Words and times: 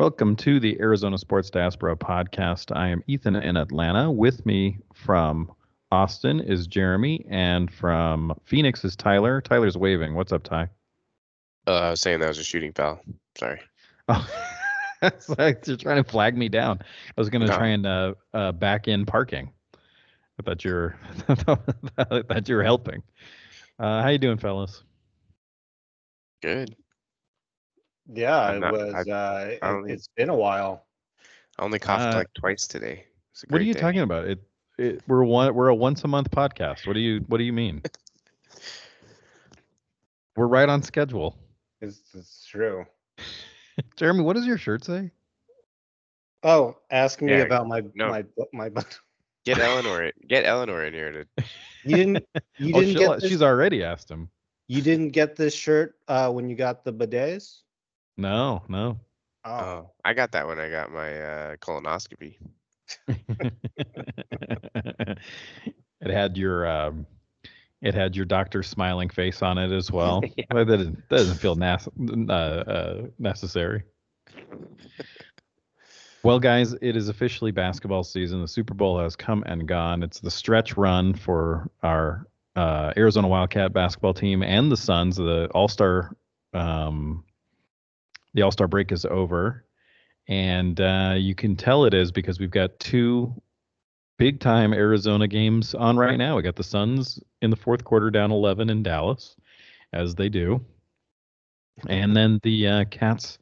Welcome 0.00 0.34
to 0.36 0.58
the 0.58 0.80
Arizona 0.80 1.18
Sports 1.18 1.50
Diaspora 1.50 1.94
podcast. 1.94 2.74
I 2.74 2.88
am 2.88 3.04
Ethan 3.06 3.36
in 3.36 3.58
Atlanta. 3.58 4.10
With 4.10 4.46
me 4.46 4.78
from 4.94 5.52
Austin 5.92 6.40
is 6.40 6.66
Jeremy, 6.66 7.26
and 7.28 7.70
from 7.70 8.32
Phoenix 8.46 8.82
is 8.82 8.96
Tyler. 8.96 9.42
Tyler's 9.42 9.76
waving. 9.76 10.14
What's 10.14 10.32
up, 10.32 10.42
Ty? 10.42 10.70
Uh, 11.66 11.72
I 11.72 11.90
was 11.90 12.00
saying 12.00 12.20
that 12.20 12.28
was 12.28 12.38
a 12.38 12.44
shooting 12.44 12.72
foul. 12.72 12.98
Sorry. 13.36 13.60
Oh, 14.08 14.26
it's 15.02 15.28
like 15.28 15.66
you're 15.66 15.76
trying 15.76 16.02
to 16.02 16.10
flag 16.10 16.34
me 16.34 16.48
down. 16.48 16.78
I 16.82 17.20
was 17.20 17.28
going 17.28 17.42
to 17.42 17.48
No. 17.48 17.58
try 17.58 17.66
and 17.66 17.84
uh, 17.84 18.14
uh, 18.32 18.52
back 18.52 18.88
in 18.88 19.04
parking. 19.04 19.52
I 19.74 20.42
thought 20.42 20.64
you're 20.64 20.98
I 21.28 21.34
thought 22.22 22.48
you 22.48 22.54
were 22.54 22.64
helping. 22.64 23.02
Uh, 23.78 24.00
how 24.00 24.08
you 24.08 24.16
doing, 24.16 24.38
fellas? 24.38 24.82
Good. 26.40 26.74
Yeah, 28.12 28.52
it 28.52 28.60
not- 28.60 28.72
was. 28.72 28.94
I- 28.94 29.10
uh, 29.10 29.56
I 29.62 29.78
it, 29.80 29.90
it's 29.90 30.08
been 30.16 30.28
a 30.28 30.36
while. 30.36 30.86
I 31.58 31.62
only 31.64 31.78
coughed 31.78 32.14
Uh, 32.14 32.18
like 32.18 32.32
twice 32.34 32.66
today. 32.66 33.04
What 33.48 33.60
are 33.60 33.64
you 33.64 33.74
day. 33.74 33.80
talking 33.80 34.00
about? 34.00 34.26
It, 34.26 34.40
it 34.78 35.02
we're 35.06 35.24
one 35.24 35.54
we're 35.54 35.68
a 35.68 35.74
once 35.74 36.04
a 36.04 36.08
month 36.08 36.30
podcast. 36.30 36.86
What 36.86 36.94
do 36.94 37.00
you 37.00 37.20
what 37.28 37.38
do 37.38 37.44
you 37.44 37.52
mean? 37.52 37.82
we're 40.36 40.46
right 40.46 40.68
on 40.68 40.82
schedule. 40.82 41.36
It's, 41.80 42.00
it's 42.14 42.46
true. 42.46 42.84
Jeremy, 43.96 44.22
what 44.22 44.36
does 44.36 44.46
your 44.46 44.58
shirt 44.58 44.84
say? 44.84 45.10
Oh, 46.42 46.76
ask 46.90 47.20
me 47.20 47.32
Yeah, 47.32 47.38
about 47.38 47.66
my 47.66 47.82
no. 47.94 48.10
my 48.10 48.24
my. 48.70 48.72
Get 49.46 49.58
Eleanor. 49.58 50.12
Get 50.28 50.44
Eleanor 50.44 50.84
in 50.84 50.92
here 50.92 51.12
to. 51.12 51.44
you 51.84 51.96
didn't. 51.96 52.26
You 52.58 52.72
oh, 52.74 52.80
didn't 52.80 52.98
get 52.98 53.20
this. 53.20 53.30
she's 53.30 53.42
already 53.42 53.82
asked 53.82 54.10
him. 54.10 54.28
You 54.68 54.82
didn't 54.82 55.10
get 55.10 55.34
this 55.34 55.54
shirt 55.54 55.94
uh, 56.08 56.30
when 56.30 56.48
you 56.50 56.56
got 56.56 56.84
the 56.84 56.92
bidets. 56.92 57.60
No, 58.20 58.62
no. 58.68 59.00
Oh, 59.44 59.50
Oh, 59.50 59.90
I 60.04 60.12
got 60.12 60.32
that 60.32 60.46
when 60.46 60.60
I 60.60 60.68
got 60.68 60.92
my 60.92 61.18
uh, 61.18 61.56
colonoscopy. 61.56 62.36
it 63.08 65.18
had 66.02 66.36
your 66.36 66.66
um, 66.66 67.06
it 67.80 67.94
had 67.94 68.14
your 68.14 68.26
doctor 68.26 68.62
smiling 68.62 69.08
face 69.08 69.40
on 69.42 69.56
it 69.56 69.72
as 69.72 69.90
well. 69.92 70.20
Yeah. 70.36 70.44
But 70.50 70.66
that 70.66 70.76
doesn't, 70.76 71.08
that 71.08 71.16
doesn't 71.16 71.38
feel 71.38 71.54
nas- 71.54 71.88
uh, 72.28 72.32
uh, 72.32 73.06
necessary. 73.18 73.84
Well, 76.22 76.38
guys, 76.38 76.74
it 76.82 76.96
is 76.96 77.08
officially 77.08 77.50
basketball 77.50 78.04
season. 78.04 78.42
The 78.42 78.48
Super 78.48 78.74
Bowl 78.74 78.98
has 78.98 79.16
come 79.16 79.42
and 79.46 79.66
gone. 79.66 80.02
It's 80.02 80.20
the 80.20 80.30
stretch 80.30 80.76
run 80.76 81.14
for 81.14 81.70
our 81.82 82.26
uh, 82.56 82.92
Arizona 82.98 83.26
Wildcat 83.26 83.72
basketball 83.72 84.12
team 84.12 84.42
and 84.42 84.70
the 84.70 84.76
Suns. 84.76 85.16
The 85.16 85.48
All 85.54 85.68
Star, 85.68 86.14
um, 86.52 87.24
the 88.34 88.42
All 88.42 88.50
Star 88.50 88.68
break 88.68 88.92
is 88.92 89.04
over, 89.04 89.64
and 90.28 90.80
uh, 90.80 91.14
you 91.16 91.34
can 91.34 91.56
tell 91.56 91.84
it 91.84 91.94
is 91.94 92.12
because 92.12 92.38
we've 92.38 92.50
got 92.50 92.78
two 92.78 93.34
big 94.18 94.40
time 94.40 94.72
Arizona 94.72 95.26
games 95.26 95.74
on 95.74 95.96
right 95.96 96.16
now. 96.16 96.36
We 96.36 96.42
got 96.42 96.56
the 96.56 96.62
Suns 96.62 97.18
in 97.42 97.50
the 97.50 97.56
fourth 97.56 97.84
quarter 97.84 98.10
down 98.10 98.30
11 98.30 98.68
in 98.70 98.82
Dallas, 98.82 99.36
as 99.92 100.14
they 100.14 100.28
do, 100.28 100.60
and 101.88 102.16
then 102.16 102.38
the 102.42 102.66
uh, 102.66 102.84
Cats 102.84 103.38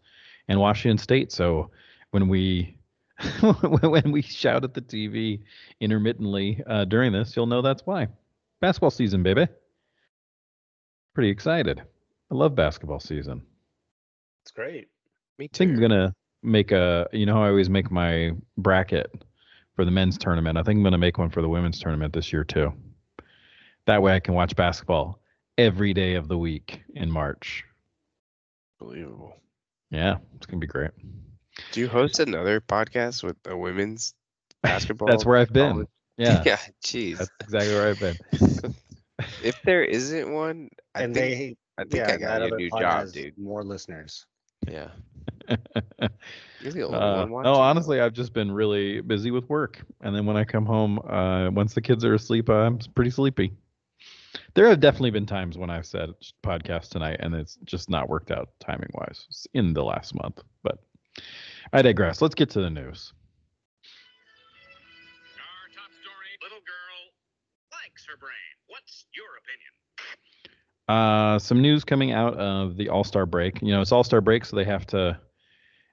and 0.48 0.61
Washington 0.61 0.98
State. 0.98 1.32
So 1.32 1.71
when 2.10 2.28
we 2.28 2.78
when 3.81 4.12
we 4.12 4.22
shout 4.22 4.65
at 4.65 4.75
the 4.75 4.81
TV 4.81 5.43
intermittently 5.81 6.62
uh, 6.66 6.84
during 6.84 7.12
this, 7.12 7.34
you'll 7.34 7.47
know 7.47 7.62
that's 7.62 7.84
why. 7.84 8.09
Basketball 8.60 8.91
season, 8.91 9.22
baby. 9.22 9.47
Pretty 11.15 11.31
excited. 11.31 11.82
I 12.31 12.34
love 12.34 12.54
basketball 12.54 13.00
season. 13.00 13.43
It's 14.48 14.56
great. 14.56 14.88
Me 15.38 15.44
I 15.53 15.56
think 15.56 15.72
I'm 15.72 15.81
gonna 15.81 16.14
make 16.42 16.72
a. 16.72 17.06
You 17.12 17.26
know, 17.26 17.34
how 17.34 17.42
I 17.42 17.48
always 17.48 17.69
make 17.69 17.91
my 17.91 18.32
bracket 18.56 19.10
for 19.76 19.84
the 19.84 19.91
men's 19.91 20.16
tournament. 20.16 20.56
I 20.56 20.62
think 20.62 20.78
I'm 20.78 20.82
gonna 20.82 20.97
make 20.97 21.19
one 21.19 21.28
for 21.28 21.42
the 21.42 21.48
women's 21.50 21.78
tournament 21.78 22.14
this 22.14 22.32
year 22.32 22.44
too. 22.44 22.72
That 23.84 24.03
way, 24.03 24.14
I 24.14 24.20
can 24.20 24.32
watch 24.32 24.56
basketball 24.56 25.20
every 25.59 25.92
day 25.92 26.14
of 26.14 26.28
the 26.28 26.38
week 26.38 26.81
in 26.94 27.10
March. 27.10 27.64
Unbelievable. 28.81 29.34
Yeah, 29.91 30.16
it's 30.36 30.47
gonna 30.47 30.60
be 30.60 30.66
great. 30.66 30.92
Do 31.72 31.80
you 31.80 31.88
host 31.88 32.19
another 32.19 32.60
podcast 32.62 33.22
with 33.22 33.36
a 33.47 33.56
women's 33.56 34.15
basketball? 34.62 35.09
That's 35.09 35.26
where 35.26 35.36
I've 35.36 35.53
been. 35.53 35.72
college? 35.72 35.88
Yeah, 36.16 36.42
yeah. 36.47 36.59
Jeez. 36.82 37.19
that's 37.19 37.30
exactly 37.42 37.75
where 37.75 37.88
I've 37.88 38.00
been. 38.00 38.16
if 39.44 39.60
there 39.62 39.84
isn't 39.84 40.32
one, 40.32 40.70
I 40.94 41.03
and 41.03 41.15
think 41.15 41.38
they. 41.38 41.56
I 41.78 41.82
think 41.82 41.94
yeah, 41.94 42.15
I 42.15 42.16
got 42.16 42.42
a 42.42 42.56
new 42.56 42.69
pod 42.70 42.80
job, 42.80 43.12
dude. 43.12 43.38
More 43.38 43.62
listeners. 43.62 44.26
Yeah. 44.71 44.89
You're 46.61 46.73
the 46.73 46.83
only 46.83 46.99
Uh, 46.99 47.27
no, 47.43 47.55
honestly, 47.55 48.01
I've 48.01 48.12
just 48.12 48.33
been 48.33 48.51
really 48.51 49.01
busy 49.01 49.31
with 49.31 49.49
work, 49.49 49.83
and 50.01 50.15
then 50.15 50.27
when 50.27 50.37
I 50.37 50.45
come 50.45 50.67
home, 50.67 50.99
uh, 51.01 51.51
once 51.51 51.75
the 51.75 51.81
kids 51.81 52.05
are 52.05 52.15
asleep, 52.15 52.49
I'm 52.49 52.78
pretty 52.95 53.11
sleepy. 53.11 53.53
There 54.55 54.69
have 54.69 54.81
definitely 54.81 55.11
been 55.11 55.27
times 55.27 55.57
when 55.57 55.71
I've 55.71 55.87
said 55.87 56.11
podcast 56.43 56.91
tonight, 56.91 57.19
and 57.21 57.34
it's 57.34 57.59
just 57.65 57.89
not 57.89 58.09
worked 58.09 58.31
out 58.31 58.51
timing 58.61 58.91
wise 58.95 59.47
in 59.55 59.73
the 59.73 59.84
last 59.84 60.15
month. 60.15 60.43
But 60.62 60.78
I 61.73 61.83
digress. 61.83 62.21
Let's 62.21 62.34
get 62.34 62.51
to 62.51 62.61
the 62.61 62.71
news. 62.71 63.12
Uh, 70.88 71.38
some 71.38 71.60
news 71.60 71.84
coming 71.84 72.12
out 72.12 72.34
of 72.34 72.76
the 72.76 72.88
All 72.88 73.04
Star 73.04 73.26
break. 73.26 73.60
You 73.60 73.72
know, 73.72 73.82
it's 73.82 73.93
All 73.93 74.04
Star 74.04 74.21
break, 74.21 74.44
so 74.44 74.56
they 74.56 74.65
have 74.65 74.87
to 74.88 75.19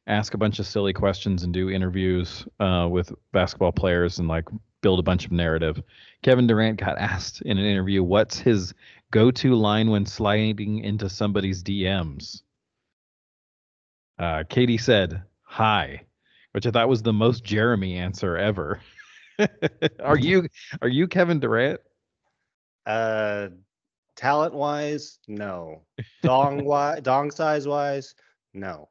ask 0.08 0.34
a 0.34 0.38
bunch 0.38 0.60
of 0.60 0.68
silly 0.68 0.94
questions 0.94 1.44
and 1.44 1.54
do 1.54 1.70
interviews 1.70 2.48
uh, 2.60 2.88
with 2.90 3.12
basketball 3.34 3.72
players 3.72 4.20
and 4.20 4.28
like 4.28 4.46
build 4.82 5.00
a 5.00 5.04
bunch 5.04 5.26
of 5.26 5.32
narrative. 5.32 5.82
Kevin 6.22 6.48
Durant 6.48 6.80
got 6.80 6.98
asked 7.00 7.42
in 7.42 7.58
an 7.58 7.66
interview, 7.66 8.04
"What's 8.04 8.40
his 8.40 8.74
go-to 9.12 9.56
line 9.56 9.90
when 9.90 10.06
sliding 10.06 10.80
into 10.80 11.10
somebody's 11.10 11.62
DMs?" 11.62 12.44
Uh, 14.18 14.44
KD 14.50 14.80
said, 14.80 15.24
"Hi," 15.42 16.04
which 16.54 16.66
I 16.66 16.72
thought 16.72 16.88
was 16.88 17.02
the 17.02 17.12
most 17.12 17.44
Jeremy 17.44 17.98
answer 17.98 18.38
ever. 18.38 18.80
are 20.04 20.18
you 20.18 20.48
are 20.82 20.88
you 20.88 21.08
Kevin 21.08 21.42
Durant? 21.42 21.82
Uh, 22.86 23.48
talent 24.16 24.54
wise, 24.54 25.20
no. 25.28 25.82
Dong 26.22 26.64
wise, 26.64 27.02
dong 27.02 27.32
size 27.32 27.68
wise, 27.68 28.16
no. 28.54 28.90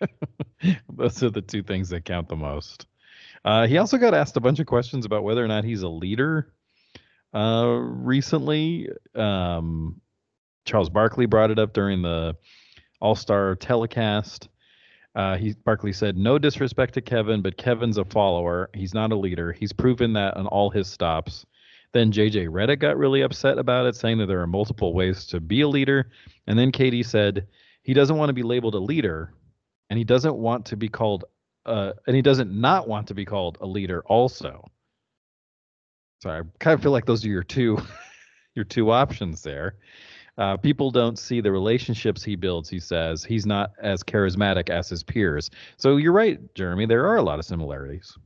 Those 0.92 1.22
are 1.22 1.30
the 1.30 1.42
two 1.42 1.62
things 1.62 1.88
that 1.90 2.04
count 2.04 2.28
the 2.28 2.36
most. 2.36 2.86
Uh, 3.44 3.66
he 3.66 3.78
also 3.78 3.98
got 3.98 4.14
asked 4.14 4.36
a 4.36 4.40
bunch 4.40 4.60
of 4.60 4.66
questions 4.66 5.04
about 5.04 5.24
whether 5.24 5.44
or 5.44 5.48
not 5.48 5.64
he's 5.64 5.82
a 5.82 5.88
leader. 5.88 6.52
Uh, 7.34 7.78
recently, 7.80 8.88
um, 9.14 10.00
Charles 10.64 10.90
Barkley 10.90 11.26
brought 11.26 11.50
it 11.50 11.58
up 11.58 11.72
during 11.72 12.02
the 12.02 12.36
All 13.00 13.14
Star 13.14 13.56
telecast. 13.56 14.48
Uh, 15.14 15.36
he 15.36 15.54
Barkley 15.64 15.92
said, 15.92 16.16
"No 16.16 16.38
disrespect 16.38 16.94
to 16.94 17.00
Kevin, 17.00 17.42
but 17.42 17.56
Kevin's 17.56 17.98
a 17.98 18.04
follower. 18.04 18.70
He's 18.74 18.94
not 18.94 19.12
a 19.12 19.16
leader. 19.16 19.52
He's 19.52 19.72
proven 19.72 20.14
that 20.14 20.36
on 20.36 20.46
all 20.46 20.70
his 20.70 20.88
stops." 20.88 21.44
Then 21.92 22.10
JJ 22.10 22.48
Redick 22.48 22.78
got 22.78 22.96
really 22.96 23.20
upset 23.20 23.58
about 23.58 23.86
it, 23.86 23.96
saying 23.96 24.18
that 24.18 24.26
there 24.26 24.40
are 24.40 24.46
multiple 24.46 24.94
ways 24.94 25.26
to 25.26 25.40
be 25.40 25.60
a 25.60 25.68
leader. 25.68 26.10
And 26.46 26.58
then 26.58 26.72
KD 26.72 27.04
said 27.04 27.46
he 27.82 27.92
doesn't 27.92 28.16
want 28.16 28.30
to 28.30 28.34
be 28.34 28.42
labeled 28.42 28.74
a 28.74 28.78
leader, 28.78 29.34
and 29.90 29.98
he 29.98 30.04
doesn't 30.04 30.34
want 30.34 30.66
to 30.66 30.76
be 30.76 30.88
called 30.88 31.24
uh 31.66 31.92
and 32.06 32.16
he 32.16 32.22
doesn't 32.22 32.50
not 32.50 32.88
want 32.88 33.06
to 33.06 33.14
be 33.14 33.24
called 33.24 33.58
a 33.60 33.66
leader 33.66 34.02
also. 34.06 34.64
So 36.22 36.30
i 36.30 36.40
kind 36.58 36.74
of 36.74 36.82
feel 36.82 36.92
like 36.92 37.06
those 37.06 37.24
are 37.24 37.28
your 37.28 37.42
two 37.42 37.78
your 38.54 38.64
two 38.64 38.90
options 38.90 39.42
there. 39.42 39.76
Uh, 40.38 40.56
people 40.56 40.90
don't 40.90 41.18
see 41.18 41.42
the 41.42 41.52
relationships 41.52 42.24
he 42.24 42.36
builds 42.36 42.68
he 42.68 42.80
says. 42.80 43.22
He's 43.22 43.44
not 43.44 43.72
as 43.82 44.02
charismatic 44.02 44.70
as 44.70 44.88
his 44.88 45.02
peers. 45.02 45.50
So 45.76 45.98
you're 45.98 46.12
right 46.12 46.40
jeremy 46.54 46.86
there 46.86 47.06
are 47.06 47.16
a 47.16 47.22
lot 47.22 47.38
of 47.38 47.44
similarities 47.44 48.16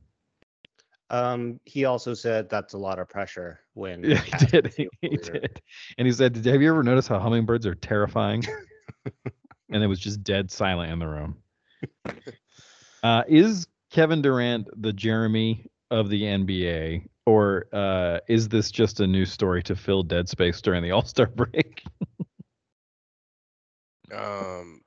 Um, 1.09 1.59
he 1.65 1.85
also 1.85 2.13
said 2.13 2.49
that's 2.49 2.73
a 2.73 2.77
lot 2.77 2.99
of 2.99 3.07
pressure 3.07 3.59
when 3.73 4.03
yeah 4.03 4.21
he 4.21 4.45
did 4.47 4.73
he, 4.75 4.89
he 5.01 5.09
was 5.09 5.29
a 5.29 5.33
leader. 5.33 5.39
did 5.39 5.61
and 5.97 6.05
he 6.07 6.13
said 6.13 6.33
did, 6.33 6.45
have 6.45 6.61
you 6.61 6.69
ever 6.69 6.83
noticed 6.83 7.07
how 7.07 7.19
hummingbirds 7.19 7.65
are 7.65 7.75
terrifying 7.75 8.43
and 9.71 9.83
it 9.83 9.87
was 9.87 9.99
just 9.99 10.23
dead 10.23 10.51
silent 10.51 10.91
in 10.91 10.99
the 10.99 11.07
room 11.07 11.37
Uh, 13.03 13.23
is 13.27 13.67
Kevin 13.91 14.21
Durant 14.21 14.67
the 14.81 14.91
Jeremy 14.91 15.67
of 15.91 16.09
the 16.09 16.23
NBA, 16.23 17.07
or 17.25 17.67
uh, 17.71 18.19
is 18.27 18.49
this 18.49 18.71
just 18.71 18.99
a 18.99 19.07
new 19.07 19.25
story 19.25 19.63
to 19.63 19.75
fill 19.75 20.03
dead 20.03 20.27
space 20.27 20.61
during 20.61 20.83
the 20.83 20.91
All 20.91 21.05
Star 21.05 21.27
break? 21.35 21.83
Um, 24.11 24.81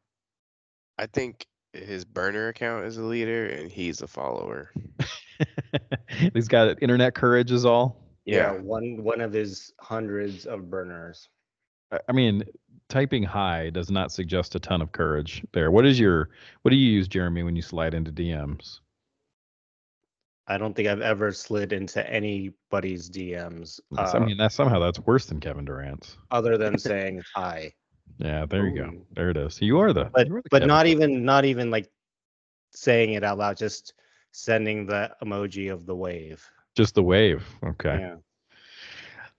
I 0.98 1.06
think 1.06 1.46
his 1.72 2.04
burner 2.04 2.48
account 2.48 2.86
is 2.86 2.96
a 2.96 3.02
leader 3.02 3.46
and 3.46 3.70
he's 3.70 4.02
a 4.02 4.08
follower. 4.08 4.70
He's 6.34 6.48
got 6.48 6.82
internet 6.82 7.14
courage, 7.14 7.50
is 7.50 7.64
all. 7.64 7.96
Yeah, 8.24 8.52
one 8.52 9.02
one 9.02 9.20
of 9.20 9.32
his 9.32 9.72
hundreds 9.80 10.46
of 10.46 10.70
burners. 10.70 11.28
I- 11.92 12.00
I 12.08 12.12
mean, 12.12 12.44
typing 12.88 13.22
hi 13.22 13.70
does 13.70 13.90
not 13.90 14.12
suggest 14.12 14.54
a 14.54 14.60
ton 14.60 14.82
of 14.82 14.92
courage 14.92 15.44
there. 15.52 15.70
What 15.70 15.86
is 15.86 15.98
your 15.98 16.30
what 16.62 16.70
do 16.70 16.76
you 16.76 16.90
use, 16.92 17.08
Jeremy, 17.08 17.42
when 17.42 17.56
you 17.56 17.62
slide 17.62 17.94
into 17.94 18.12
DMs? 18.12 18.80
I 20.46 20.58
don't 20.58 20.74
think 20.74 20.88
I've 20.88 21.00
ever 21.00 21.30
slid 21.32 21.72
into 21.72 22.08
anybody's 22.10 23.08
DMs 23.08 23.78
uh, 23.96 24.10
I 24.14 24.18
mean, 24.18 24.36
that's 24.36 24.54
somehow 24.54 24.80
that's 24.80 24.98
worse 25.00 25.26
than 25.26 25.38
Kevin 25.38 25.64
Durant's. 25.64 26.16
other 26.30 26.58
than 26.58 26.76
saying 26.78 27.22
hi. 27.34 27.72
Yeah, 28.18 28.46
there 28.46 28.66
you 28.66 28.76
go. 28.76 28.90
There 29.14 29.30
it 29.30 29.36
is. 29.36 29.62
You 29.62 29.78
are 29.78 29.92
the 29.92 30.06
But 30.12 30.28
the 30.28 30.42
but 30.50 30.58
Kevin 30.58 30.68
not 30.68 30.82
Durant. 30.84 31.02
even 31.02 31.24
not 31.24 31.44
even 31.44 31.70
like 31.70 31.88
saying 32.72 33.12
it 33.14 33.22
out 33.24 33.38
loud, 33.38 33.56
just 33.56 33.94
sending 34.32 34.86
the 34.86 35.10
emoji 35.22 35.72
of 35.72 35.86
the 35.86 35.94
wave. 35.94 36.48
just 36.76 36.94
the 36.94 37.02
wave. 37.02 37.44
Okay. 37.64 37.98
Yeah. 38.00 38.16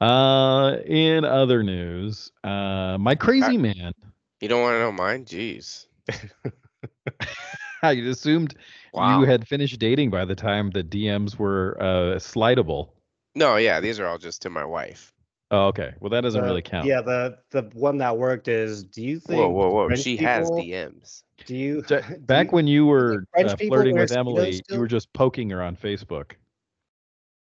Uh, 0.05 0.77
in 0.85 1.23
other 1.25 1.61
news, 1.63 2.31
uh, 2.43 2.97
my 2.99 3.13
crazy 3.15 3.57
man. 3.57 3.93
You 4.39 4.47
don't 4.47 4.61
want 4.61 4.73
to 4.75 4.79
know 4.79 4.91
mine? 4.91 5.25
Jeez. 5.25 5.85
I 7.83 7.93
assumed 7.93 8.55
Wow. 8.93 9.19
you 9.21 9.25
had 9.25 9.47
finished 9.47 9.79
dating 9.79 10.09
by 10.09 10.25
the 10.25 10.35
time 10.35 10.69
the 10.71 10.83
DMs 10.83 11.37
were 11.37 11.77
uh 11.79 12.17
slidable. 12.19 12.89
No, 13.35 13.55
yeah, 13.55 13.79
these 13.79 13.99
are 13.99 14.05
all 14.07 14.17
just 14.17 14.41
to 14.41 14.49
my 14.49 14.65
wife. 14.65 15.13
Oh, 15.51 15.67
okay. 15.67 15.93
Well, 15.99 16.09
that 16.09 16.21
doesn't 16.21 16.41
The- 16.41 16.47
really 16.47 16.61
count. 16.61 16.85
Yeah, 16.87 17.01
the 17.01 17.37
the 17.51 17.63
one 17.73 17.97
that 17.99 18.17
worked 18.17 18.47
is 18.49 18.83
do 18.83 19.01
you 19.01 19.19
think 19.19 19.39
Whoa, 19.39 19.49
whoa, 19.49 19.69
whoa. 19.71 19.87
French 19.87 20.01
She 20.01 20.17
has 20.17 20.49
DMs. 20.51 21.23
Do 21.45 21.55
you 21.55 21.83
Ja- 21.89 21.99
do 22.09 22.17
Back 22.19 22.47
you- 22.47 22.51
when 22.51 22.67
you 22.67 22.85
were 22.85 23.25
uh, 23.37 23.55
flirting 23.57 23.97
with 23.97 24.11
Emily, 24.11 24.51
Speedos 24.53 24.61
you 24.73 24.79
were 24.79 24.87
just 24.87 25.11
poking 25.13 25.49
her 25.49 25.61
on 25.61 25.75
Facebook. 25.75 26.33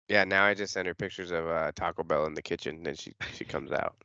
Yeah, 0.08 0.24
now 0.24 0.44
I 0.44 0.56
just 0.56 0.74
send 0.74 0.88
her 0.88 0.96
pictures 0.96 1.30
of 1.30 1.48
uh, 1.48 1.72
Taco 1.76 2.02
Bell 2.04 2.26
in 2.26 2.34
the 2.34 2.42
kitchen, 2.42 2.82
then 2.82 2.96
she 2.96 3.14
she 3.34 3.46
comes 3.46 3.72
out. 3.72 3.96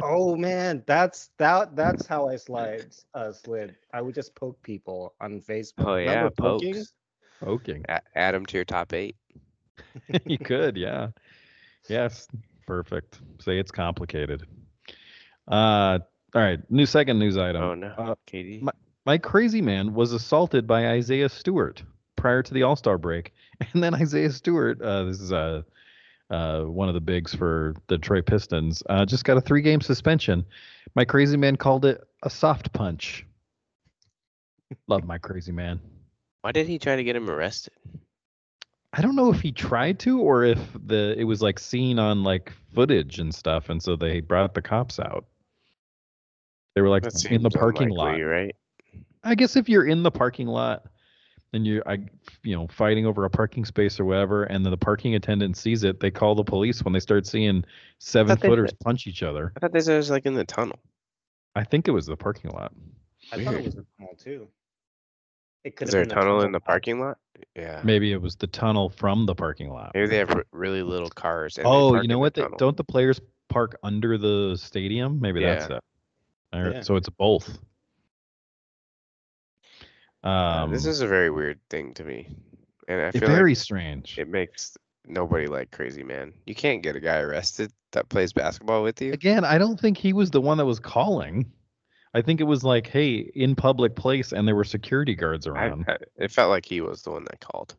Oh 0.00 0.36
man, 0.36 0.84
that's 0.86 1.30
that 1.38 1.74
that's 1.74 2.06
how 2.06 2.28
I 2.28 2.36
slide 2.46 2.86
uh 3.14 3.32
slid. 3.32 3.74
I 3.92 4.00
would 4.00 4.14
just 4.14 4.34
poke 4.36 4.62
people 4.62 5.14
on 5.20 5.40
Facebook. 5.40 5.86
Oh 5.86 5.96
yeah, 5.96 6.10
Remember 6.10 6.30
poking? 6.30 6.74
pokes. 6.74 6.92
Poking. 7.40 7.84
A- 7.88 8.00
add 8.14 8.34
them 8.34 8.46
to 8.46 8.56
your 8.58 8.64
top 8.64 8.92
eight. 8.92 9.16
you 10.26 10.38
could, 10.38 10.76
yeah. 10.76 11.08
Yes, 11.88 12.28
perfect. 12.66 13.20
Say 13.40 13.58
it's 13.58 13.70
complicated. 13.72 14.44
Uh, 15.50 15.98
all 16.34 16.42
right. 16.42 16.60
New 16.70 16.86
second 16.86 17.18
news 17.18 17.36
item. 17.36 17.62
Oh 17.62 17.74
no, 17.74 17.88
Uh, 17.98 18.14
Katie. 18.26 18.60
my- 18.62 18.72
my 19.06 19.18
crazy 19.18 19.62
man 19.62 19.94
was 19.94 20.12
assaulted 20.12 20.66
by 20.66 20.88
Isaiah 20.88 21.28
Stewart 21.28 21.82
prior 22.16 22.42
to 22.42 22.54
the 22.54 22.62
All 22.62 22.76
Star 22.76 22.98
break, 22.98 23.32
and 23.72 23.82
then 23.82 23.94
Isaiah 23.94 24.30
Stewart, 24.30 24.80
uh, 24.80 25.04
this 25.04 25.20
is 25.20 25.32
uh, 25.32 25.62
uh, 26.30 26.62
one 26.62 26.88
of 26.88 26.94
the 26.94 27.00
bigs 27.00 27.34
for 27.34 27.74
the 27.88 27.96
Detroit 27.96 28.26
Pistons, 28.26 28.82
uh, 28.88 29.04
just 29.04 29.24
got 29.24 29.36
a 29.36 29.40
three 29.40 29.62
game 29.62 29.80
suspension. 29.80 30.44
My 30.94 31.04
crazy 31.04 31.36
man 31.36 31.56
called 31.56 31.84
it 31.84 32.02
a 32.22 32.30
soft 32.30 32.72
punch. 32.72 33.26
Love 34.86 35.04
my 35.04 35.18
crazy 35.18 35.52
man. 35.52 35.80
Why 36.42 36.52
did 36.52 36.66
he 36.66 36.78
try 36.78 36.96
to 36.96 37.04
get 37.04 37.16
him 37.16 37.28
arrested? 37.28 37.74
I 38.92 39.02
don't 39.02 39.14
know 39.14 39.32
if 39.32 39.40
he 39.40 39.52
tried 39.52 40.00
to 40.00 40.20
or 40.20 40.42
if 40.44 40.58
the 40.74 41.14
it 41.16 41.24
was 41.24 41.42
like 41.42 41.58
seen 41.58 41.98
on 41.98 42.24
like 42.24 42.52
footage 42.74 43.18
and 43.18 43.32
stuff, 43.32 43.68
and 43.68 43.80
so 43.82 43.94
they 43.94 44.20
brought 44.20 44.54
the 44.54 44.62
cops 44.62 44.98
out. 44.98 45.26
They 46.74 46.80
were 46.80 46.88
like 46.88 47.04
in 47.04 47.10
the 47.10 47.18
seems 47.18 47.54
parking 47.54 47.90
lot. 47.90 48.18
right? 48.20 48.54
I 49.22 49.34
guess 49.34 49.56
if 49.56 49.68
you're 49.68 49.86
in 49.86 50.02
the 50.02 50.10
parking 50.10 50.46
lot 50.46 50.86
and 51.52 51.66
you're, 51.66 51.86
I, 51.86 51.98
you 52.42 52.56
know, 52.56 52.66
fighting 52.68 53.06
over 53.06 53.24
a 53.24 53.30
parking 53.30 53.64
space 53.64 53.98
or 54.00 54.04
whatever, 54.04 54.44
and 54.44 54.64
then 54.64 54.70
the 54.70 54.76
parking 54.78 55.14
attendant 55.14 55.56
sees 55.56 55.84
it, 55.84 56.00
they 56.00 56.10
call 56.10 56.34
the 56.34 56.44
police 56.44 56.82
when 56.82 56.92
they 56.92 57.00
start 57.00 57.26
seeing 57.26 57.64
seven 57.98 58.36
footers 58.36 58.70
did. 58.70 58.80
punch 58.80 59.06
each 59.06 59.22
other. 59.22 59.52
I 59.56 59.60
thought 59.60 59.72
this 59.72 59.88
was 59.88 60.10
like 60.10 60.26
in 60.26 60.34
the 60.34 60.44
tunnel. 60.44 60.78
I 61.54 61.64
think 61.64 61.88
it 61.88 61.90
was 61.90 62.06
the 62.06 62.16
parking 62.16 62.50
lot. 62.52 62.72
I 63.32 63.44
thought 63.44 63.54
it 63.54 63.64
was 63.64 63.74
the 63.74 63.86
tunnel 63.98 64.16
too. 64.16 64.48
It 65.64 65.76
could 65.76 65.88
Is 65.88 65.92
there 65.92 66.02
a 66.02 66.06
been 66.06 66.14
tunnel 66.14 66.40
in 66.42 66.52
the 66.52 66.60
parking 66.60 67.00
lot? 67.00 67.18
Yeah. 67.54 67.82
Maybe 67.84 68.12
it 68.12 68.22
was 68.22 68.36
the 68.36 68.46
tunnel 68.46 68.88
from 68.88 69.26
the 69.26 69.34
parking 69.34 69.68
lot. 69.68 69.92
Maybe 69.94 70.06
they 70.06 70.16
have 70.16 70.30
r- 70.30 70.46
really 70.52 70.82
little 70.82 71.10
cars. 71.10 71.58
And 71.58 71.66
Oh, 71.66 71.88
you 71.88 71.92
know 71.94 72.00
in 72.02 72.08
the 72.08 72.18
what? 72.18 72.34
They, 72.34 72.46
don't 72.56 72.76
the 72.76 72.84
players 72.84 73.20
park 73.48 73.76
under 73.82 74.16
the 74.16 74.56
stadium? 74.56 75.20
Maybe 75.20 75.42
that's 75.42 75.66
it. 75.66 75.80
All 76.52 76.62
right, 76.62 76.74
Yeah. 76.76 76.80
So 76.80 76.96
it's 76.96 77.10
both. 77.10 77.58
Um, 80.22 80.70
this 80.70 80.86
is 80.86 81.00
a 81.00 81.06
very 81.06 81.30
weird 81.30 81.58
thing 81.70 81.94
to 81.94 82.04
me, 82.04 82.28
and 82.88 83.00
I 83.00 83.10
feel 83.10 83.28
very 83.28 83.52
like 83.52 83.58
strange. 83.58 84.18
it 84.18 84.28
makes 84.28 84.76
nobody 85.06 85.46
like 85.46 85.70
Crazy 85.70 86.02
Man. 86.02 86.32
You 86.46 86.54
can't 86.54 86.82
get 86.82 86.94
a 86.96 87.00
guy 87.00 87.18
arrested 87.20 87.72
that 87.92 88.08
plays 88.08 88.32
basketball 88.32 88.82
with 88.82 89.00
you. 89.00 89.12
Again, 89.12 89.44
I 89.44 89.56
don't 89.58 89.80
think 89.80 89.96
he 89.98 90.12
was 90.12 90.30
the 90.30 90.40
one 90.40 90.58
that 90.58 90.66
was 90.66 90.78
calling. 90.78 91.50
I 92.12 92.22
think 92.22 92.40
it 92.40 92.44
was 92.44 92.64
like, 92.64 92.86
hey, 92.88 93.30
in 93.34 93.54
public 93.54 93.94
place, 93.96 94.32
and 94.32 94.46
there 94.46 94.56
were 94.56 94.64
security 94.64 95.14
guards 95.14 95.46
around. 95.46 95.84
I- 95.88 95.96
it 96.16 96.30
felt 96.32 96.50
like 96.50 96.66
he 96.66 96.80
was 96.80 97.02
the 97.02 97.12
one 97.12 97.24
that 97.24 97.40
called. 97.40 97.76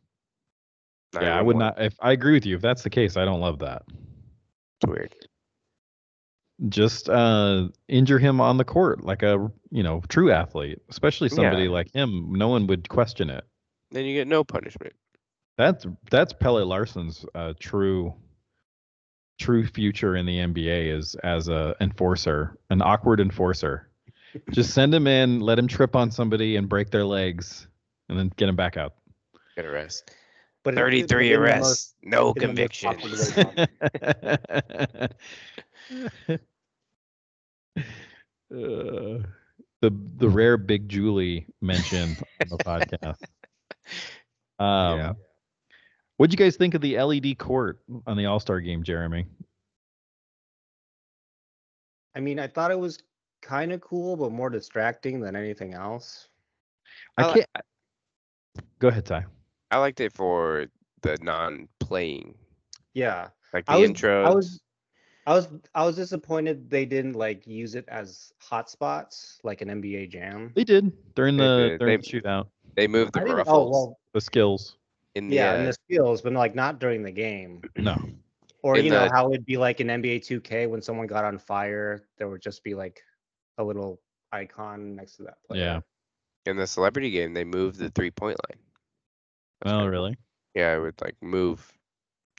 yeah, 1.13 1.37
I 1.37 1.41
would 1.41 1.57
911. 1.57 1.59
not. 1.59 1.81
If 1.85 1.95
I 1.99 2.11
agree 2.13 2.33
with 2.33 2.45
you, 2.45 2.55
if 2.55 2.61
that's 2.61 2.81
the 2.83 2.89
case, 2.89 3.17
I 3.17 3.25
don't 3.25 3.41
love 3.41 3.59
that. 3.59 3.83
It's 4.81 4.89
weird. 4.89 5.13
Just 6.69 7.09
uh, 7.09 7.69
injure 7.87 8.19
him 8.19 8.39
on 8.39 8.57
the 8.57 8.63
court 8.63 9.03
like 9.03 9.23
a 9.23 9.51
you 9.71 9.81
know 9.83 10.01
true 10.09 10.31
athlete, 10.31 10.79
especially 10.89 11.29
somebody 11.29 11.63
Yeah. 11.63 11.69
like 11.71 11.91
him. 11.93 12.33
No 12.33 12.49
one 12.49 12.67
would 12.67 12.87
question 12.89 13.29
it. 13.31 13.43
Then 13.89 14.05
you 14.05 14.13
get 14.15 14.27
no 14.27 14.43
punishment. 14.43 14.93
That's 15.57 15.85
that's 16.11 16.33
Pelle 16.33 16.63
Larsson's 16.65 17.25
uh, 17.35 17.53
true 17.59 18.13
true 19.39 19.65
future 19.65 20.15
in 20.15 20.25
the 20.27 20.37
NBA 20.37 20.95
is 20.95 21.15
as 21.23 21.47
a 21.49 21.75
enforcer, 21.81 22.57
an 22.69 22.81
awkward 22.83 23.19
enforcer. 23.19 23.89
Just 24.51 24.73
send 24.75 24.93
him 24.93 25.07
in, 25.07 25.39
let 25.39 25.57
him 25.57 25.67
trip 25.67 25.95
on 25.95 26.11
somebody 26.11 26.55
and 26.57 26.69
break 26.69 26.91
their 26.91 27.05
legs, 27.05 27.67
and 28.07 28.17
then 28.19 28.31
get 28.37 28.47
him 28.49 28.55
back 28.55 28.77
out. 28.77 28.93
Get 29.55 29.65
arrest. 29.65 30.11
But 30.63 30.75
it- 30.75 30.77
it- 30.77 30.79
Thirty-three 30.81 31.33
in 31.33 31.41
the 31.41 31.47
most- 31.47 31.55
arrests, 31.55 31.95
no 32.03 32.33
in 32.33 32.53
the 32.55 32.63
most 32.63 32.83
convictions. 32.83 33.33
popular 37.75 37.85
way 38.51 39.19
Uh, 39.19 39.27
the 39.81 39.89
the 40.17 40.29
rare 40.29 40.57
Big 40.57 40.87
Julie 40.89 41.47
mentioned 41.61 42.17
on 42.41 42.47
the 42.49 42.57
podcast. 42.57 43.17
Um, 44.59 44.99
Yeah. 44.99 45.13
What'd 46.17 46.31
you 46.31 46.37
guys 46.37 46.55
think 46.55 46.75
of 46.75 46.81
the 46.81 47.01
LED 47.01 47.39
court 47.39 47.79
on 48.05 48.15
the 48.15 48.27
All 48.27 48.39
Star 48.39 48.61
game, 48.61 48.83
Jeremy? 48.83 49.25
I 52.15 52.19
mean, 52.19 52.39
I 52.39 52.45
thought 52.45 52.69
it 52.69 52.77
was 52.79 52.99
kind 53.41 53.71
of 53.71 53.81
cool, 53.81 54.15
but 54.15 54.31
more 54.31 54.51
distracting 54.51 55.19
than 55.19 55.35
anything 55.35 55.73
else. 55.73 56.27
I 57.17 57.23
I 57.23 57.33
can't. 57.33 57.47
Go 58.77 58.89
ahead, 58.89 59.05
Ty. 59.07 59.25
I 59.71 59.77
liked 59.77 59.99
it 59.99 60.13
for 60.13 60.67
the 61.01 61.17
non-playing, 61.23 62.35
Yeah, 62.93 63.29
like 63.53 63.65
the 63.65 63.71
I 63.71 63.77
was, 63.77 63.89
intro. 63.89 64.23
I 64.23 64.29
was, 64.29 64.61
I 65.27 65.33
was, 65.33 65.47
I 65.75 65.85
was 65.85 65.95
disappointed 65.95 66.69
they 66.69 66.85
didn't 66.85 67.13
like 67.13 67.45
use 67.45 67.75
it 67.75 67.85
as 67.87 68.33
hotspots 68.41 69.37
like 69.43 69.61
an 69.61 69.67
NBA 69.69 70.09
Jam. 70.09 70.51
They 70.55 70.63
did 70.63 70.91
during 71.15 71.37
They 71.37 71.45
the 71.45 71.67
did. 71.69 71.79
during 71.79 72.01
They- 72.01 72.11
the 72.11 72.21
shootout. 72.21 72.47
They 72.75 72.87
moved 72.87 73.13
the 73.13 73.19
I 73.19 73.23
didn't- 73.23 73.37
ruffles 73.37 73.67
oh 73.67 73.69
well, 73.69 73.99
The 74.13 74.21
skills. 74.21 74.77
in 75.15 75.27
the. 75.29 75.35
yeah, 75.35 75.51
uh, 75.51 75.55
and 75.57 75.67
the 75.67 75.73
skills, 75.73 76.21
but 76.21 76.33
like 76.33 76.55
not 76.55 76.79
during 76.79 77.03
the 77.03 77.11
game. 77.11 77.61
No. 77.77 77.95
Or 78.63 78.77
In 78.77 78.85
you 78.85 78.91
know 78.91 79.05
the- 79.07 79.11
how 79.13 79.29
it'd 79.31 79.45
be 79.45 79.57
like 79.57 79.79
in 79.81 79.87
NBA 79.87 80.19
2K 80.21 80.67
when 80.69 80.81
someone 80.81 81.07
got 81.07 81.25
on 81.25 81.37
fire, 81.37 82.07
there 82.17 82.29
would 82.29 82.41
just 82.41 82.63
be 82.63 82.73
like 82.75 83.01
a 83.57 83.63
little 83.63 83.99
icon 84.31 84.95
next 84.95 85.17
to 85.17 85.23
that 85.23 85.43
player. 85.43 85.61
Yeah. 85.61 85.81
in 86.47 86.57
the 86.57 86.65
celebrity 86.65 87.11
game, 87.11 87.33
they 87.35 87.43
moved 87.43 87.77
the 87.77 87.89
three-point 87.91 88.35
line. 88.49 88.59
That's 89.61 89.73
Oh, 89.73 89.77
kinda 89.77 89.83
cool. 89.83 89.89
really? 89.91 90.17
Yeah, 90.55 90.75
it 90.75 90.79
would 90.79 90.99
like 91.01 91.15
move 91.21 91.71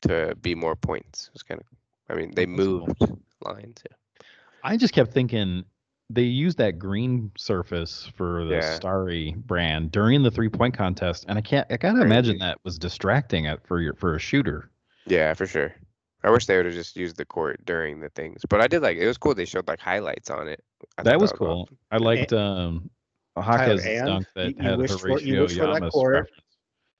to 0.02 0.34
be 0.42 0.54
more 0.56 0.74
points. 0.74 1.30
It's 1.34 1.42
kind 1.44 1.60
of. 1.60 1.66
I 2.12 2.14
mean, 2.14 2.33
they 2.35 2.47
moved 2.47 3.00
lines. 3.40 3.83
Yeah. 3.88 4.26
I 4.62 4.76
just 4.76 4.92
kept 4.92 5.12
thinking 5.12 5.64
they 6.11 6.23
used 6.23 6.59
that 6.59 6.78
green 6.78 7.33
surface 7.38 8.11
for 8.14 8.45
the 8.45 8.57
Yeah. 8.57 8.75
Starry 8.75 9.35
brand 9.47 9.90
during 9.92 10.23
the 10.23 10.31
three 10.31 10.50
point 10.50 10.76
contest, 10.76 11.25
and 11.26 11.38
I 11.38 11.40
can't. 11.40 11.66
I 11.73 11.78
gotta 11.78 12.02
imagine 12.02 12.38
that 12.38 12.59
was 12.64 12.78
distracting 12.78 13.47
at, 13.47 13.66
for 13.66 13.81
your 13.81 13.95
for 13.95 14.14
a 14.14 14.19
shooter. 14.19 14.71
Yeah, 15.07 15.33
for 15.35 15.47
sure. 15.47 15.75
I 16.23 16.31
wish 16.31 16.47
they 16.47 16.57
would 16.57 16.66
have 16.66 16.75
just 16.75 16.95
used 16.97 17.16
the 17.16 17.25
court 17.25 17.64
during 17.64 17.99
the 17.99 18.11
things, 18.11 18.42
but 18.49 18.61
I 18.61 18.69
did 18.69 18.83
like 18.83 18.99
it 18.99 19.07
was 19.07 19.19
cool. 19.19 19.35
They 19.35 19.47
showed 19.47 19.66
like 19.66 19.81
highlights 19.81 20.28
on 20.31 20.47
it. 20.49 20.62
I 20.99 21.02
that 21.02 21.12
thought 21.12 21.21
was 21.21 21.33
cool. 21.33 21.62
awesome. 21.62 21.78
I 21.90 21.97
liked 21.97 22.33
um, 22.35 22.90
Haka's 23.37 23.85
and 23.87 24.07
dunk 24.07 24.26
that 24.37 24.50
you- 24.50 24.54
you 24.59 24.62
had 24.62 24.78
wished 24.78 25.00
for- 25.00 25.19
you 25.19 25.40
wished 25.40 25.59
for 25.59 25.66
that 25.66 25.90
court. 25.90 26.12
reference. 26.14 26.42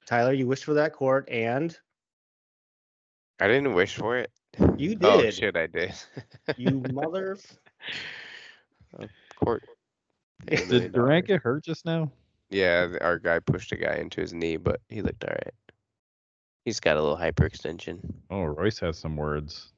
Tyler, 0.07 0.33
you 0.33 0.47
wished 0.49 0.65
for 0.65 0.75
that 0.75 0.93
court, 0.95 1.29
and 1.29 1.79
I 3.39 3.47
didn't 3.47 3.75
wish 3.75 3.95
for 3.95 4.17
it. 4.17 4.31
You 4.77 4.95
did. 4.97 5.05
Oh 5.05 5.23
did. 5.23 5.35
shit, 5.35 5.57
I 5.57 5.67
did. 5.67 5.93
You 6.57 6.83
mother. 6.93 7.39
court. 9.37 9.63
Paid 10.47 10.69
Did 10.69 10.93
Durant 10.93 11.27
get 11.27 11.41
hurt 11.43 11.65
just 11.65 11.85
now? 11.87 12.11
Yeah, 12.51 12.89
our 13.01 13.19
guy 13.19 13.39
pushed 13.39 13.73
a 13.73 13.77
guy 13.77 13.95
into 13.97 14.21
his 14.21 14.35
knee, 14.35 14.57
but 14.57 14.81
he 14.89 15.01
looked 15.01 15.25
all 15.25 15.31
right. 15.31 15.55
He's 16.65 16.81
got 16.81 16.97
a 16.97 17.01
little 17.03 17.17
hyperextension. 17.17 17.99
Oh, 18.31 18.43
Royce 18.43 18.79
has 18.81 18.99
some 18.99 19.17
words. 19.17 19.73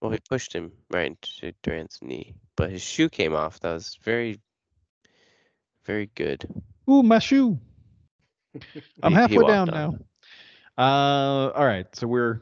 Well, 0.00 0.10
he 0.12 0.18
pushed 0.28 0.52
him 0.52 0.72
right 0.90 1.06
into 1.06 1.54
Durant's 1.62 2.02
knee, 2.02 2.34
but 2.56 2.70
his 2.70 2.82
shoe 2.82 3.08
came 3.08 3.34
off. 3.34 3.60
That 3.60 3.72
was 3.72 3.98
very, 4.02 4.38
very 5.86 6.10
good. 6.14 6.44
Ooh, 6.90 7.02
my 7.02 7.20
shoe. 7.20 7.58
I'm 9.02 9.12
He- 9.12 9.16
halfway 9.16 9.46
down 9.46 9.70
on. 9.70 9.74
now. 9.74 9.94
Uh, 10.76 11.50
all 11.54 11.64
right. 11.66 11.86
So 11.94 12.06
we're 12.06 12.40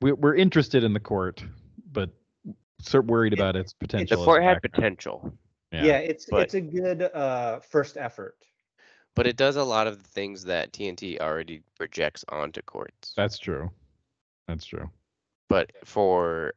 we, 0.00 0.12
we're 0.12 0.36
interested 0.36 0.84
in 0.84 0.92
the 0.92 1.00
court, 1.00 1.42
but 1.92 2.10
sort 2.80 3.04
of 3.04 3.10
worried 3.10 3.32
about 3.32 3.56
its 3.56 3.72
potential. 3.72 4.16
The 4.16 4.20
as 4.22 4.24
court 4.24 4.42
had 4.42 4.62
potential, 4.62 5.32
Yeah, 5.72 5.98
it's 5.98 6.26
but- 6.26 6.42
it's 6.44 6.54
a 6.54 6.60
good 6.60 7.02
uh 7.02 7.60
first 7.60 7.96
effort. 7.96 8.36
but 9.16 9.26
it 9.26 9.36
does 9.36 9.56
a 9.56 9.64
lot 9.64 9.86
of 9.86 10.02
the 10.02 10.08
things 10.08 10.44
that 10.44 10.72
TNT 10.72 11.20
already 11.20 11.62
projects 11.76 12.24
onto 12.28 12.62
courts. 12.62 13.12
That's 13.16 13.38
true. 13.38 13.70
That's 14.46 14.64
true. 14.64 14.88
But 15.48 15.72
for 15.84 16.54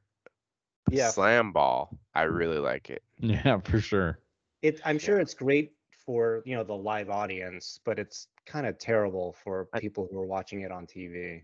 Yeah. 0.90 1.10
slam 1.10 1.52
ball, 1.52 1.98
I 2.14 2.24
really 2.24 2.60
like 2.60 2.90
it. 2.90 3.04
Yeah, 3.20 3.60
for 3.62 3.80
sure. 3.82 4.20
It 4.62 4.80
I'm 4.86 5.00
sure 5.00 5.20
it's 5.20 5.34
great 5.34 5.74
for 6.06 6.44
you 6.46 6.56
know 6.56 6.64
the 6.64 6.76
live 6.76 7.10
audience, 7.10 7.80
but 7.84 7.98
it's 8.00 8.28
kind 8.46 8.66
of 8.68 8.78
terrible 8.78 9.36
for 9.44 9.68
I- 9.74 9.80
people 9.80 10.08
who 10.12 10.20
are 10.20 10.26
watching 10.26 10.62
it 10.62 10.72
on 10.72 10.86
TV. 10.88 11.44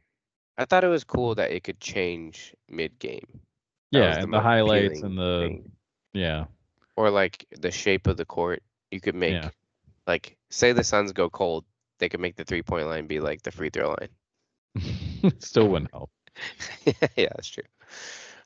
I 0.58 0.66
thought 0.66 0.84
it 0.84 0.88
was 0.90 1.04
cool 1.06 1.36
that 1.36 1.52
it 1.52 1.64
could 1.64 1.80
change 1.80 2.54
mid 2.68 3.00
game. 3.00 3.40
Yeah, 3.92 4.20
and 4.20 4.32
the 4.34 4.42
highlights 4.42 5.02
and 5.02 5.18
the 5.18 5.46
thing. 5.48 5.72
yeah. 6.14 6.46
or 6.98 7.10
like 7.10 7.46
the 7.60 7.72
shape 7.72 8.06
of 8.08 8.18
the 8.18 8.26
court. 8.26 8.62
You 8.92 9.00
could 9.00 9.16
make 9.16 9.34
Yeah. 9.34 9.50
like 10.06 10.36
say 10.50 10.74
the 10.74 10.84
Suns 10.84 11.12
go 11.14 11.30
cold, 11.30 11.64
they 12.00 12.10
could 12.10 12.20
make 12.20 12.36
the 12.36 12.44
three 12.44 12.62
point 12.62 12.88
line 12.88 13.08
be 13.08 13.20
like 13.20 13.42
the 13.42 13.52
free 13.52 13.70
throw 13.70 13.96
line. 13.96 14.10
Still 15.40 15.68
wouldn't 15.70 15.92
help. 15.92 16.12
yeah, 17.16 17.30
that's 17.36 17.48
true. 17.50 17.64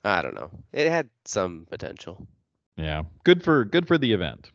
I 0.05 0.21
don't 0.21 0.35
know. 0.35 0.51
It 0.71 0.89
had 0.89 1.09
some 1.25 1.65
potential, 1.69 2.27
Yeah. 2.77 3.03
Good 3.23 3.43
for 3.43 3.65
good 3.65 3.87
for 3.87 3.97
the 3.97 4.13
event. 4.13 4.51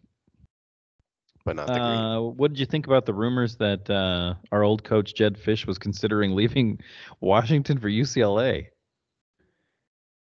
But 1.48 1.56
not 1.56 1.66
the 1.68 1.72
green. 1.72 1.82
Uh, 1.82 2.20
what 2.20 2.52
did 2.52 2.60
you 2.60 2.66
think 2.66 2.86
about 2.86 3.06
the 3.06 3.14
rumors 3.14 3.56
that 3.56 3.88
uh, 3.88 4.34
our 4.52 4.62
old 4.62 4.84
coach 4.84 5.14
Jedd 5.14 5.38
Fisch 5.38 5.66
was 5.66 5.78
considering 5.78 6.34
leaving 6.34 6.78
Washington 7.22 7.78
for 7.78 7.88
UCLA? 7.88 8.66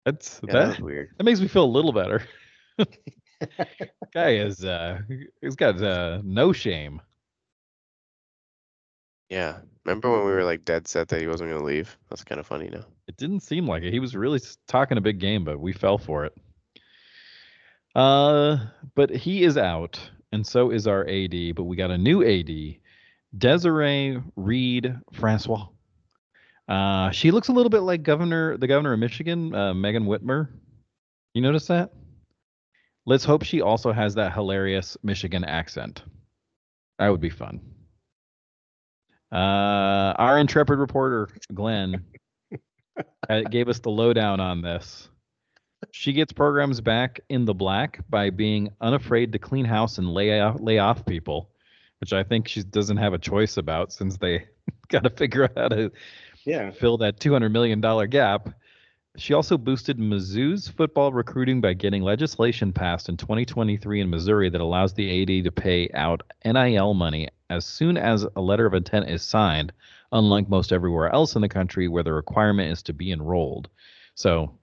That's 0.06 0.40
Yeah, 0.48 0.54
that 0.54 0.68
that 0.70 0.80
weird. 0.80 1.10
that 1.18 1.26
makes 1.26 1.42
me 1.42 1.50
feel 1.50 1.66
a 1.66 1.66
little 1.66 1.92
better. 1.92 2.24
Guy 4.14 4.36
is 4.36 4.64
uh 4.64 5.00
he's 5.42 5.58
got 5.58 5.82
uh, 5.82 6.22
no 6.24 6.54
shame. 6.54 7.02
Yeah. 9.30 9.58
Remember 9.84 10.10
when 10.10 10.26
we 10.26 10.32
were 10.32 10.46
like 10.46 10.64
dead 10.64 10.88
set 10.88 11.10
that 11.10 11.20
he 11.20 11.28
wasn't 11.28 11.52
gonna 11.52 11.64
leave? 11.64 11.98
That's 12.10 12.24
kind 12.24 12.40
of 12.40 12.48
funny 12.48 12.70
now. 12.70 12.86
It 13.10 13.18
didn't 13.18 13.42
seem 13.42 13.68
like 13.68 13.84
it. 13.84 13.92
He 13.92 14.00
was 14.00 14.16
really 14.16 14.40
talking 14.68 14.98
a 14.98 15.02
big 15.02 15.20
game, 15.20 15.44
but 15.44 15.60
we 15.60 15.74
fell 15.74 15.98
for 15.98 16.24
it. 16.24 16.34
Uh, 17.94 18.60
but 18.96 19.10
he 19.10 19.44
is 19.44 19.58
out, 19.58 20.00
and 20.32 20.46
so 20.46 20.72
is 20.72 20.88
our 20.88 21.08
AD. 21.08 21.56
But 21.56 21.64
we 21.64 21.76
got 21.76 21.92
a 21.92 21.98
new 21.98 22.24
AD, 22.24 22.50
Desiree 23.38 24.22
Reed 24.36 24.96
Francois. 25.14 25.68
Uh, 26.68 27.12
she 27.12 27.32
looks 27.32 27.48
a 27.48 27.54
little 27.54 27.70
bit 27.70 27.82
like 27.82 28.04
Governor, 28.04 28.58
the 28.58 28.68
governor 28.68 28.94
of 28.94 29.00
Michigan, 29.00 29.56
uh, 29.56 29.74
Megan 29.74 30.06
Whitmer. 30.06 30.50
You 31.34 31.42
notice 31.42 31.68
that? 31.68 31.92
Let's 33.06 33.24
hope 33.24 33.44
she 33.44 33.62
also 33.62 33.94
has 33.94 34.16
that 34.16 34.34
hilarious 34.34 34.98
Michigan 35.02 35.46
accent. 35.46 36.04
That 37.00 37.10
would 37.10 37.22
be 37.22 37.30
fun. 37.30 37.62
Uh, 39.32 40.14
our 40.18 40.40
intrepid 40.40 40.78
reporter 40.78 41.30
Glenn 41.54 42.06
uh, 43.30 43.42
gave 43.50 43.70
us 43.70 43.80
the 43.80 43.90
lowdown 43.90 44.40
on 44.40 44.62
this. 44.62 45.10
She 45.92 46.14
gets 46.14 46.32
programs 46.34 46.82
back 46.82 47.20
in 47.30 47.46
the 47.46 47.54
black 47.54 48.00
by 48.10 48.30
being 48.30 48.70
unafraid 48.82 49.32
to 49.34 49.40
clean 49.40 49.66
house 49.66 49.98
and 49.98 50.14
lay 50.14 50.40
off, 50.40 50.58
lay 50.60 50.78
off 50.80 51.06
people, 51.06 51.50
which 52.00 52.14
I 52.14 52.24
think 52.24 52.48
she 52.48 52.64
doesn't 52.64 52.98
have 52.98 53.14
a 53.14 53.18
choice 53.18 53.58
about 53.58 53.92
since 53.92 54.18
they 54.18 54.46
got 54.90 55.04
to 55.04 55.10
figure 55.10 55.44
out 55.46 55.58
how 55.58 55.68
to 55.70 55.92
Yeah. 56.46 56.72
fill 56.72 56.98
that 57.00 57.20
$200 57.20 57.52
million 57.52 57.82
gap. 58.10 58.50
She 59.18 59.34
also 59.34 59.58
boosted 59.58 59.98
Mizzou's 59.98 60.68
football 60.68 61.12
recruiting 61.12 61.60
by 61.60 61.74
getting 61.74 62.04
legislation 62.04 62.72
passed 62.72 63.10
in 63.10 63.18
2023 63.18 64.02
in 64.02 64.10
Missouri 64.12 64.50
that 64.52 64.62
allows 64.62 64.94
the 64.94 65.24
AD 65.24 65.44
to 65.46 65.52
pay 65.52 65.90
out 65.96 66.22
NIL 66.46 66.94
money 66.94 67.28
as 67.50 67.66
soon 67.66 67.98
as 67.98 68.28
a 68.36 68.42
letter 68.42 68.68
of 68.68 68.76
intent 68.76 69.10
is 69.10 69.24
signed, 69.24 69.74
unlike 70.12 70.50
most 70.50 70.72
everywhere 70.72 71.12
else 71.12 71.36
in 71.36 71.42
the 71.42 71.50
country 71.50 71.88
where 71.88 72.04
the 72.04 72.14
requirement 72.14 72.72
is 72.72 72.84
to 72.84 72.94
be 72.94 73.12
enrolled. 73.12 73.70
So, 74.14 74.57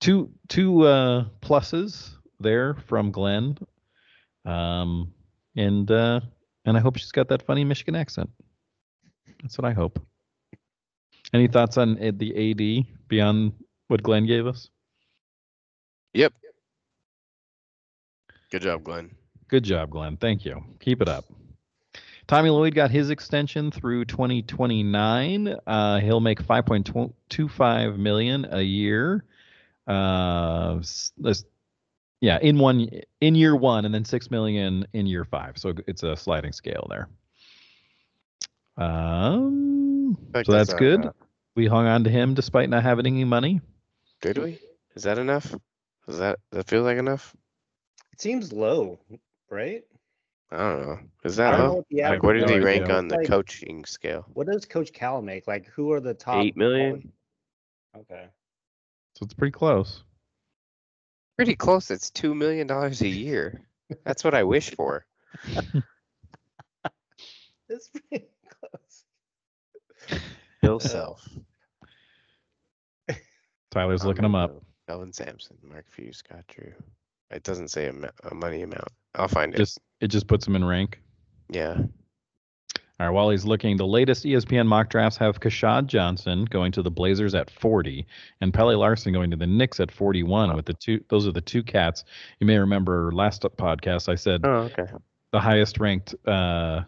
two 0.00 0.30
two 0.48 0.82
uh, 0.82 1.24
pluses 1.40 2.14
there 2.40 2.74
from 2.86 3.10
Glenn, 3.10 3.56
um, 4.44 5.12
and 5.56 5.90
uh, 5.90 6.20
and 6.64 6.76
I 6.76 6.80
hope 6.80 6.96
she's 6.96 7.12
got 7.12 7.28
that 7.28 7.42
funny 7.42 7.64
Michigan 7.64 7.94
accent. 7.94 8.30
That's 9.42 9.58
what 9.58 9.64
I 9.64 9.72
hope. 9.72 10.00
Any 11.32 11.48
thoughts 11.48 11.76
on 11.76 11.98
uh, 12.02 12.12
the 12.14 12.50
AD 12.50 13.08
beyond 13.08 13.52
what 13.88 14.02
Glenn 14.02 14.26
gave 14.26 14.46
us? 14.46 14.70
Yep. 16.14 16.32
Good 18.50 18.62
job, 18.62 18.84
Glenn. 18.84 19.10
Good 19.48 19.64
job, 19.64 19.90
Glenn. 19.90 20.16
Thank 20.16 20.44
you. 20.44 20.64
Keep 20.80 21.02
it 21.02 21.08
up. 21.08 21.24
Tommy 22.26 22.50
Lloyd 22.50 22.74
got 22.74 22.90
his 22.90 23.10
extension 23.10 23.70
through 23.70 24.04
2029. 24.06 25.54
Uh, 25.66 26.00
he'll 26.00 26.20
make 26.20 26.42
5.25 26.42 27.98
million 27.98 28.46
a 28.50 28.62
year. 28.62 29.24
Uh, 29.86 30.76
s- 30.80 31.12
this- 31.18 31.44
yeah, 32.20 32.38
in 32.40 32.58
one 32.58 32.88
in 33.20 33.34
year 33.34 33.54
one, 33.54 33.84
and 33.84 33.94
then 33.94 34.04
six 34.04 34.30
million 34.30 34.86
in 34.94 35.06
year 35.06 35.24
five. 35.24 35.58
So 35.58 35.74
it's 35.86 36.02
a 36.02 36.16
sliding 36.16 36.52
scale 36.52 36.86
there. 36.88 37.08
Um, 38.78 40.16
so 40.44 40.52
that's 40.52 40.74
good. 40.74 41.00
enough. 41.00 41.14
We 41.54 41.66
hung 41.66 41.86
on 41.86 42.04
to 42.04 42.10
him 42.10 42.34
despite 42.34 42.68
not 42.68 42.82
having 42.82 43.06
any 43.06 43.24
money. 43.24 43.60
Did 44.20 44.38
we? 44.38 44.58
Is 44.94 45.02
that 45.04 45.18
enough? 45.18 45.54
Does 46.06 46.18
that 46.18 46.38
does 46.50 46.58
that 46.58 46.68
feel 46.68 46.82
like 46.82 46.98
enough? 46.98 47.34
It 48.12 48.20
seems 48.20 48.52
low, 48.52 48.98
right? 49.50 49.84
I 50.50 50.56
don't 50.56 50.86
know. 50.86 50.98
Is 51.24 51.36
that 51.36 51.58
low? 51.58 51.74
what 51.74 51.86
Like, 51.90 52.22
where 52.22 52.34
did 52.34 52.48
he 52.48 52.60
rank 52.60 52.88
on 52.88 53.08
the 53.08 53.16
Like, 53.16 53.26
coaching 53.26 53.84
scale? 53.84 54.24
What 54.32 54.46
does 54.46 54.64
Coach 54.64 54.92
Cal 54.92 55.20
make? 55.20 55.46
Like, 55.46 55.66
who 55.66 55.90
are 55.92 56.00
the 56.00 56.14
top? 56.14 56.44
Eight 56.44 56.56
million? 56.56 57.12
Okay. 57.96 58.26
So 59.16 59.24
it's 59.24 59.32
pretty 59.32 59.52
close. 59.52 60.02
Pretty 61.38 61.56
close. 61.56 61.90
It's 61.90 62.10
two 62.10 62.34
million 62.34 62.66
dollars 62.66 63.00
a 63.00 63.08
year. 63.08 63.62
That's 64.04 64.22
what 64.22 64.34
I 64.34 64.42
wish 64.44 64.74
for. 64.74 65.06
It's 67.68 67.88
pretty 67.88 68.26
close. 68.60 70.20
Bill 70.62 70.78
Self, 70.78 71.28
Tyler's 73.72 74.04
looking 74.04 74.24
him 74.24 74.36
up. 74.36 74.62
Kelvin 74.88 75.12
Sampson, 75.12 75.56
Mark 75.64 75.86
Few, 75.90 76.12
Scott 76.12 76.44
Drew. 76.46 76.72
It 77.32 77.42
doesn't 77.42 77.68
say 77.68 77.86
a, 77.86 77.92
a 78.30 78.34
money 78.34 78.62
amount. 78.62 78.86
I'll 79.16 79.26
find 79.26 79.52
it. 79.52 79.56
Just 79.56 79.80
it 80.00 80.08
just 80.08 80.28
puts 80.28 80.46
him 80.46 80.54
in 80.54 80.64
rank. 80.64 81.00
yeah. 81.50 81.78
All 82.98 83.06
right, 83.06 83.12
while 83.12 83.28
he's 83.28 83.44
looking, 83.44 83.76
the 83.76 83.86
latest 83.86 84.24
ESPN 84.24 84.66
mock 84.66 84.88
drafts 84.88 85.18
have 85.18 85.38
Keshad 85.40 85.86
Johnson 85.86 86.46
going 86.46 86.72
to 86.72 86.82
the 86.82 86.90
Blazers 86.90 87.34
at 87.34 87.50
40 87.50 88.06
and 88.40 88.54
Pelle 88.54 88.74
Larsson 88.78 89.12
going 89.12 89.30
to 89.30 89.36
the 89.36 89.46
Knicks 89.46 89.80
at 89.80 89.90
41 89.92 90.56
with 90.56 90.64
the 90.64 90.72
two 90.72 91.04
those 91.10 91.26
are 91.26 91.32
the 91.32 91.42
two 91.42 91.62
cats. 91.62 92.04
You 92.40 92.46
may 92.46 92.56
remember 92.58 93.12
last 93.12 93.42
podcast 93.42 94.08
I 94.08 94.14
said 94.14 94.40
Oh, 94.46 94.70
okay. 94.72 94.86
the 95.32 95.40
highest 95.40 95.78
ranked 95.78 96.14
uh, 96.26 96.84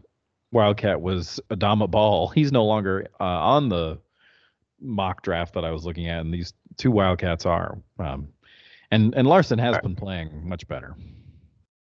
Wildcat 0.51 0.99
was 0.99 1.41
Adama 1.51 1.91
Ball. 1.91 2.29
He's 2.29 2.53
no 2.53 2.65
longer 2.65 3.07
uh, 3.21 3.25
on 3.25 3.69
the 3.69 3.99
mock 4.81 5.21
draft 5.23 5.53
that 5.55 5.65
I 5.65 5.73
was 5.73 5.85
looking 5.85 6.09
at 6.09 6.21
and 6.21 6.33
these 6.33 6.55
two 6.79 6.91
Wildcats 6.91 7.45
are. 7.45 7.79
Um, 7.99 8.29
and 8.91 9.15
and 9.15 9.27
Larsson 9.29 9.59
has 9.59 9.75
right. 9.75 9.83
been 9.83 9.95
playing 9.97 10.49
much 10.49 10.67
better. 10.69 10.97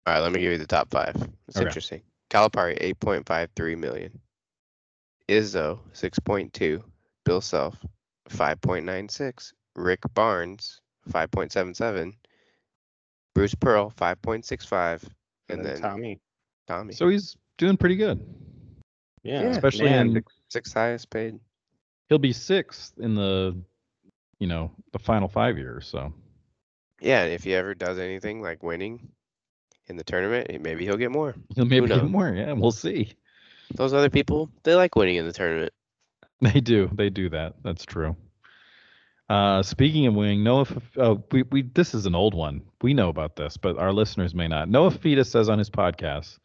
All 0.06 0.14
right, 0.14 0.20
let 0.20 0.32
me 0.32 0.40
give 0.40 0.52
you 0.52 0.58
the 0.58 0.66
top 0.66 0.90
five. 0.90 1.16
It's 1.48 1.56
Okay. 1.56 1.64
interesting. 1.66 2.02
Calipari, 2.30 2.78
8.53 3.00 3.78
million. 3.78 4.18
Izzo, 5.28 5.78
6.2. 5.94 6.82
Bill 7.24 7.40
Self, 7.40 7.76
5.96. 8.30 9.52
Rick 9.76 10.00
Barnes, 10.14 10.80
5.77. 11.10 12.12
Bruce 13.34 13.54
Pearl, 13.54 13.92
5.65. 13.96 15.02
And, 15.02 15.58
And, 15.58 15.64
then 15.64 15.74
then 15.74 15.82
Tommy. 15.82 16.20
Tommy. 16.66 16.92
So 16.94 17.08
he's 17.08 17.36
doing 17.56 17.76
pretty 17.76 17.96
good. 17.96 18.24
Yeah. 19.22 19.42
Yeah, 19.42 19.48
especially 19.48 19.86
man. 19.90 20.16
in 20.16 20.24
sixth 20.48 20.74
highest 20.74 21.10
paid. 21.10 21.38
he'll 22.08 22.18
be 22.18 22.32
sixth 22.32 22.98
in 22.98 23.14
the 23.14 23.56
you 24.38 24.46
know 24.46 24.70
the 24.92 24.98
final 24.98 25.28
five 25.28 25.58
years 25.58 25.86
so 25.86 26.12
Yeah, 27.00 27.24
and 27.24 27.32
if 27.32 27.44
he 27.44 27.54
ever 27.54 27.74
does 27.74 27.98
anything 27.98 28.40
like 28.40 28.62
winning 28.62 29.08
in 29.88 29.96
the 29.96 30.04
tournament, 30.04 30.60
maybe 30.62 30.84
he'll 30.84 30.96
get 30.96 31.10
more. 31.10 31.34
he'll 31.54 31.64
maybe 31.64 31.86
get 31.88 32.04
more 32.04 32.28
yeah 32.30 32.52
we'll 32.52 32.70
see 32.72 33.12
Those 33.74 33.92
other 33.92 34.10
people, 34.10 34.50
they 34.62 34.74
like 34.74 34.96
winning 34.96 35.16
in 35.16 35.26
the 35.26 35.32
tournament. 35.32 35.72
they 36.40 36.60
do 36.60 36.88
they 36.94 37.10
do 37.10 37.28
that 37.30 37.54
that's 37.64 37.84
true 37.84 38.16
Uh, 39.28 39.62
speaking 39.62 40.06
of 40.06 40.14
winning, 40.14 40.42
Noah, 40.42 40.66
oh, 40.96 41.22
we, 41.32 41.42
we 41.50 41.62
this 41.62 41.92
is 41.94 42.06
an 42.06 42.14
old 42.14 42.32
one. 42.32 42.62
We 42.80 42.94
know 42.94 43.10
about 43.10 43.36
this, 43.36 43.58
but 43.58 43.76
our 43.76 43.92
listeners 43.92 44.34
may 44.34 44.48
not. 44.48 44.70
Noah 44.70 44.90
Fifita 44.90 45.26
says 45.26 45.50
on 45.50 45.58
his 45.58 45.68
podcast 45.68 46.38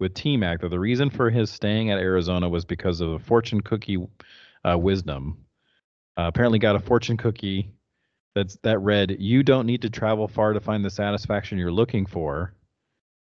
with 0.00 0.12
T 0.12 0.36
Mac 0.36 0.60
that 0.60 0.68
the 0.68 0.78
reason 0.78 1.08
for 1.08 1.30
his 1.30 1.50
staying 1.50 1.90
at 1.90 1.98
Arizona 1.98 2.46
was 2.48 2.66
because 2.66 3.00
of 3.00 3.10
a 3.12 3.18
fortune 3.18 3.62
cookie 3.62 3.96
uh, 4.68 4.76
wisdom. 4.76 5.38
Uh, 6.18 6.24
apparently, 6.28 6.58
got 6.58 6.76
a 6.76 6.80
fortune 6.80 7.16
cookie 7.16 7.70
that's 8.34 8.56
that 8.64 8.80
read, 8.80 9.16
"You 9.18 9.42
don't 9.42 9.64
need 9.66 9.80
to 9.82 9.88
travel 9.90 10.28
far 10.28 10.52
to 10.52 10.60
find 10.60 10.84
the 10.84 10.90
satisfaction 10.90 11.56
you're 11.56 11.72
looking 11.72 12.04
for." 12.04 12.52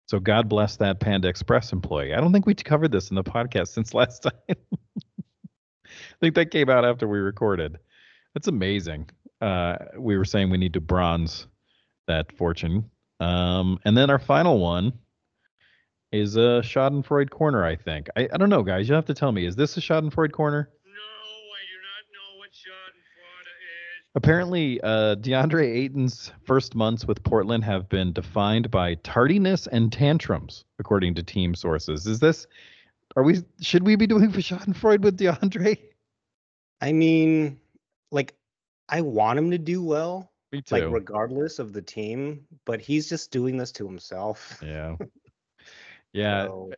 So 0.09 0.19
God 0.19 0.49
bless 0.49 0.75
that 0.77 0.99
Panda 0.99 1.27
Express 1.27 1.71
employee. 1.71 2.15
I 2.15 2.19
don't 2.19 2.33
think 2.33 2.47
we 2.47 2.55
covered 2.55 2.91
this 2.91 3.11
in 3.11 3.15
the 3.15 3.23
podcast 3.23 3.67
since 3.75 3.93
last 3.93 4.23
time. 4.23 4.33
I 4.49 6.15
think 6.19 6.33
that 6.33 6.49
came 6.49 6.67
out 6.67 6.83
after 6.83 7.07
we 7.07 7.19
recorded. 7.19 7.77
That's 8.33 8.47
amazing. 8.47 9.11
Uh, 9.39 9.77
we 9.99 10.17
were 10.17 10.25
saying 10.25 10.49
we 10.49 10.57
need 10.57 10.73
to 10.73 10.81
bronze 10.81 11.45
that 12.07 12.35
fortune. 12.35 12.89
Um, 13.19 13.77
and 13.85 13.95
then 13.95 14.09
our 14.09 14.17
final 14.17 14.57
one 14.57 14.93
is 16.11 16.37
a 16.37 16.63
Schadenfreude 16.63 17.29
corner, 17.29 17.63
I 17.63 17.75
think. 17.75 18.07
I, 18.17 18.27
I 18.33 18.37
don't 18.37 18.49
know, 18.49 18.63
guys. 18.63 18.89
You'll 18.89 18.97
have 18.97 19.05
to 19.05 19.13
tell 19.13 19.31
me. 19.31 19.45
Is 19.45 19.55
this 19.55 19.77
a 19.77 19.79
Schadenfreude 19.79 20.31
corner? 20.31 20.71
Apparently, 24.15 24.81
uh, 24.81 25.15
DeAndre 25.15 25.65
Ayton's 25.65 26.31
first 26.43 26.73
months 26.75 27.05
with 27.05 27.23
Portland 27.23 27.63
have 27.63 27.87
been 27.89 28.11
defined 28.11 28.71
by 28.71 28.95
tardiness 28.95 29.67
and 29.67 29.91
tantrums, 29.93 30.65
according 30.79 31.13
to 31.15 31.23
team 31.23 31.53
sources. 31.53 32.07
Is 32.07 32.19
this? 32.19 32.47
Are 33.15 33.23
we? 33.23 33.43
Should 33.61 33.85
we 33.85 33.95
be 33.95 34.07
doing 34.07 34.31
for 34.33 34.39
Schadenfreude 34.39 35.01
with 35.01 35.17
DeAndre? 35.17 35.77
I 36.81 36.91
mean, 36.91 37.59
like, 38.11 38.33
I 38.87 39.01
want 39.01 39.37
him 39.37 39.51
to 39.51 39.57
do 39.59 39.83
well, 39.83 40.31
Me 40.51 40.61
too. 40.61 40.75
like 40.75 40.85
regardless 40.91 41.59
of 41.59 41.73
the 41.73 41.81
team, 41.81 42.45
but 42.65 42.81
he's 42.81 43.07
just 43.09 43.31
doing 43.31 43.57
this 43.57 43.71
to 43.73 43.85
himself. 43.85 44.59
yeah. 44.65 44.95
Yeah. 46.11 46.45
So, 46.45 46.71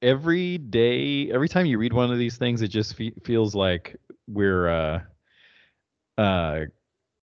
every 0.00 0.56
day, 0.56 1.30
every 1.30 1.50
time 1.50 1.66
you 1.66 1.76
read 1.76 1.92
one 1.92 2.10
of 2.10 2.16
these 2.18 2.38
things, 2.38 2.62
it 2.62 2.68
just 2.68 2.94
fe- 2.94 3.12
feels 3.22 3.54
like 3.54 3.96
we're 4.26 4.66
uh, 4.66 5.00
uh, 6.16 6.60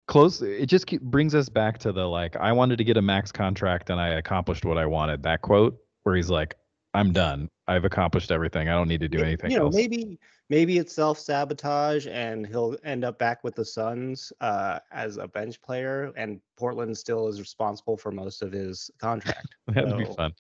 close. 0.08 0.42
It 0.42 0.68
just 0.68 0.88
keep, 0.88 1.02
brings 1.02 1.36
us 1.36 1.50
back 1.50 1.78
to 1.80 1.92
the 1.92 2.06
like, 2.06 2.36
I 2.36 2.52
wanted 2.52 2.78
to 2.78 2.84
get 2.84 2.98
a 2.98 3.02
max 3.02 3.32
contract 3.32 3.90
and 3.90 4.00
I 4.00 4.10
accomplished 4.10 4.66
what 4.66 4.78
I 4.78 4.86
wanted. 4.86 5.24
That 5.24 5.42
quote 5.42 5.78
where 6.04 6.16
he's 6.16 6.30
like, 6.30 6.56
I'm 6.94 7.12
done. 7.12 7.50
I've 7.68 7.84
accomplished 7.84 8.32
everything. 8.32 8.70
I 8.70 8.74
don't 8.74 8.88
need 8.88 9.02
to 9.02 9.10
do 9.10 9.18
may- 9.18 9.26
anything 9.26 9.52
you 9.52 9.58
know, 9.58 9.66
else. 9.66 9.76
maybe 9.76 10.18
maybe 10.50 10.78
it's 10.78 10.94
self 10.94 11.20
sabotage, 11.20 12.08
and 12.08 12.46
he'll 12.46 12.78
end 12.84 13.04
up 13.04 13.20
back 13.20 13.44
with 13.44 13.56
the 13.56 13.66
Suns 13.66 14.32
uh, 14.40 14.80
as 14.92 15.18
a 15.18 15.28
bench 15.28 15.62
player, 15.62 16.14
and 16.16 16.40
Portland 16.58 16.98
still 16.98 17.28
is 17.28 17.40
responsible 17.40 17.98
for 17.98 18.12
most 18.12 18.42
of 18.42 18.52
his 18.52 18.90
contract. 19.00 19.56
That'd 19.68 19.98
be 19.98 20.06
fun. 20.06 20.34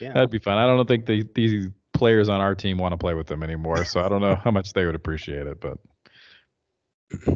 Yeah. 0.00 0.12
That'd 0.12 0.30
be 0.30 0.38
fun. 0.38 0.56
I 0.56 0.66
don't 0.66 0.86
think 0.86 1.06
the, 1.06 1.28
these 1.34 1.68
players 1.92 2.28
on 2.28 2.40
our 2.40 2.54
team 2.54 2.78
want 2.78 2.92
to 2.92 2.96
play 2.98 3.14
with 3.14 3.30
him 3.30 3.42
anymore, 3.42 3.84
so 3.84 4.00
I 4.02 4.08
don't 4.08 4.20
know 4.20 4.36
how 4.44 4.50
much 4.50 4.72
they 4.72 4.86
would 4.86 4.94
appreciate 4.94 5.46
it, 5.46 5.60
but 5.60 5.78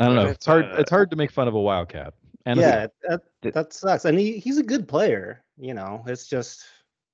I 0.00 0.06
don't 0.06 0.16
know. 0.16 0.22
it's, 0.26 0.32
It's 0.38 0.46
hard. 0.46 0.64
uh, 0.66 0.76
It's 0.78 0.90
hard 0.90 1.10
to 1.10 1.16
make 1.16 1.30
fun 1.30 1.46
of 1.48 1.54
a 1.54 1.60
Wildcat. 1.60 2.14
And 2.46 2.58
a- 2.58 2.62
yeah, 2.62 2.86
that, 3.08 3.22
that 3.42 3.72
sucks. 3.72 4.04
And 4.06 4.18
he, 4.18 4.38
he's 4.38 4.58
a 4.58 4.62
good 4.62 4.88
player, 4.88 5.44
you 5.58 5.74
know. 5.74 6.02
It's 6.06 6.26
just 6.26 6.64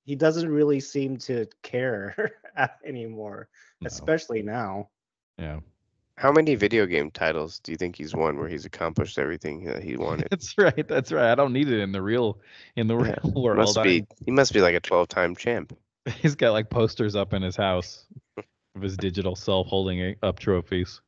he 0.05 0.15
doesn't 0.15 0.49
really 0.49 0.79
seem 0.81 1.17
to 1.19 1.47
care 1.63 2.33
anymore, 2.85 3.49
no. 3.81 3.87
especially 3.89 4.43
now. 4.43 4.89
yeah. 5.39 5.61
How 6.19 6.33
many 6.33 6.55
video 6.55 6.87
game 6.87 7.11
titles 7.11 7.59
do 7.59 7.73
you 7.73 7.77
think 7.77 7.95
he's 7.95 8.15
won 8.15 8.39
where 8.39 8.49
he's 8.49 8.65
accomplished 8.65 9.19
everything 9.19 9.65
that 9.67 9.83
he 9.83 9.97
wanted? 9.99 10.29
That's 10.31 10.57
right. 10.57 10.89
That's 10.89 11.13
right. 11.13 11.31
I 11.31 11.35
don't 11.35 11.53
need 11.53 11.69
it 11.69 11.81
in 11.81 11.93
the 11.93 12.01
real 12.01 12.39
in 12.77 12.87
the 12.87 12.97
Yeah, 12.97 13.17
real 13.23 13.33
world. 13.43 13.59
must 13.59 13.83
be 13.83 14.07
he 14.25 14.31
must 14.31 14.55
be 14.55 14.63
like 14.63 14.75
a 14.75 14.81
12-time 14.81 15.37
champ. 15.37 15.77
he's 16.23 16.35
got 16.35 16.53
like 16.53 16.71
posters 16.71 17.17
up 17.17 17.35
in 17.35 17.43
his 17.43 17.55
house 17.57 18.07
of 18.75 18.81
his 18.81 18.97
digital 18.97 19.37
self 19.37 19.67
holding 19.67 20.15
up 20.23 20.39
trophies. 20.39 21.03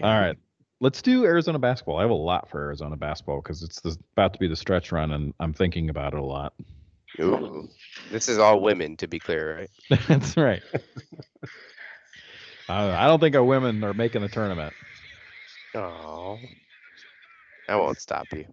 All 0.00 0.20
right. 0.20 0.36
Let's 0.80 1.02
do 1.02 1.24
Arizona 1.24 1.58
basketball. 1.58 1.98
I 1.98 2.02
have 2.02 2.10
a 2.10 2.14
lot 2.14 2.48
for 2.48 2.60
Arizona 2.60 2.96
basketball 2.96 3.40
because 3.40 3.62
it's 3.62 3.80
the, 3.80 3.96
about 4.16 4.32
to 4.32 4.38
be 4.38 4.48
the 4.48 4.56
stretch 4.56 4.90
run, 4.90 5.12
and 5.12 5.32
I'm 5.38 5.52
thinking 5.52 5.90
about 5.90 6.14
it 6.14 6.18
a 6.18 6.24
lot. 6.24 6.54
Ooh. 7.20 7.68
This 8.10 8.28
is 8.28 8.38
all 8.38 8.60
women, 8.60 8.96
to 8.96 9.06
be 9.06 9.18
clear, 9.18 9.56
right? 9.58 10.00
That's 10.08 10.36
right. 10.36 10.62
I, 12.68 12.72
uh, 12.88 12.96
I 12.98 13.06
don't 13.06 13.20
think 13.20 13.36
our 13.36 13.44
women 13.44 13.84
are 13.84 13.94
making 13.94 14.22
the 14.22 14.28
tournament. 14.28 14.74
Oh, 15.74 16.38
I 17.68 17.76
won't 17.76 18.00
stop 18.00 18.26
you. 18.34 18.46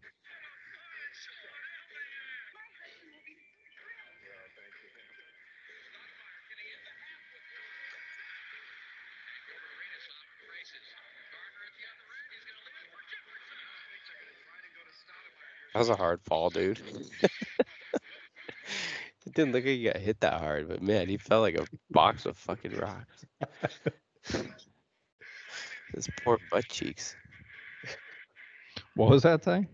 That 15.79 15.83
was 15.87 15.89
a 15.91 15.95
hard 15.95 16.21
fall, 16.23 16.49
dude. 16.49 16.81
it 17.23 17.33
didn't 19.33 19.53
look 19.53 19.63
like 19.63 19.75
he 19.75 19.83
got 19.85 19.95
hit 19.95 20.19
that 20.19 20.41
hard, 20.41 20.67
but 20.67 20.81
man, 20.81 21.07
he 21.07 21.15
felt 21.15 21.41
like 21.41 21.57
a 21.57 21.65
box 21.89 22.25
of 22.25 22.37
fucking 22.37 22.75
rocks. 22.75 23.25
His 25.95 26.09
poor 26.21 26.37
butt 26.51 26.67
cheeks. 26.67 27.15
What 28.95 29.07
was 29.09 29.23
that 29.23 29.41
thing? 29.41 29.69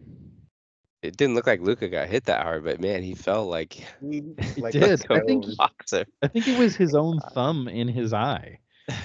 It 1.01 1.17
didn't 1.17 1.33
look 1.33 1.47
like 1.47 1.61
Luka 1.61 1.89
got 1.89 2.07
hit 2.07 2.25
that 2.25 2.43
hard, 2.43 2.63
but 2.63 2.79
man, 2.79 3.01
he 3.01 3.15
felt 3.15 3.49
like 3.49 3.73
He, 4.07 4.21
like 4.57 4.73
did. 4.73 5.03
a 5.09 5.13
I 5.15 5.21
think 5.21 5.45
he- 5.45 5.55
boxer. 5.55 6.05
I 6.21 6.27
think 6.27 6.47
it 6.47 6.55
was 6.59 6.75
his 6.75 6.93
own 6.93 7.19
thumb 7.33 7.67
in 7.67 7.87
his 7.87 8.13
eye, 8.13 8.59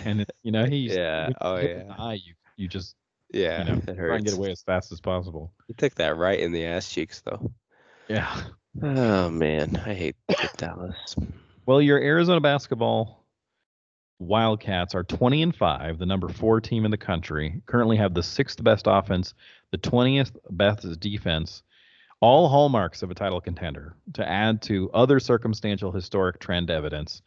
and 0.05 0.21
it, 0.21 0.31
you 0.43 0.53
know 0.53 0.67
he's 0.67 0.95
Yeah, 0.95 1.31
oh, 1.41 1.57
yeah. 1.57 1.95
eye, 1.99 2.21
you 2.23 2.35
you 2.59 2.69
just 2.69 2.95
Yeah, 3.33 3.65
you 3.65 3.73
know 3.73 3.83
it 3.87 3.97
try 3.97 4.17
and 4.17 4.25
get 4.25 4.35
away 4.35 4.51
as 4.51 4.63
fast 4.63 4.93
as 4.93 5.01
possible. 5.01 5.53
He 5.69 5.75
took 5.75 5.95
that 5.97 6.17
right 6.17 6.39
in 6.39 6.53
the 6.53 6.65
ass 6.67 6.91
cheeks, 6.91 7.21
though. 7.21 7.53
Yeah. 8.09 8.43
Oh 8.83 9.31
man, 9.31 9.81
I 9.85 9.95
hate 9.95 10.17
Dallas. 10.57 11.17
Well, 11.67 11.81
your 11.81 11.99
Arizona 11.99 12.41
basketball 12.41 13.21
Wildcats 14.21 14.95
are 14.95 15.03
20 15.03 15.43
and 15.43 15.57
5, 15.57 15.99
the 15.99 16.07
number 16.07 16.29
4 16.29 16.61
team 16.61 16.85
in 16.85 16.91
the 16.91 16.99
country. 16.99 17.63
Currently 17.67 17.97
have 17.97 18.13
the 18.13 18.21
6th 18.21 18.63
best 18.63 18.85
offense, 18.87 19.33
the 19.73 19.79
20th 19.79 20.37
best 20.51 21.01
defense. 21.01 21.63
All 22.21 22.49
hallmarks 22.49 23.03
of 23.03 23.11
a 23.11 23.15
title 23.15 23.41
contender 23.41 23.97
to 24.13 24.29
add 24.29 24.61
to 24.63 24.91
other 24.93 25.21
circumstantial 25.21 25.91
historic 25.91 26.39
trend 26.39 26.71
evidence. 26.71 27.23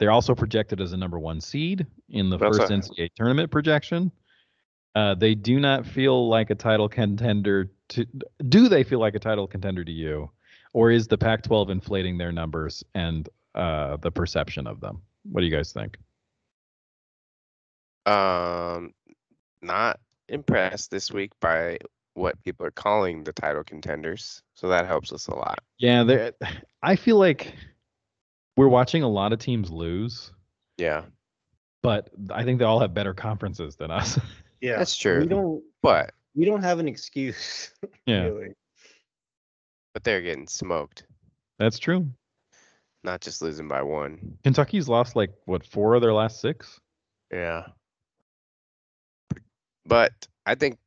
They're 0.00 0.10
also 0.10 0.34
projected 0.34 0.80
as 0.80 0.92
a 0.92 0.96
number 0.96 1.20
1 1.20 1.40
seed 1.40 1.86
in 2.08 2.30
the 2.30 2.36
That's 2.36 2.58
first 2.58 2.70
a- 2.72 2.74
NCAA 2.74 3.10
tournament 3.14 3.50
projection. 3.52 4.10
Uh, 4.98 5.14
they 5.14 5.36
do 5.36 5.60
not 5.60 5.86
feel 5.86 6.28
like 6.28 6.50
a 6.50 6.56
title 6.56 6.88
contender 6.88 7.70
to 7.88 8.04
do 8.48 8.68
they 8.68 8.82
feel 8.82 8.98
like 8.98 9.14
a 9.14 9.20
title 9.20 9.46
contender 9.46 9.84
to 9.84 9.92
you 9.92 10.28
or 10.72 10.90
is 10.90 11.06
the 11.06 11.16
Pac-12 11.16 11.70
inflating 11.70 12.18
their 12.18 12.32
numbers 12.32 12.82
and 12.96 13.28
uh, 13.54 13.96
the 13.98 14.10
perception 14.10 14.66
of 14.66 14.80
them? 14.80 15.02
What 15.30 15.42
do 15.42 15.46
you 15.46 15.54
guys 15.54 15.72
think? 15.72 15.98
Um, 18.06 18.92
not 19.62 20.00
impressed 20.28 20.90
this 20.90 21.12
week 21.12 21.30
by 21.40 21.78
what 22.14 22.42
people 22.42 22.66
are 22.66 22.72
calling 22.72 23.22
the 23.22 23.32
title 23.32 23.62
contenders, 23.62 24.42
so 24.54 24.68
that 24.70 24.88
helps 24.88 25.12
us 25.12 25.28
a 25.28 25.34
lot. 25.36 25.60
Yeah, 25.78 26.30
I 26.82 26.96
feel 26.96 27.18
like 27.18 27.54
we're 28.56 28.66
watching 28.66 29.04
a 29.04 29.08
lot 29.08 29.32
of 29.32 29.38
teams 29.38 29.70
lose, 29.70 30.32
Yeah, 30.76 31.04
but 31.84 32.10
I 32.30 32.42
think 32.42 32.58
they 32.58 32.64
all 32.64 32.80
have 32.80 32.94
better 32.94 33.14
conferences 33.14 33.76
than 33.76 33.92
us. 33.92 34.18
Yeah, 34.60 34.78
That's 34.78 34.96
true. 34.96 35.20
We 35.20 35.26
don't 35.26 35.62
but 35.82 36.12
we 36.34 36.44
don't 36.44 36.62
have 36.62 36.78
an 36.78 36.88
excuse. 36.88 37.72
yeah, 38.06 38.24
really. 38.24 38.54
but 39.94 40.04
they're 40.04 40.22
getting 40.22 40.46
smoked, 40.46 41.04
that's 41.58 41.78
true. 41.78 42.08
not 43.04 43.20
just 43.20 43.42
losing 43.42 43.68
by 43.68 43.82
one. 43.82 44.38
Kentucky's 44.44 44.88
lost 44.88 45.16
like 45.16 45.32
what 45.44 45.64
four 45.64 45.94
of 45.94 46.02
their 46.02 46.14
last 46.14 46.40
six. 46.40 46.80
Yeah. 47.32 47.66
But 49.86 50.12
I 50.44 50.54
think 50.54 50.78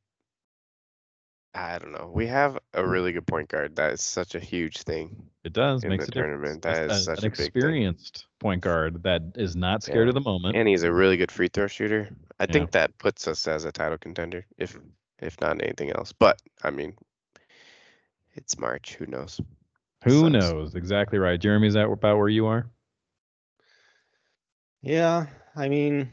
I 1.54 1.80
don't 1.80 1.92
know. 1.92 2.10
We 2.14 2.28
have 2.28 2.58
a 2.74 2.86
really 2.86 3.12
good 3.12 3.28
point 3.28 3.50
guard. 3.50 3.76
That 3.76 3.94
is 3.94 4.02
such 4.02 4.36
a 4.36 4.40
huge 4.40 4.84
thing. 4.84 5.30
It 5.44 5.54
does 5.54 5.84
In 5.84 5.90
makes 5.90 6.06
the 6.06 6.10
a 6.10 6.12
difference. 6.14 6.62
tournament, 6.62 6.62
that 6.64 6.92
A- 6.92 6.94
such 6.94 7.20
an 7.20 7.26
a 7.26 7.30
big 7.30 7.38
thing. 7.38 7.46
experienced 7.48 8.28
point 8.40 8.62
guard 8.62 9.02
that 9.04 9.24
is 9.36 9.56
not 9.56 9.82
scared 9.84 10.06
Yeah. 10.06 10.10
of 10.10 10.14
the 10.14 10.22
moment. 10.22 10.56
And 10.56 10.68
he's 10.68 10.84
a 10.84 10.94
really 10.94 11.18
good 11.18 11.32
free 11.32 11.48
throw 11.48 11.68
shooter. 11.68 12.10
I 12.40 12.46
Yeah. 12.46 12.54
think 12.54 12.72
that 12.72 12.98
puts 13.00 13.28
us 13.28 13.48
as 13.48 13.66
a 13.66 13.72
title 13.72 13.98
contender, 13.98 14.46
if 14.58 14.78
if 15.20 15.40
not 15.42 15.62
anything 15.62 15.92
else. 15.92 16.12
But 16.14 16.42
I 16.64 16.70
mean, 16.72 16.96
it's 18.34 18.58
March. 18.60 18.96
Who 18.96 19.06
knows? 19.08 19.40
Who 20.04 20.22
Sucks. 20.22 20.32
knows? 20.32 20.76
Exactly 20.76 21.20
right. 21.20 21.40
Jeremy, 21.40 21.68
is 21.68 21.74
that 21.76 21.88
about 21.90 22.18
where 22.18 22.30
you 22.30 22.46
are? 22.48 22.66
Yeah, 24.82 25.28
I 25.56 25.70
mean, 25.70 26.12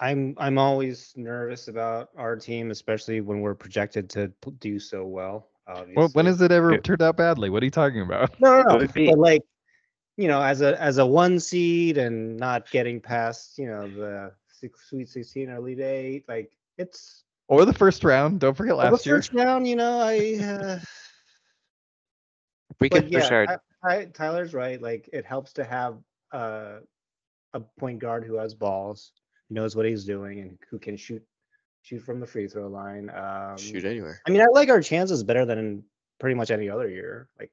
I'm 0.00 0.34
I'm 0.38 0.58
always 0.58 1.12
nervous 1.16 1.68
about 1.68 2.10
our 2.16 2.36
team, 2.36 2.70
especially 2.70 3.20
when 3.20 3.40
we're 3.40 3.54
projected 3.54 4.08
to 4.10 4.32
do 4.60 4.78
so 4.78 5.04
well. 5.04 5.48
Obviously. 5.68 5.94
Well, 5.96 6.08
when 6.12 6.26
has 6.26 6.40
it 6.40 6.52
ever 6.52 6.72
Yeah. 6.72 6.78
turned 6.80 7.02
out 7.02 7.16
badly? 7.16 7.50
What 7.50 7.62
are 7.62 7.66
you 7.66 7.70
talking 7.72 8.00
about? 8.02 8.38
No, 8.40 8.62
no, 8.62 8.76
no. 8.78 8.86
be- 8.86 9.06
But 9.06 9.18
like, 9.18 9.42
you 10.16 10.28
know, 10.28 10.40
as 10.40 10.60
a 10.60 10.80
as 10.80 10.98
a 10.98 11.06
one 11.06 11.40
seed 11.40 11.98
and 11.98 12.36
not 12.36 12.70
getting 12.70 13.00
past, 13.00 13.58
you 13.58 13.66
know, 13.66 13.88
the 13.88 14.32
six, 14.48 14.88
Sweet 14.88 15.08
Sixteen 15.08 15.50
or 15.50 15.56
Elite 15.56 15.80
Eight, 15.80 16.24
like 16.28 16.52
it's 16.78 17.24
Or 17.48 17.64
the 17.64 17.72
first 17.74 18.04
round? 18.04 18.40
Don't 18.40 18.56
forget 18.56 18.76
well, 18.76 18.90
last 18.92 19.04
the 19.04 19.10
year. 19.10 19.16
first 19.18 19.32
round. 19.32 19.66
You 19.68 19.76
know, 19.76 19.98
I. 20.00 20.38
Uh, 20.42 20.78
We 22.80 22.88
but 22.88 23.02
could 23.04 23.12
push 23.12 23.30
yeah, 23.30 23.34
our 23.34 23.46
Ty- 23.46 23.58
Ty- 23.84 24.04
Tyler's 24.12 24.52
right. 24.52 24.80
Like, 24.80 25.08
it 25.12 25.24
helps 25.24 25.52
to 25.54 25.64
have 25.64 25.96
uh, 26.32 26.80
a 27.54 27.60
point 27.78 27.98
guard 28.00 28.24
who 28.24 28.34
has 28.36 28.54
balls, 28.54 29.12
knows 29.48 29.74
what 29.74 29.86
he's 29.86 30.04
doing, 30.04 30.40
and 30.40 30.58
who 30.70 30.78
can 30.78 30.96
shoot 30.96 31.22
shoot 31.86 32.00
from 32.00 32.18
the 32.18 32.26
free 32.26 32.48
throw 32.48 32.66
line. 32.66 33.10
Um, 33.10 33.56
shoot 33.56 33.84
anywhere. 33.84 34.20
I 34.26 34.30
mean, 34.30 34.40
I 34.40 34.46
like 34.52 34.68
our 34.68 34.80
chances 34.80 35.22
better 35.22 35.44
than 35.46 35.84
pretty 36.18 36.34
much 36.34 36.50
any 36.50 36.68
other 36.68 36.88
year. 36.88 37.28
Like, 37.38 37.52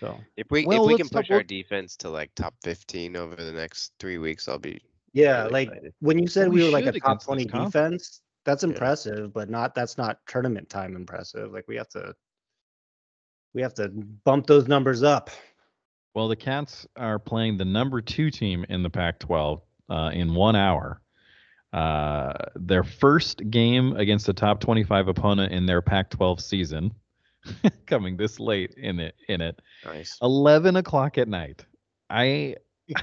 so 0.00 0.18
If 0.38 0.46
we 0.50 0.64
Well, 0.64 0.84
if 0.84 0.88
we 0.88 0.96
can 0.96 1.06
talk- 1.08 1.22
push 1.22 1.30
our 1.30 1.42
defense 1.42 1.96
to 1.98 2.08
like 2.08 2.34
top 2.34 2.54
15 2.64 3.14
over 3.16 3.36
the 3.36 3.52
next 3.52 3.92
three 3.98 4.16
weeks, 4.18 4.48
I'll 4.48 4.58
be 4.58 4.80
yeah, 5.12 5.42
really 5.42 5.52
like 5.52 5.68
excited. 5.68 5.92
when 6.00 6.18
you 6.18 6.26
said 6.26 6.44
Well, 6.48 6.54
we 6.54 6.60
we 6.60 6.64
were 6.66 6.70
like 6.72 6.86
a 6.86 6.98
top 6.98 7.22
20 7.22 7.44
defense, 7.44 8.22
that's 8.44 8.62
Yeah. 8.62 8.70
impressive, 8.70 9.32
but 9.34 9.50
not 9.50 9.74
that's 9.74 9.98
not 9.98 10.18
tournament 10.26 10.70
time 10.70 10.96
impressive. 10.96 11.52
Like 11.52 11.68
we 11.68 11.76
have 11.76 11.88
to 11.90 12.14
we 13.54 13.60
have 13.60 13.74
to 13.74 13.90
bump 14.24 14.46
those 14.46 14.66
numbers 14.66 15.02
up. 15.02 15.28
Well, 16.14 16.26
the 16.28 16.36
Cats 16.36 16.86
are 16.96 17.18
playing 17.18 17.58
the 17.58 17.64
number 17.66 18.00
two 18.00 18.30
team 18.30 18.64
in 18.70 18.82
the 18.82 18.88
Pac-12 18.90 19.60
uh, 19.90 20.10
in 20.14 20.34
one 20.34 20.56
hour. 20.56 21.00
Uh, 21.72 22.32
their 22.54 22.84
first 22.84 23.48
game 23.50 23.96
against 23.96 24.28
a 24.28 24.32
top 24.32 24.60
25 24.60 25.08
opponent 25.08 25.52
in 25.52 25.64
their 25.64 25.80
Pac-12 25.80 26.40
season, 26.40 26.94
coming 27.86 28.16
this 28.16 28.38
late 28.38 28.74
in 28.76 29.00
it. 29.00 29.14
In 29.28 29.40
it, 29.40 29.60
nice. 29.84 30.18
11 30.22 30.76
o'clock 30.76 31.18
at 31.18 31.28
night. 31.28 31.64
I. 32.10 32.56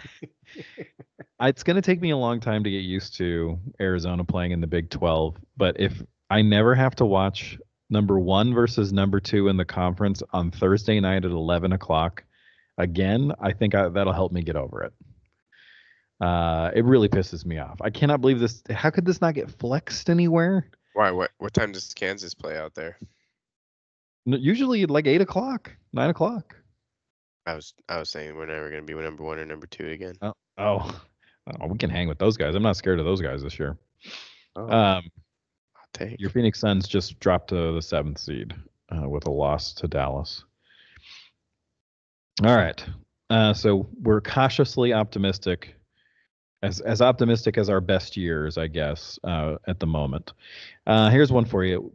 it's 1.41 1.63
going 1.63 1.75
to 1.75 1.81
take 1.81 2.01
me 2.01 2.11
a 2.11 2.17
long 2.17 2.39
time 2.39 2.63
to 2.63 2.69
get 2.69 2.79
used 2.79 3.15
to 3.15 3.57
Arizona 3.79 4.23
playing 4.23 4.51
in 4.51 4.61
the 4.61 4.67
Big 4.67 4.89
12, 4.89 5.37
but 5.57 5.79
if 5.79 6.03
I 6.29 6.41
never 6.41 6.75
have 6.75 6.95
to 6.97 7.05
watch 7.05 7.57
number 7.89 8.19
one 8.19 8.53
versus 8.53 8.93
number 8.93 9.19
two 9.19 9.47
in 9.47 9.57
the 9.57 9.65
conference 9.65 10.21
on 10.31 10.51
Thursday 10.51 10.99
night 10.99 11.25
at 11.25 11.31
11 11.31 11.73
o'clock 11.73 12.23
again, 12.77 13.31
I 13.41 13.51
think 13.51 13.73
I, 13.73 13.89
that'll 13.89 14.13
help 14.13 14.31
me 14.31 14.41
get 14.41 14.55
over 14.55 14.83
it. 14.83 14.93
Uh, 16.21 16.71
it 16.75 16.83
really 16.83 17.07
pisses 17.07 17.45
me 17.45 17.57
off. 17.57 17.77
I 17.81 17.89
cannot 17.89 18.21
believe 18.21 18.39
this. 18.39 18.61
How 18.69 18.89
could 18.89 19.05
this 19.05 19.21
not 19.21 19.35
get 19.35 19.49
flexed 19.49 20.09
anywhere? 20.09 20.69
Why? 20.93 21.11
What? 21.11 21.31
What 21.37 21.53
time 21.53 21.71
does 21.71 21.93
Kansas 21.93 22.33
play 22.33 22.57
out 22.57 22.75
there? 22.75 22.97
Usually 24.25 24.85
like 24.85 25.07
eight 25.07 25.21
o'clock, 25.21 25.71
nine 25.93 26.09
o'clock. 26.09 26.55
I 27.45 27.55
was 27.55 27.73
I 27.87 27.97
was 27.97 28.09
saying 28.09 28.35
we're 28.35 28.45
never 28.45 28.69
gonna 28.69 28.83
be 28.83 28.93
number 28.93 29.23
one 29.23 29.39
or 29.39 29.45
number 29.45 29.65
two 29.65 29.87
again. 29.87 30.15
Oh, 30.21 30.33
oh, 30.57 31.01
oh, 31.61 31.67
we 31.67 31.77
can 31.77 31.89
hang 31.89 32.07
with 32.07 32.19
those 32.19 32.37
guys. 32.37 32.53
I'm 32.53 32.63
not 32.63 32.75
scared 32.75 32.99
of 32.99 33.05
those 33.05 33.21
guys 33.21 33.41
this 33.41 33.57
year. 33.57 33.77
Oh, 34.55 34.69
Um, 34.69 35.03
your 36.17 36.29
Phoenix 36.29 36.59
Suns 36.59 36.87
just 36.87 37.19
dropped 37.19 37.49
to 37.49 37.73
the 37.73 37.81
seventh 37.81 38.19
seed 38.19 38.53
uh, 38.91 39.09
with 39.09 39.25
a 39.27 39.31
loss 39.31 39.73
to 39.73 39.87
Dallas. 39.87 40.43
All 42.43 42.55
right, 42.55 42.83
uh, 43.29 43.53
so 43.53 43.89
we're 44.01 44.21
cautiously 44.21 44.93
optimistic, 44.93 45.75
as 46.61 46.79
as 46.81 47.01
optimistic 47.01 47.57
as 47.57 47.69
our 47.69 47.81
best 47.81 48.17
years, 48.17 48.57
I 48.57 48.67
guess, 48.67 49.19
uh, 49.23 49.55
at 49.67 49.79
the 49.79 49.87
moment. 49.87 50.33
Uh, 50.85 51.09
here's 51.09 51.31
one 51.31 51.45
for 51.45 51.63
you. 51.63 51.91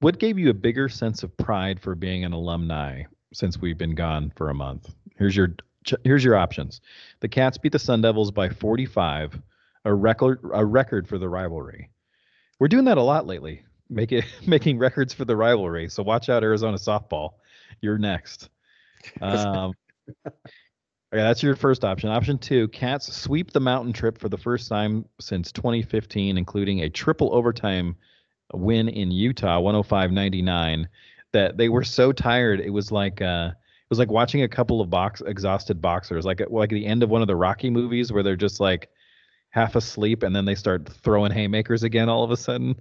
What 0.00 0.18
gave 0.18 0.38
you 0.38 0.50
a 0.50 0.54
bigger 0.54 0.88
sense 0.88 1.22
of 1.22 1.36
pride 1.36 1.80
for 1.80 1.94
being 1.94 2.24
an 2.24 2.32
alumni 2.32 3.04
since 3.32 3.60
we've 3.60 3.78
been 3.78 3.94
gone 3.94 4.32
for 4.36 4.50
a 4.50 4.54
month? 4.54 4.94
Here's 5.16 5.36
your 5.36 5.54
here's 6.02 6.24
your 6.24 6.36
options. 6.36 6.80
The 7.20 7.28
Cats 7.28 7.58
beat 7.58 7.72
the 7.72 7.78
Sun 7.78 8.02
Devils 8.02 8.30
by 8.30 8.48
45, 8.48 9.40
a 9.84 9.94
record 9.94 10.40
a 10.52 10.64
record 10.64 11.08
for 11.08 11.18
the 11.18 11.28
rivalry. 11.28 11.90
We're 12.58 12.68
doing 12.68 12.84
that 12.84 12.98
a 12.98 13.02
lot 13.02 13.26
lately, 13.26 13.62
make 13.88 14.12
it, 14.12 14.24
making 14.46 14.78
records 14.78 15.14
for 15.14 15.24
the 15.24 15.36
rivalry. 15.36 15.88
So 15.88 16.02
watch 16.02 16.28
out, 16.28 16.42
Arizona 16.42 16.76
softball. 16.76 17.30
You're 17.80 17.98
next. 17.98 18.50
Um, 19.20 19.74
okay, 21.14 21.22
that's 21.22 21.42
your 21.42 21.54
first 21.54 21.84
option. 21.84 22.10
Option 22.10 22.38
two: 22.38 22.68
Cats 22.68 23.14
sweep 23.14 23.52
the 23.52 23.60
mountain 23.60 23.92
trip 23.92 24.18
for 24.18 24.28
the 24.28 24.36
first 24.36 24.68
time 24.68 25.04
since 25.20 25.52
2015, 25.52 26.36
including 26.36 26.80
a 26.80 26.90
triple 26.90 27.32
overtime 27.32 27.96
win 28.52 28.88
in 28.88 29.10
Utah, 29.10 29.60
105-99. 29.60 30.86
That 31.32 31.56
they 31.56 31.68
were 31.68 31.84
so 31.84 32.12
tired, 32.12 32.60
it 32.60 32.70
was 32.70 32.90
like 32.90 33.22
uh, 33.22 33.50
it 33.52 33.90
was 33.90 33.98
like 33.98 34.10
watching 34.10 34.42
a 34.42 34.48
couple 34.48 34.80
of 34.80 34.90
box 34.90 35.22
exhausted 35.24 35.80
boxers, 35.80 36.24
like 36.24 36.42
like 36.50 36.70
the 36.70 36.86
end 36.86 37.02
of 37.02 37.10
one 37.10 37.22
of 37.22 37.28
the 37.28 37.36
Rocky 37.36 37.70
movies 37.70 38.12
where 38.12 38.22
they're 38.22 38.36
just 38.36 38.60
like 38.60 38.88
half 39.50 39.76
asleep 39.76 40.24
and 40.24 40.34
then 40.34 40.44
they 40.44 40.54
start 40.56 40.88
throwing 40.88 41.30
haymakers 41.30 41.84
again 41.84 42.08
all 42.08 42.24
of 42.24 42.32
a 42.32 42.36
sudden. 42.36 42.74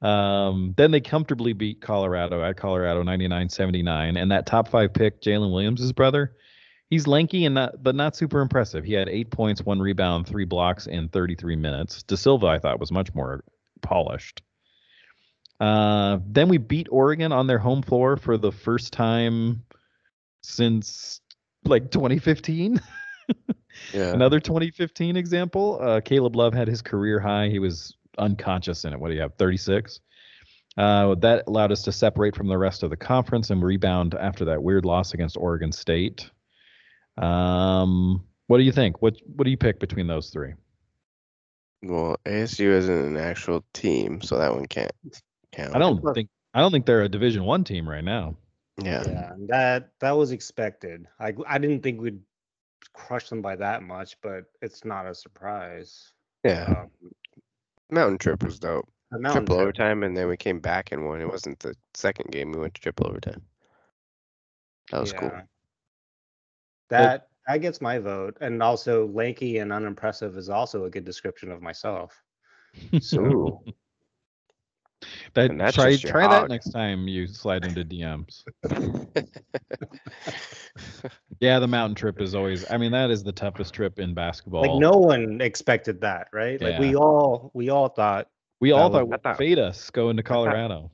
Um, 0.00 0.74
then 0.76 0.90
they 0.90 1.00
comfortably 1.00 1.52
beat 1.52 1.80
Colorado 1.80 2.42
at 2.42 2.56
Colorado 2.56 3.04
99-79, 3.04 4.20
and 4.20 4.30
that 4.32 4.46
top 4.46 4.66
five 4.66 4.92
pick, 4.92 5.22
Jalen 5.22 5.52
Williams' 5.52 5.92
brother, 5.92 6.34
he's 6.92 7.06
lanky 7.06 7.46
and 7.46 7.54
not, 7.54 7.82
but 7.82 7.94
not 7.94 8.14
super 8.14 8.42
impressive. 8.42 8.84
He 8.84 8.92
had 8.92 9.08
eight 9.08 9.30
points, 9.30 9.62
one 9.62 9.80
rebound, 9.80 10.26
three 10.26 10.44
blocks 10.44 10.86
in 10.86 11.08
33 11.08 11.56
minutes. 11.56 12.02
De 12.02 12.18
Silva, 12.18 12.48
I 12.48 12.58
thought, 12.58 12.78
was 12.78 12.92
much 12.92 13.14
more 13.14 13.42
polished. 13.80 14.42
Uh, 15.58 16.18
then 16.26 16.50
we 16.50 16.58
beat 16.58 16.88
Oregon 16.90 17.32
on 17.32 17.46
their 17.46 17.58
home 17.58 17.80
floor 17.80 18.18
for 18.18 18.36
the 18.36 18.52
first 18.52 18.92
time 18.92 19.64
since 20.42 21.22
like 21.64 21.90
2015. 21.90 22.80
Yeah. 23.94 24.12
Another 24.12 24.38
2015 24.38 25.16
example. 25.16 25.78
Uh, 25.80 26.00
Caleb 26.02 26.36
Love 26.36 26.52
had 26.52 26.68
his 26.68 26.82
career 26.82 27.18
high. 27.18 27.48
He 27.48 27.58
was 27.58 27.96
unconscious 28.18 28.84
in 28.84 28.92
it. 28.92 29.00
What 29.00 29.08
do 29.08 29.14
you 29.14 29.22
have? 29.22 29.34
36. 29.38 29.98
Uh, 30.76 31.14
that 31.16 31.44
allowed 31.46 31.72
us 31.72 31.82
to 31.84 31.90
separate 31.90 32.36
from 32.36 32.48
the 32.48 32.58
rest 32.58 32.82
of 32.82 32.90
the 32.90 32.98
conference 32.98 33.48
and 33.48 33.62
rebound 33.62 34.14
after 34.14 34.44
that 34.44 34.62
weird 34.62 34.84
loss 34.84 35.14
against 35.14 35.38
Oregon 35.38 35.72
State. 35.72 36.30
Um, 37.18 38.24
what 38.46 38.58
do 38.58 38.64
you 38.64 38.72
think? 38.72 39.02
What 39.02 39.16
What 39.36 39.44
do 39.44 39.50
you 39.50 39.56
pick 39.56 39.78
between 39.80 40.06
those 40.06 40.30
three? 40.30 40.54
Well, 41.82 42.16
ASU 42.24 42.70
isn't 42.70 43.04
an 43.06 43.16
actual 43.16 43.64
team, 43.74 44.20
so 44.22 44.38
that 44.38 44.54
one 44.54 44.66
can't 44.66 44.92
count. 45.52 45.74
I 45.74 45.78
don't 45.78 46.02
think 46.14 46.28
I 46.54 46.60
don't 46.60 46.70
think 46.70 46.86
they're 46.86 47.02
a 47.02 47.08
Division 47.08 47.44
One 47.44 47.64
team 47.64 47.88
right 47.88 48.04
now. 48.04 48.36
Yeah. 48.82 49.02
Yeah, 49.06 49.32
that 49.48 49.90
that 50.00 50.12
was 50.12 50.32
expected. 50.32 51.06
I 51.18 51.34
I 51.46 51.58
didn't 51.58 51.82
think 51.82 52.00
we'd 52.00 52.20
crush 52.94 53.28
them 53.28 53.42
by 53.42 53.56
that 53.56 53.82
much, 53.82 54.16
but 54.22 54.44
it's 54.60 54.84
not 54.84 55.06
a 55.06 55.14
surprise. 55.14 56.12
Yeah. 56.44 56.64
Um, 56.68 56.90
Mountain 57.90 58.18
trip 58.18 58.42
was 58.42 58.58
dope. 58.58 58.88
mountain 59.10 59.32
triple 59.32 59.56
trip- 59.56 59.62
overtime, 59.62 60.02
and 60.02 60.16
then 60.16 60.28
we 60.28 60.36
came 60.36 60.60
back 60.60 60.92
and 60.92 61.06
won. 61.06 61.20
It 61.20 61.28
wasn't 61.28 61.58
the 61.60 61.74
second 61.94 62.30
game 62.32 62.52
we 62.52 62.60
went 62.60 62.74
to 62.74 62.80
triple 62.80 63.06
overtime. 63.06 63.42
That 64.90 65.00
was 65.00 65.12
cool. 65.12 65.30
Yeah. 66.92 66.98
That 67.02 67.28
that 67.48 67.58
gets 67.58 67.80
my 67.80 67.98
vote, 67.98 68.36
and 68.40 68.62
also 68.62 69.08
lanky 69.08 69.58
and 69.58 69.72
unimpressive 69.72 70.36
is 70.36 70.48
also 70.48 70.84
a 70.84 70.90
good 70.90 71.04
description 71.04 71.50
of 71.50 71.60
myself. 71.60 72.22
So 73.00 73.62
That, 75.34 75.50
And 75.50 75.60
that's 75.60 75.74
try 75.74 75.90
just 75.92 76.06
try 76.06 76.28
that 76.28 76.48
next 76.48 76.70
time 76.70 77.08
you 77.08 77.26
slide 77.26 77.64
into 77.64 77.84
DMs. 77.84 78.44
Yeah, 81.40 81.58
the 81.58 81.66
mountain 81.66 81.96
trip 81.96 82.20
is 82.20 82.36
always. 82.36 82.64
I 82.70 82.76
mean, 82.76 82.92
that 82.92 83.10
is 83.10 83.24
the 83.24 83.32
toughest 83.32 83.74
trip 83.74 83.98
in 83.98 84.14
basketball. 84.14 84.62
like 84.62 84.78
no 84.80 84.92
one 84.92 85.40
expected 85.40 86.00
that, 86.02 86.28
right? 86.32 86.60
Like 86.60 86.78
we 86.78 86.94
all 86.94 87.50
we 87.52 87.68
all 87.68 87.88
thought 87.88 88.28
we 88.60 88.70
all 88.70 88.90
thought 88.90 89.08
was- 89.08 89.18
thought- 89.24 89.38
would 89.38 89.44
fade 89.44 89.58
us 89.58 89.90
going 89.90 90.16
to 90.18 90.22
Colorado. 90.22 90.92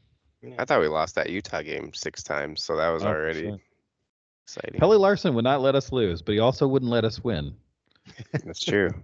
I 0.58 0.64
thought 0.64 0.80
we 0.80 0.88
lost 0.88 1.16
that 1.16 1.28
Utah 1.28 1.60
game 1.62 1.92
six 1.92 2.22
times, 2.22 2.64
so 2.64 2.76
that 2.76 2.88
was 2.88 3.04
Oh, 3.04 3.08
already 3.08 3.42
sure. 3.42 3.58
Exciting. 4.48 4.80
Pelle 4.80 4.98
Larsson 4.98 5.34
would 5.34 5.44
not 5.44 5.60
let 5.60 5.74
us 5.74 5.92
lose, 5.92 6.22
but 6.22 6.32
he 6.32 6.38
also 6.38 6.66
wouldn't 6.66 6.90
let 6.90 7.04
us 7.04 7.22
win. 7.22 7.54
That's 8.44 8.64
true. 8.64 8.90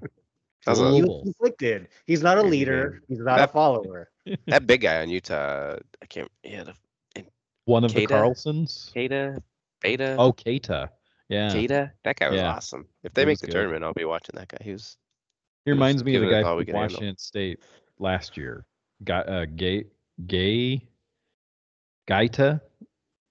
That, 0.67 0.79
a- 0.79 0.93
he 0.95 1.03
was 1.03 1.21
conflicted. 1.23 1.89
He's 2.07 2.23
not 2.23 2.39
a 2.39 2.41
Crazy 2.41 2.57
leader. 2.57 3.03
He's 3.07 3.19
not 3.19 3.39
a 3.39 3.49
follower. 3.49 4.09
that 4.47 4.67
big 4.67 4.81
guy 4.81 5.03
on 5.03 5.11
Utah. 5.11 5.77
I 6.03 6.07
can't. 6.07 6.31
Yeah, 6.43 6.65
the 6.65 7.25
One 7.67 7.85
of 7.85 7.93
the 7.93 8.07
Carlsons. 8.07 8.91
Kata, 8.95 9.43
Beta, 9.83 10.17
Oh, 10.19 10.33
Keita. 10.33 10.89
Yeah. 11.29 11.53
Kata. 11.53 11.93
That 12.05 12.17
guy 12.17 12.31
was 12.31 12.39
Yeah. 12.39 12.51
awesome. 12.51 12.87
If 13.03 13.13
they 13.13 13.23
He 13.23 13.27
make 13.27 13.41
the 13.41 13.47
good. 13.49 13.53
tournament, 13.53 13.85
I'll 13.85 13.93
be 13.93 14.07
watching 14.07 14.37
that 14.37 14.49
guy. 14.49 14.57
He 14.63 14.73
was. 14.73 14.97
He 15.67 15.71
He 15.71 15.73
was 15.73 15.77
reminds 15.77 16.03
me 16.03 16.15
of 16.15 16.23
the 16.23 16.31
guy 16.31 16.43
from 16.43 16.57
could 16.61 16.69
handle. 16.69 16.81
Washington 16.81 17.19
State 17.19 17.61
last 17.99 18.39
year. 18.39 18.65
Got 19.05 19.29
uh, 19.29 19.45
gay, 19.45 19.85
gay, 20.27 20.89
Gaita. 22.09 22.63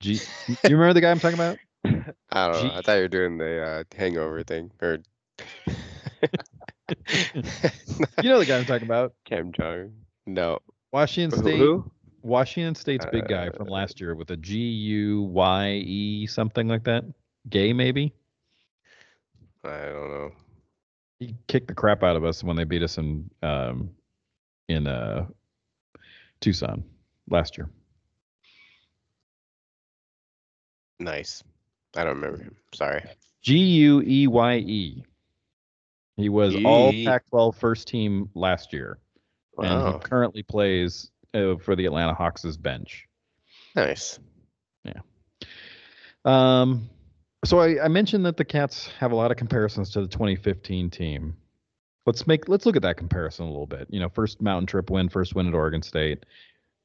G. 0.01 0.19
Do 0.47 0.53
you 0.69 0.75
remember 0.77 0.93
the 0.93 1.01
guy 1.01 1.09
I'm 1.09 1.19
talking 1.19 1.33
about? 1.33 1.57
I 1.85 2.51
don't 2.51 2.63
know. 2.67 2.71
I 2.73 2.81
thought 2.81 2.93
you 2.93 3.01
were 3.01 3.07
doing 3.07 3.37
the 3.37 3.61
uh, 3.61 3.83
hangover 3.95 4.43
thing. 4.43 4.71
Or 4.81 4.99
You 8.21 8.29
know 8.29 8.39
the 8.39 8.45
guy 8.45 8.57
I'm 8.57 8.65
talking 8.65 8.87
about. 8.87 9.13
Kim 9.25 9.51
Jong. 9.51 9.91
No. 10.25 10.59
Washington 10.91 11.39
State. 11.39 11.57
Who? 11.57 11.91
Washington 12.21 12.75
State's 12.75 13.05
big 13.11 13.27
guy 13.27 13.49
from 13.49 13.67
Uh, 13.67 13.71
last 13.71 13.99
year 13.99 14.15
with 14.15 14.31
a 14.31 14.37
G 14.37 14.57
U 14.57 15.23
Y 15.23 15.71
E 15.85 16.27
something 16.27 16.67
like 16.67 16.83
that. 16.85 17.03
Gay 17.49 17.73
maybe. 17.73 18.13
I 19.65 19.85
don't 19.85 20.09
know. 20.09 20.31
He 21.19 21.35
kicked 21.47 21.67
the 21.67 21.73
crap 21.73 22.03
out 22.03 22.15
of 22.15 22.23
us 22.23 22.43
when 22.43 22.55
they 22.55 22.63
beat 22.63 22.81
us 22.83 22.97
in 22.97 23.29
um 23.41 23.89
in 24.69 24.87
uh 24.87 25.25
Tucson 26.39 26.83
last 27.29 27.57
year. 27.57 27.69
Nice. 30.99 31.43
I 31.95 32.03
don't 32.03 32.15
remember 32.15 32.43
him. 32.43 32.55
Sorry. 32.73 33.03
G 33.41 33.57
U 33.57 34.01
E 34.05 34.27
Y 34.27 34.55
E. 34.57 35.03
He 36.15 36.29
was 36.29 36.55
all 36.63 36.91
E. 36.93 37.05
Pac-12 37.05 37.55
first 37.55 37.87
team 37.87 38.29
last 38.35 38.71
year, 38.71 38.99
and 39.57 39.93
he 39.93 39.99
currently 39.99 40.43
plays 40.43 41.09
uh, 41.33 41.55
for 41.57 41.75
the 41.75 41.85
Atlanta 41.85 42.13
Hawks' 42.13 42.55
bench. 42.55 43.07
Nice. 43.75 44.19
Yeah. 44.83 45.01
Um, 46.23 46.89
so 47.45 47.59
I, 47.59 47.83
I 47.83 47.87
mentioned 47.87 48.25
that 48.25 48.37
the 48.37 48.45
Cats 48.45 48.89
have 48.99 49.11
a 49.11 49.15
lot 49.15 49.31
of 49.31 49.37
comparisons 49.37 49.89
to 49.91 50.01
the 50.01 50.07
2015 50.07 50.89
team. 50.89 51.35
Let's 52.05 52.27
make 52.27 52.47
let's 52.47 52.65
look 52.65 52.75
at 52.75 52.81
that 52.83 52.97
comparison 52.97 53.45
a 53.45 53.49
little 53.49 53.67
bit. 53.67 53.87
You 53.89 53.99
know, 53.99 54.09
first 54.09 54.41
mountain 54.41 54.67
trip 54.67 54.89
win, 54.89 55.09
first 55.09 55.35
win 55.35 55.47
at 55.47 55.53
Oregon 55.53 55.81
State, 55.81 56.25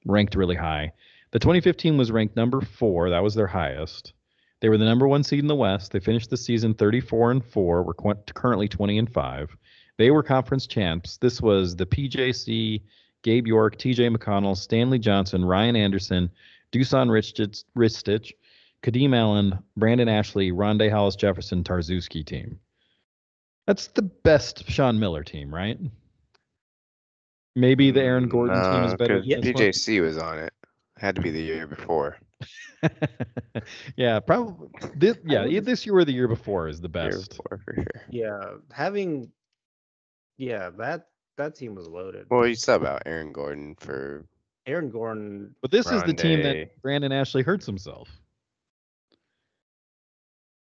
ranked 0.05 0.35
really 0.35 0.57
high. 0.57 0.92
The 1.33 1.38
2015 1.38 1.99
was 1.99 2.11
ranked 2.11 2.37
number 2.37 2.61
four. 2.61 3.11
That 3.11 3.23
was 3.23 3.35
their 3.35 3.47
highest. 3.47 4.14
They 4.61 4.68
were 4.68 4.79
the 4.79 4.85
number 4.85 5.07
one 5.07 5.23
seed 5.23 5.38
in 5.40 5.47
the 5.47 5.55
West. 5.55 5.92
They 5.92 6.01
finished 6.01 6.31
the 6.31 6.37
season 6.37 6.75
34 6.75 7.31
and 7.31 7.44
four. 7.44 7.83
We're 7.83 7.94
qu- 7.94 8.14
currently 8.35 8.68
20 8.68 8.99
and 8.99 9.12
five. 9.12 9.57
They 9.99 10.11
were 10.11 10.23
conference 10.23 10.66
champs. 10.66 11.16
This 11.16 11.40
was 11.40 11.77
the 11.77 11.87
PJC, 11.87 12.83
Gabe 13.23 13.47
York, 13.47 13.77
TJ 13.77 14.14
McConnell, 14.16 14.57
Stanley 14.57 14.99
Johnson, 14.99 15.44
Ryan 15.44 15.77
Anderson, 15.77 16.31
Dusan 16.73 17.09
Ristic, 17.09 17.64
Ristic 17.77 18.33
Kadeem 18.83 19.14
Allen, 19.16 19.59
Brandon 19.77 20.09
Ashley, 20.09 20.53
Rondae 20.53 20.90
Hollis 20.90 21.16
Jefferson, 21.16 21.64
Tarczewski 21.64 22.25
team. 22.25 22.59
That's 23.66 23.88
the 23.88 24.03
best 24.03 24.68
Sean 24.71 24.99
Miller 24.99 25.25
team, 25.25 25.53
right? 25.55 25.79
Maybe 27.57 27.90
the 27.90 28.03
Aaron 28.03 28.29
Gordon 28.29 28.55
team 28.62 28.85
is 28.85 28.94
better. 28.94 29.21
better. 29.21 29.21
'cause 29.21 29.29
than 29.29 29.40
this 29.40 29.55
one. 29.55 29.62
PJC 29.64 30.01
was 30.01 30.18
on 30.18 30.38
it. 30.38 30.53
Had 30.98 31.14
to 31.14 31.22
be 31.22 31.30
the 31.30 31.40
year 31.40 31.66
before. 31.66 32.18
yeah, 33.96 34.20
probably. 34.20 34.68
This, 34.94 35.16
yeah, 35.24 35.46
would- 35.46 35.64
this 35.64 35.87
year 35.87 35.96
or 35.96 36.04
the 36.04 36.12
year 36.12 36.28
before 36.28 36.68
is 36.68 36.80
the 36.80 36.90
Year 36.92 37.11
best. 37.11 37.30
before 37.30 37.61
for 37.64 37.74
sure. 37.74 38.02
Yeah, 38.11 38.40
having 38.72 39.30
yeah 40.37 40.70
that 40.78 41.08
that 41.37 41.54
team 41.54 41.74
was 41.74 41.87
loaded. 41.88 42.26
Well, 42.30 42.46
you 42.46 42.54
sub 42.54 42.84
out 42.84 43.02
Aaron 43.06 43.32
Gordon 43.32 43.76
for 43.78 44.26
Aaron 44.66 44.90
Gordon, 44.90 45.54
But 45.62 45.70
this 45.70 45.90
is 45.90 46.02
the 46.02 46.12
team 46.12 46.42
that 46.42 46.80
Brandon 46.82 47.12
Ashley 47.12 47.42
hurts 47.42 47.64
himself. 47.64 48.08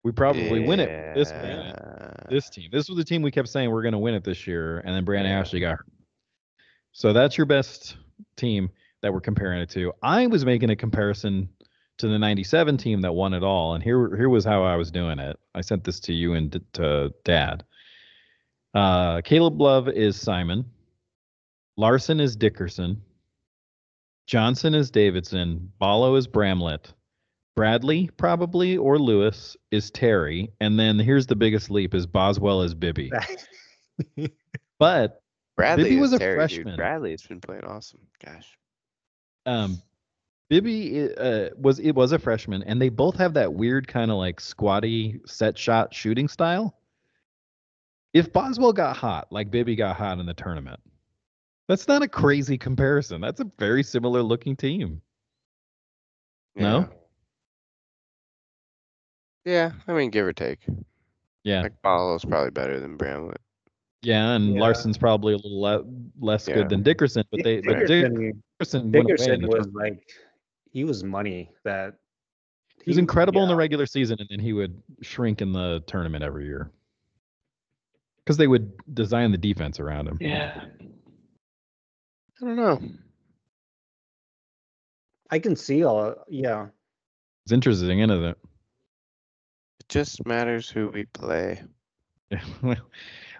We 0.03 0.11
probably 0.11 0.65
win 0.65 0.79
it 0.79 1.13
this 1.13 1.29
man. 1.31 1.75
This 2.29 2.49
team. 2.49 2.69
This 2.71 2.89
was 2.89 2.97
the 2.97 3.03
team 3.03 3.21
we 3.21 3.29
kept 3.29 3.49
saying 3.49 3.69
we're 3.69 3.83
going 3.83 3.91
to 3.91 3.99
win 3.99 4.15
it 4.15 4.23
this 4.23 4.47
year, 4.47 4.79
and 4.79 4.95
then 4.95 5.05
Brandon 5.05 5.31
Ashley 5.31 5.59
got 5.59 5.77
hurt. 5.77 5.87
So 6.93 7.13
that's 7.13 7.37
your 7.37 7.45
best 7.45 7.97
team 8.35 8.69
that 9.01 9.13
we're 9.13 9.21
comparing 9.21 9.61
it 9.61 9.69
to. 9.71 9.93
I 10.01 10.27
was 10.27 10.45
making 10.45 10.69
a 10.69 10.75
comparison 10.75 11.49
to 11.97 12.07
the 12.07 12.17
'97 12.19 12.77
team 12.77 13.01
that 13.01 13.13
won 13.13 13.33
it 13.33 13.43
all, 13.43 13.73
and 13.73 13.83
here 13.83 14.15
here 14.15 14.29
was 14.29 14.45
how 14.45 14.63
I 14.63 14.75
was 14.75 14.91
doing 14.91 15.19
it. 15.19 15.39
I 15.55 15.61
sent 15.61 15.83
this 15.83 15.99
to 16.01 16.13
you 16.13 16.33
and 16.33 16.51
d- 16.51 16.61
to 16.73 17.13
Dad. 17.23 17.63
Uh, 18.73 19.21
Caleb 19.21 19.59
Love 19.59 19.89
is 19.89 20.19
Simon. 20.19 20.65
Larsson 21.77 22.19
is 22.19 22.35
Dickerson. 22.35 23.01
Johnson 24.27 24.73
is 24.73 24.91
Davison. 24.91 25.71
Ballo 25.79 26.15
is 26.15 26.27
Bramlett. 26.27 26.93
Bradley 27.55 28.09
probably 28.15 28.77
or 28.77 28.97
Lewis 28.97 29.57
is 29.71 29.91
Terry, 29.91 30.51
and 30.61 30.79
then 30.79 30.97
here's 30.97 31.27
the 31.27 31.35
biggest 31.35 31.69
leap: 31.69 31.93
is 31.93 32.05
Boswell 32.05 32.61
is 32.61 32.73
Bibby. 32.73 33.11
But 34.79 35.21
Bradley 35.57 35.83
Bibby 35.83 36.01
was 36.01 36.11
a 36.11 36.17
Terry, 36.17 36.35
freshman. 36.37 36.67
Dude. 36.69 36.77
Bradley 36.77 37.11
has 37.11 37.21
been 37.21 37.39
playing 37.39 37.65
awesome. 37.65 37.99
Gosh. 38.25 38.57
Um, 39.45 39.82
Bibby 40.49 41.13
uh, 41.15 41.49
was 41.58 41.80
it 41.80 41.93
was 41.93 42.12
a 42.12 42.19
freshman, 42.19 42.62
and 42.63 42.82
they 42.82 42.89
both 42.89 43.15
have 43.17 43.34
that 43.36 43.54
weird 43.54 43.88
kind 43.88 44.12
of 44.12 44.17
like 44.17 44.39
squatty 44.39 45.19
set 45.25 45.58
shot 45.58 45.93
shooting 45.93 46.27
style. 46.27 46.77
If 48.13 48.34
Boswell 48.34 48.73
got 48.73 48.97
hot 48.97 49.27
like 49.32 49.49
Bibby 49.49 49.75
got 49.75 49.95
hot 49.95 50.19
in 50.19 50.25
the 50.25 50.34
tournament, 50.34 50.80
that's 51.69 51.88
not 51.88 52.01
a 52.04 52.08
crazy 52.08 52.58
comparison. 52.58 53.21
That's 53.21 53.39
a 53.39 53.49
very 53.58 53.84
similar 53.84 54.21
looking 54.21 54.56
team. 54.58 55.01
No? 56.56 56.89
Yeah, 59.45 59.71
I 59.88 59.93
mean, 59.93 60.10
give 60.10 60.25
or 60.25 60.34
take. 60.34 60.60
Yeah, 61.43 61.62
Like 61.62 61.82
Ballo's 61.82 62.23
probably 62.25 62.51
better 62.51 62.80
than 62.80 62.97
Bramlett. 62.97 63.39
yeah, 64.04 64.32
and 64.36 64.54
Yeah. 64.56 64.62
Larsson's 64.62 64.97
probably 64.97 65.34
a 65.34 65.38
little 65.38 65.62
le- 65.62 65.86
less 66.19 66.47
Yeah. 66.47 66.56
good 66.56 66.69
than 66.69 66.84
Dickerson, 66.84 67.23
but 67.32 67.43
they 67.43 67.62
but 67.62 67.88
Dick- 67.88 68.36
Dickerson, 68.62 68.91
Dickerson, 68.91 69.30
away 69.30 69.34
in 69.36 69.39
Dickerson 69.39 69.41
the 69.41 69.47
was 69.47 69.65
tournament. 69.67 69.97
like 69.97 70.10
he 70.71 70.84
was 70.84 71.04
money 71.04 71.52
that 71.63 71.95
He 72.84 72.89
was 72.91 72.97
incredible 72.97 73.41
in 73.43 73.50
the 73.50 73.56
regular 73.56 73.86
season, 73.86 74.17
and 74.19 74.28
then 74.30 74.39
he 74.39 74.54
would 74.54 74.82
shrink 75.02 75.41
in 75.41 75.52
the 75.54 75.84
tournament 75.88 76.24
every 76.24 76.45
year 76.45 76.71
because 78.19 78.38
they 78.38 78.47
would 78.47 78.71
design 78.93 79.32
the 79.32 79.38
defense 79.38 79.80
around 79.80 80.08
him. 80.08 80.17
Yeah. 80.21 80.62
I 82.41 82.45
don't 82.45 82.56
know. 82.56 82.80
I 85.30 85.39
can 85.39 85.56
see 85.56 85.84
all 85.84 86.15
yeah. 86.28 86.67
It's 87.45 87.52
interesting, 87.52 88.00
isn't 88.00 88.12
it? 88.24 88.38
It 89.80 89.89
just 89.89 90.26
matters 90.26 90.69
who 90.69 90.89
we 90.89 91.06
play. 91.06 91.62
Yeah, 92.30 92.43
well, 92.62 92.78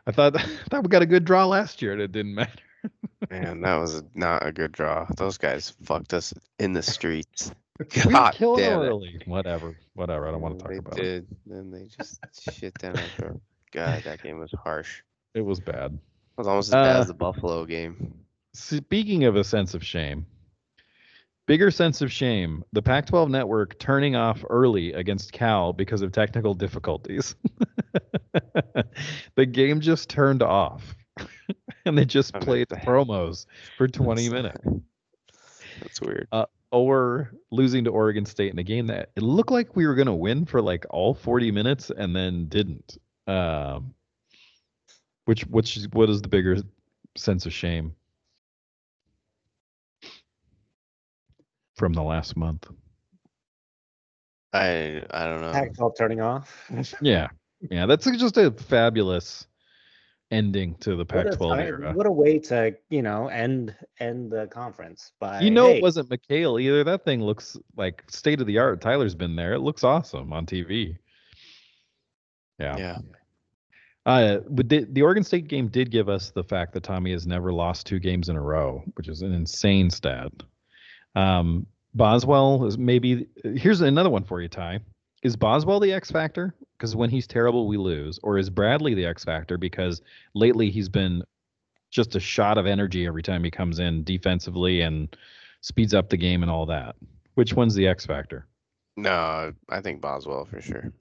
I 0.08 0.12
thought 0.12 0.36
I 0.40 0.46
thought 0.70 0.84
we 0.84 0.90
got 0.90 1.02
a 1.02 1.08
good 1.08 1.26
draw 1.26 1.46
last 1.46 1.82
year, 1.82 1.94
and 1.94 2.02
it 2.02 2.12
didn't 2.12 2.34
matter. 2.36 2.64
Man, 3.30 3.62
that 3.62 3.76
was 3.78 4.04
not 4.16 4.46
a 4.46 4.52
good 4.52 4.72
draw. 4.72 5.06
Those 5.18 5.38
guys 5.38 5.74
fucked 5.84 6.14
us 6.14 6.34
in 6.60 6.74
the 6.74 6.82
streets. 6.82 7.52
we 7.96 8.02
were 8.06 8.12
God 8.12 8.34
killing 8.36 8.60
damn 8.64 8.82
it. 8.82 8.86
early. 8.86 9.20
Whatever, 9.26 9.76
whatever. 9.94 10.28
I 10.28 10.32
don't 10.32 10.42
want 10.42 10.58
to 10.60 10.64
talk 10.64 10.72
they 10.72 10.78
about 10.78 11.00
it. 11.00 11.02
did. 11.02 11.28
Then 11.48 11.72
they 11.72 11.88
just 11.98 12.20
shit 12.52 12.74
down 12.76 12.96
our 12.98 13.04
throat. 13.18 13.42
God, 13.72 14.04
that 14.04 14.22
game 14.22 14.40
was 14.40 14.52
harsh. 14.64 15.02
It 15.34 15.46
was 15.46 15.62
bad. 15.62 15.94
It 15.94 16.00
was 16.38 16.48
almost 16.48 16.68
as 16.70 16.74
bad 16.74 16.96
Uh, 16.98 17.00
as 17.00 17.08
the 17.08 17.14
Buffalo 17.14 17.66
game. 17.66 18.14
Speaking 18.54 19.24
of 19.24 19.38
a 19.38 19.46
sense 19.46 19.74
of 19.74 19.82
shame, 19.82 20.26
bigger 21.48 21.72
sense 21.72 22.02
of 22.02 22.12
shame: 22.12 22.66
the 22.74 22.82
Pac-12 22.82 23.30
network 23.30 23.80
turning 23.80 24.14
off 24.18 24.44
early 24.50 24.92
against 24.92 25.32
Cal 25.32 25.72
because 25.72 26.02
of 26.02 26.12
technical 26.12 26.54
difficulties. 26.54 27.34
the 29.36 29.46
game 29.46 29.80
just 29.80 30.10
turned 30.10 30.44
off, 30.44 30.96
and 31.86 31.98
they 31.98 32.06
just 32.06 32.36
I 32.36 32.40
played 32.40 32.68
the 32.70 32.78
promos 32.78 33.46
for 33.78 33.88
20 33.88 34.28
That's- 34.30 34.32
minutes. 34.64 34.86
That's 35.82 36.02
weird. 36.02 36.28
Or 36.72 37.32
losing 37.52 37.84
to 37.84 37.90
Oregon 37.90 38.26
State 38.26 38.54
in 38.54 38.60
a 38.60 38.64
game 38.64 38.88
that 38.88 39.10
it 39.18 39.24
looked 39.24 39.52
like 39.52 39.76
we 39.76 39.86
were 39.86 39.96
going 39.96 40.06
to 40.08 40.14
win 40.14 40.46
for 40.46 40.62
like 40.62 40.86
all 40.90 41.14
40 41.14 41.52
minutes 41.52 41.90
and 41.90 42.16
then 42.16 42.46
didn't. 42.48 42.98
Um, 43.28 43.94
which 45.26 45.42
which 45.48 45.80
what 45.92 46.10
is 46.10 46.22
the 46.22 46.30
bigger 46.30 46.58
sense 47.18 47.46
of 47.46 47.52
shame 47.54 47.94
from 51.76 51.94
the 51.94 52.02
last 52.04 52.38
month? 52.38 52.68
I 54.54 55.04
I 55.12 55.26
don't 55.26 55.42
know. 55.42 55.52
Pac-12 55.52 55.98
turning 55.98 56.22
off. 56.22 56.70
Yeah, 57.02 57.28
yeah, 57.70 57.86
that's 57.86 58.06
just 58.06 58.38
a 58.38 58.52
fabulous 58.52 59.48
ending 60.32 60.76
to 60.76 60.92
the 60.92 60.98
What 61.00 61.10
Pac-12 61.10 61.50
time- 61.50 61.60
era. 61.60 61.94
What 61.94 62.08
a 62.08 62.12
way 62.12 62.40
to 62.40 62.76
you 62.90 63.02
know 63.02 63.28
end 63.28 63.76
end 64.00 64.32
the 64.32 64.48
conference 64.48 65.12
by 65.20 65.42
You 65.42 65.52
know, 65.52 65.68
hey, 65.68 65.78
it 65.78 65.84
wasn't 65.84 66.10
McKale 66.10 66.62
either. 66.62 66.84
That 66.84 67.04
thing 67.06 67.22
looks 67.22 67.58
like 67.76 68.04
state 68.10 68.42
of 68.42 68.48
the 68.48 68.58
art. 68.58 68.82
Tyler's 68.82 69.16
been 69.16 69.36
there. 69.36 69.54
It 69.54 69.60
looks 69.60 69.84
awesome 69.84 70.34
on 70.34 70.46
TV. 70.46 70.98
Yeah. 72.60 72.78
Yeah. 72.78 72.98
Uh, 74.06 74.40
but 74.50 74.68
the, 74.68 74.88
the 74.90 75.04
Oregon 75.04 75.24
State 75.24 75.48
game 75.48 75.68
did 75.68 75.92
give 75.92 76.10
us 76.10 76.32
the 76.32 76.44
fact 76.44 76.74
that 76.74 76.82
Tommy 76.84 77.12
has 77.12 77.28
never 77.28 77.54
lost 77.54 77.86
two 77.86 78.00
games 78.00 78.30
in 78.30 78.36
a 78.36 78.42
row, 78.42 78.84
which 78.96 79.08
is 79.08 79.22
an 79.22 79.32
insane 79.32 79.92
stat. 79.92 80.32
Um, 81.16 81.68
Boswell 81.94 82.66
is 82.66 82.78
maybe. 82.78 83.28
Here's 83.44 83.82
another 83.82 84.10
one 84.10 84.24
for 84.24 84.42
you, 84.42 84.48
Ty. 84.48 84.80
Is 85.24 85.36
Boswell 85.36 85.80
the 85.80 85.94
X 85.94 86.10
factor? 86.10 86.56
Because 86.82 86.96
when 86.96 87.12
he's 87.12 87.28
terrible, 87.28 87.68
we 87.68 87.78
lose. 87.78 88.20
Or 88.24 88.40
is 88.40 88.50
Bradley 88.50 88.96
the 88.96 89.06
X 89.06 89.24
factor? 89.24 89.56
Because 89.56 90.02
lately 90.34 90.72
he's 90.72 90.90
been 90.90 91.22
just 91.92 92.16
a 92.16 92.20
shot 92.20 92.58
of 92.58 92.66
energy 92.66 93.06
every 93.06 93.22
time 93.22 93.44
he 93.44 93.52
comes 93.52 93.78
in 93.78 94.04
defensively 94.04 94.82
and 94.82 95.16
speeds 95.62 95.94
up 95.94 96.10
the 96.10 96.18
game 96.18 96.42
and 96.42 96.50
all 96.50 96.66
that. 96.66 96.96
Which 97.36 97.54
one's 97.54 97.76
the 97.76 97.88
X 97.88 98.08
factor? 98.08 98.48
No, 98.98 99.54
I 99.70 99.80
think 99.82 100.02
Boswell 100.02 100.46
for 100.46 100.60
sure. 100.60 100.92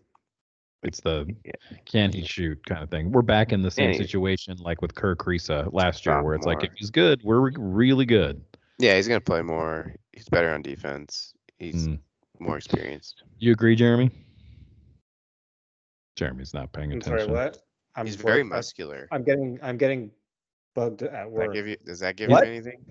It's 0.83 1.01
the 1.01 1.35
Yeah. 1.47 1.53
can 1.87 2.13
he 2.13 2.27
shoot 2.27 2.63
kind 2.67 2.83
of 2.83 2.91
thing. 2.91 3.11
We're 3.11 3.23
back 3.23 3.51
in 3.51 3.63
the 3.63 3.71
same 3.71 3.93
Yeah, 3.93 3.97
situation 3.97 4.59
like 4.59 4.83
with 4.83 4.95
Kerr 4.95 5.17
Kriisa 5.17 5.73
last 5.73 6.05
year, 6.05 6.23
where 6.23 6.35
it's 6.35 6.45
like 6.45 6.63
if 6.63 6.75
he's 6.77 6.91
good, 6.91 7.23
we're 7.25 7.53
really 7.59 8.05
good. 8.05 8.45
Yeah, 8.79 8.97
he's 8.97 9.09
gonna 9.09 9.19
play 9.23 9.41
more. 9.41 9.95
He's 10.13 10.29
better 10.29 10.51
on 10.51 10.61
defense. 10.61 11.33
He's 11.59 11.89
Mm. 11.89 12.01
more 12.39 12.59
experienced. 12.59 13.23
You 13.39 13.53
agree, 13.53 13.77
Jeremy? 13.77 14.11
Jeremy's 16.21 16.53
not 16.53 16.71
paying 16.73 16.93
I'm 16.93 16.99
attention. 16.99 17.29
sorry, 17.29 17.33
what? 17.47 17.59
I'm 17.97 18.05
he's 18.05 18.17
very 18.17 18.43
work- 18.43 18.53
muscular. 18.53 19.09
I'm 19.11 19.23
getting 19.25 19.59
I'm 19.63 19.79
getting 19.79 20.11
bugged 20.75 21.03
at 21.03 21.11
Does 21.13 21.13
that 21.23 21.31
work. 21.31 21.55
give 21.55 21.67
you? 21.67 21.77
Does 21.87 21.99
that 22.01 22.17
give 22.17 22.29
What? 22.29 22.45
you 22.47 22.53
anything? 22.53 22.85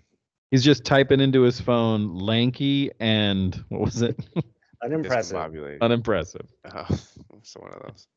He's 0.49 0.63
just 0.63 0.83
typing 0.83 1.19
into 1.19 1.43
his 1.43 1.61
phone 1.61 2.15
lanky 2.15 2.89
and 2.99 3.63
what 3.69 3.81
was 3.81 4.01
it? 4.01 4.19
Unimpressive. 4.83 5.37
Discombobulated. 5.37 5.79
Unimpressive. 5.81 6.47
Oh, 6.73 6.85
it's 7.37 7.55
one 7.55 7.71
of 7.71 7.81
those. 7.83 8.07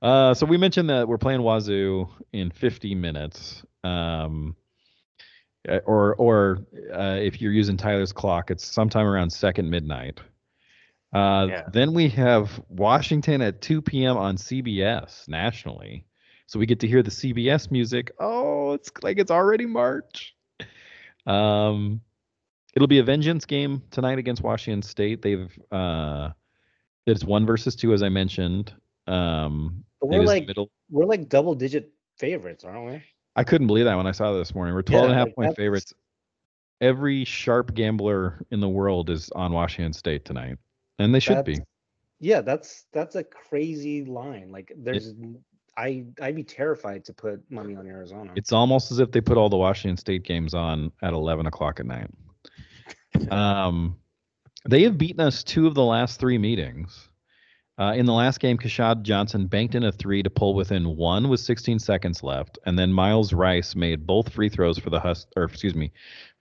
Uh, 0.00 0.32
so 0.32 0.46
we 0.46 0.56
mentioned 0.56 0.88
that 0.88 1.06
we're 1.06 1.18
playing 1.18 1.42
Wazoo 1.42 2.08
in 2.32 2.50
50 2.50 2.94
minutes. 2.94 3.62
Um, 3.84 4.56
uh, 5.68 5.80
or 5.84 6.14
or 6.14 6.60
uh, 6.94 7.18
if 7.20 7.42
you're 7.42 7.52
using 7.52 7.76
Tyler's 7.76 8.12
clock, 8.12 8.50
it's 8.50 8.64
sometime 8.66 9.06
around 9.06 9.30
second 9.30 9.68
midnight. 9.68 10.18
Uh, 11.12 11.46
Yeah. 11.48 11.62
Then 11.72 11.94
we 11.94 12.08
have 12.10 12.60
Washington 12.68 13.40
at 13.42 13.60
2 13.60 13.82
p.m. 13.82 14.16
on 14.16 14.36
CBS 14.36 15.28
nationally. 15.28 16.04
So 16.46 16.58
we 16.58 16.66
get 16.66 16.80
to 16.80 16.88
hear 16.88 17.02
the 17.02 17.10
CBS 17.10 17.70
music. 17.70 18.12
Oh, 18.18 18.72
it's 18.72 18.90
like 19.02 19.18
it's 19.18 19.30
already 19.30 19.66
March. 19.66 20.34
Um, 21.26 22.00
it'll 22.74 22.88
be 22.88 23.00
a 23.00 23.04
vengeance 23.04 23.44
game 23.44 23.82
tonight 23.90 24.18
against 24.18 24.42
Washington 24.42 24.82
State. 24.82 25.20
They've 25.20 25.50
uh, 25.70 26.30
it's 27.06 27.24
one 27.24 27.44
versus 27.44 27.76
two, 27.76 27.92
as 27.92 28.02
I 28.02 28.08
mentioned. 28.08 28.72
Um, 29.06 29.84
we're 30.00 30.22
like 30.22 30.48
we're 30.90 31.04
like 31.04 31.28
double 31.28 31.54
digit 31.54 31.92
favorites, 32.18 32.64
aren't 32.64 32.86
we? 32.86 33.02
I 33.36 33.44
couldn't 33.44 33.66
believe 33.66 33.84
that 33.84 33.96
when 33.96 34.06
I 34.06 34.12
saw 34.12 34.32
this 34.32 34.54
morning. 34.54 34.74
We're 34.74 34.82
12 34.82 35.04
and 35.04 35.12
a 35.12 35.16
half 35.16 35.26
like, 35.28 35.34
point 35.36 35.56
favorites. 35.56 35.92
Every 36.80 37.24
sharp 37.24 37.74
gambler 37.74 38.44
in 38.50 38.60
the 38.60 38.68
world 38.68 39.10
is 39.10 39.30
on 39.30 39.52
Washington 39.52 39.92
State 39.92 40.24
tonight, 40.24 40.58
and 40.98 41.14
they 41.14 41.20
should 41.20 41.44
be. 41.44 41.58
Yeah, 42.20 42.40
that's 42.40 42.86
that's 42.92 43.14
a 43.14 43.24
crazy 43.24 44.04
line. 44.04 44.50
Like 44.50 44.72
there's 44.76 45.14
I 45.76 46.04
I'd 46.20 46.34
be 46.34 46.42
terrified 46.42 47.04
to 47.04 47.12
put 47.12 47.40
money 47.50 47.76
on 47.76 47.86
Arizona. 47.86 48.32
It's 48.34 48.52
almost 48.52 48.90
as 48.90 48.98
if 48.98 49.12
they 49.12 49.20
put 49.20 49.36
all 49.36 49.48
the 49.48 49.56
Washington 49.56 49.96
State 49.96 50.24
games 50.24 50.52
on 50.52 50.90
at 51.02 51.12
11 51.12 51.46
o'clock 51.46 51.80
at 51.80 51.86
night. 51.86 52.10
Um, 53.30 53.96
they 54.68 54.82
have 54.82 54.98
beaten 54.98 55.20
us 55.20 55.42
two 55.42 55.66
of 55.66 55.74
the 55.74 55.82
last 55.82 56.20
three 56.20 56.36
meetings. 56.36 57.08
Uh, 57.78 57.94
in 57.96 58.06
the 58.06 58.12
last 58.12 58.38
game, 58.38 58.58
Keshad 58.58 59.02
Johnson 59.02 59.46
banked 59.46 59.74
in 59.74 59.84
a 59.84 59.92
three 59.92 60.22
to 60.22 60.28
pull 60.28 60.54
within 60.54 60.96
one 60.96 61.28
with 61.28 61.40
16 61.40 61.78
seconds 61.78 62.22
left, 62.22 62.58
and 62.66 62.78
then 62.78 62.92
Myles 62.92 63.32
Rice 63.32 63.74
made 63.74 64.06
both 64.06 64.32
free 64.32 64.48
throws 64.48 64.78
for 64.78 64.90
the 64.90 65.00
Hus 65.00 65.26
or 65.36 65.44
excuse 65.44 65.74
me, 65.74 65.90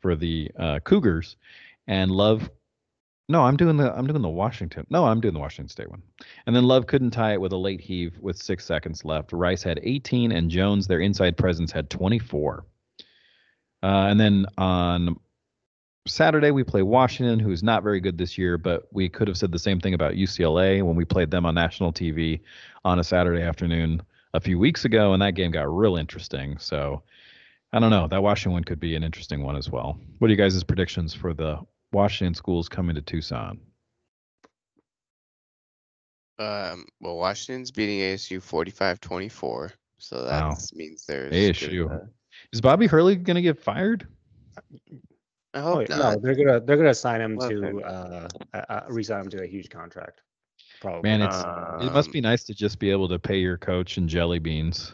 for 0.02 0.16
the 0.16 0.52
uh, 0.60 0.80
Cougars, 0.80 1.38
and 1.88 2.12
Love. 2.12 2.50
No, 3.30 3.44
I'm 3.44 3.58
doing 3.58 3.76
the 3.76 3.94
I'm 3.94 4.08
doing 4.08 4.22
the 4.22 4.30
Washington. 4.30 4.86
No, 4.90 5.06
I'm 5.06 5.20
doing 5.20 5.34
the 5.34 5.40
Washington 5.40 5.70
State 5.70 5.90
one. 5.90 6.02
And 6.46 6.56
then 6.56 6.64
Love 6.64 6.88
couldn't 6.88 7.12
tie 7.12 7.34
it 7.34 7.42
with 7.42 7.52
a 7.52 7.58
late 7.58 7.82
heave 7.82 8.18
with 8.20 8.38
six 8.38 8.64
seconds 8.64 9.04
left. 9.04 9.34
Rice 9.34 9.64
had 9.64 9.80
18, 9.84 10.32
and 10.32 10.50
Jones, 10.50 10.88
their 10.88 11.02
inside 11.02 11.36
presence, 11.36 11.72
had 11.72 11.90
24. 11.90 12.66
Uh, 13.84 13.86
and 13.86 14.20
then 14.20 14.46
on 14.58 15.20
Saturday, 16.08 16.52
we 16.52 16.64
play 16.64 16.82
Washington, 16.82 17.38
who's 17.38 17.64
not 17.64 17.84
very 17.84 18.00
good 18.00 18.18
this 18.18 18.38
year, 18.38 18.58
but 18.58 18.88
we 18.94 19.10
could 19.10 19.28
have 19.28 19.38
said 19.38 19.52
the 19.52 19.60
same 19.60 19.82
thing 19.82 19.94
about 19.94 20.14
UCLA 20.14 20.82
when 20.82 20.96
we 20.96 21.04
played 21.04 21.30
them 21.30 21.46
on 21.46 21.54
national 21.54 21.92
TV 21.92 22.40
on 22.86 23.00
a 23.00 23.04
Saturday 23.04 23.42
afternoon 23.42 24.02
a 24.34 24.40
few 24.40 24.58
weeks 24.58 24.86
ago, 24.86 25.12
and 25.12 25.22
that 25.22 25.36
game 25.36 25.52
got 25.52 25.68
real 25.68 25.98
interesting. 25.98 26.58
So 26.60 27.04
I 27.74 27.80
don't 27.80 27.90
know. 27.90 28.08
That 28.08 28.24
Washington 28.24 28.54
one 28.54 28.64
could 28.64 28.80
be 28.80 28.96
an 28.96 29.04
interesting 29.04 29.44
one 29.44 29.58
as 29.58 29.70
well. 29.70 30.00
What 30.20 30.30
are 30.30 30.32
you 30.32 30.38
guys' 30.38 30.64
predictions 30.64 31.14
for 31.14 31.34
the 31.34 31.60
Washington 31.92 32.34
schools 32.34 32.70
coming 32.70 32.96
to 32.96 33.02
Tucson? 33.02 33.60
Um, 36.40 36.86
well, 37.00 37.18
Washington's 37.18 37.72
beating 37.72 38.00
ASU 38.00 38.40
45-24, 38.40 39.72
so 39.98 40.24
that 40.24 40.44
Wow. 40.44 40.58
means 40.74 41.06
there's 41.08 41.34
ASU. 41.34 41.88
good, 41.88 41.96
uh, 41.96 42.00
Is 42.54 42.62
Bobby 42.62 42.86
Hurley 42.86 43.16
going 43.16 43.36
to 43.36 43.42
get 43.42 43.60
fired? 43.60 44.08
I 45.54 45.60
Oh, 45.60 45.80
hope 45.80 45.90
yeah, 45.90 45.98
not. 45.98 46.14
no, 46.14 46.20
they're 46.22 46.36
gonna 46.36 46.60
they're 46.60 46.78
gonna 46.78 46.94
sign 46.94 47.22
him 47.22 47.36
Well, 47.36 47.50
to 47.50 47.62
then. 47.62 47.84
uh, 47.84 48.28
uh, 48.54 48.66
uh 48.70 48.82
re-sign 48.90 49.22
him 49.22 49.30
to 49.30 49.42
a 49.42 49.48
huge 49.48 49.70
contract. 49.70 50.22
Probably. 50.80 51.10
Man, 51.10 51.22
it's 51.22 51.88
it 51.88 51.94
must 51.94 52.10
Um, 52.10 52.14
be 52.14 52.22
nice 52.22 52.44
to 52.44 52.54
just 52.54 52.78
be 52.78 52.92
able 52.92 53.08
to 53.08 53.18
pay 53.18 53.40
your 53.40 53.58
coach 53.58 53.98
in 53.98 54.08
jelly 54.08 54.38
beans. 54.38 54.94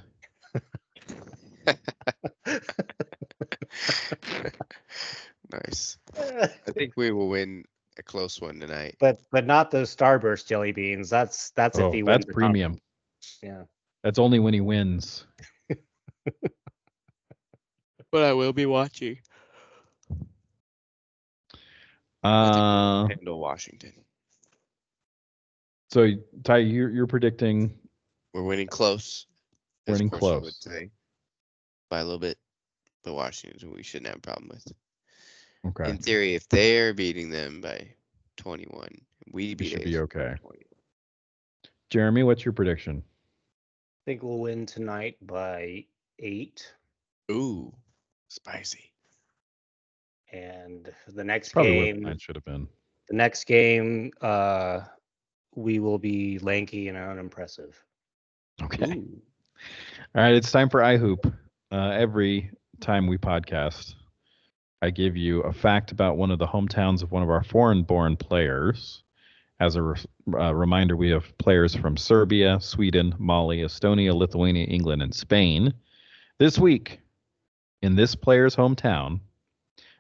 nice. 5.66 5.98
I 6.18 6.48
think 6.72 6.94
we 6.98 7.12
will 7.12 7.30
win 7.30 7.64
a 7.98 8.04
close 8.04 8.42
one 8.42 8.60
tonight. 8.60 8.96
but 9.00 9.18
but 9.32 9.46
not 9.46 9.70
those 9.72 9.96
Starburst 9.96 10.48
jelly 10.48 10.72
beans. 10.72 11.10
That's 11.10 11.52
that's 11.52 11.78
Oh, 11.80 11.88
if 11.88 11.94
he 11.94 12.02
that's 12.02 12.18
wins 12.18 12.26
the 12.26 12.34
premium. 12.34 12.80
Yeah. 13.42 13.64
That's 14.04 14.20
only 14.20 14.40
when 14.40 14.54
he 14.54 14.62
wins. 14.62 15.26
But 18.12 18.22
I 18.24 18.34
will 18.34 18.54
be 18.54 18.68
watching. 18.68 19.18
Uh, 22.24 23.08
Handle 23.08 23.40
Washington. 23.40 23.92
so 25.90 26.08
Ty, 26.44 26.58
you're 26.60 26.90
you're 26.92 27.08
predicting 27.08 27.74
We're 28.34 28.44
winning 28.44 28.68
close. 28.68 29.26
as 29.88 29.94
Winning 29.94 30.10
Corso 30.12 30.36
would 30.36 30.42
close. 30.42 30.58
say, 30.62 30.90
by 31.90 32.00
a 32.00 32.04
little 32.04 32.20
bit. 32.20 32.38
But 33.04 33.16
Washingtons 33.16 33.66
we 33.66 33.82
shouldn't 33.84 34.08
have 34.08 34.18
a 34.18 34.22
problem 34.22 34.50
with. 34.54 34.72
Okay. 35.68 35.90
In 35.90 35.98
theory, 35.98 36.36
if 36.36 36.48
they're 36.50 36.94
beating 36.94 37.30
them 37.30 37.62
by 37.62 37.88
21, 38.38 38.88
we 39.32 39.56
We 39.56 39.56
beat 39.56 39.70
should 39.70 39.84
be 39.84 39.98
okay. 40.00 40.36
Jeremy, 41.90 42.24
what's 42.24 42.44
your 42.44 42.54
prediction? 42.54 43.04
I 43.06 44.02
think 44.06 44.24
we'll 44.24 44.40
win 44.40 44.66
tonight 44.66 45.18
by 45.22 45.86
eight. 46.20 46.74
Ooh, 47.32 47.74
spicy. 48.30 48.92
And 50.32 50.92
the 51.08 51.24
next 51.24 51.54
Probably 51.54 51.72
game, 51.94 52.02
mine 52.02 52.18
should 52.18 52.36
have 52.36 52.46
been. 52.46 52.68
the 53.10 53.16
next 53.16 53.46
game, 53.46 54.12
uh, 54.22 54.82
we 55.56 55.80
will 55.80 56.00
be 56.00 56.40
lanky 56.40 56.88
and 56.88 56.98
unimpressive. 56.98 57.80
Okay. 58.64 58.92
All 60.16 60.24
right, 60.24 60.34
it's 60.34 60.52
time 60.52 60.70
for 60.70 60.82
iHoop. 60.82 61.32
Uh, 61.72 61.90
every 61.92 62.52
time 62.82 63.08
we 63.08 63.18
podcast, 63.18 63.94
I 64.84 64.90
give 64.90 65.16
you 65.16 65.40
a 65.44 65.54
fact 65.54 65.94
about 65.94 66.18
one 66.18 66.30
of 66.30 66.40
the 66.40 66.46
hometowns 66.46 67.04
of 67.04 67.12
one 67.14 67.24
of 67.24 67.30
our 67.30 67.42
foreign-born 67.42 68.18
players. 68.18 69.02
As 69.62 69.78
a 69.78 69.82
re- 69.82 69.96
uh, 70.34 70.54
reminder, 70.54 70.98
we 70.98 71.10
have 71.12 71.38
players 71.38 71.74
from 71.74 71.96
Serbia, 71.96 72.60
Sweden, 72.60 73.16
Mali, 73.18 73.60
Estonia, 73.60 74.14
Lithuania, 74.14 74.66
England, 74.66 75.02
and 75.02 75.16
Spain. 75.16 75.74
This 76.38 76.60
week, 76.60 77.00
in 77.82 77.96
this 77.96 78.14
player's 78.14 78.58
hometown, 78.58 79.22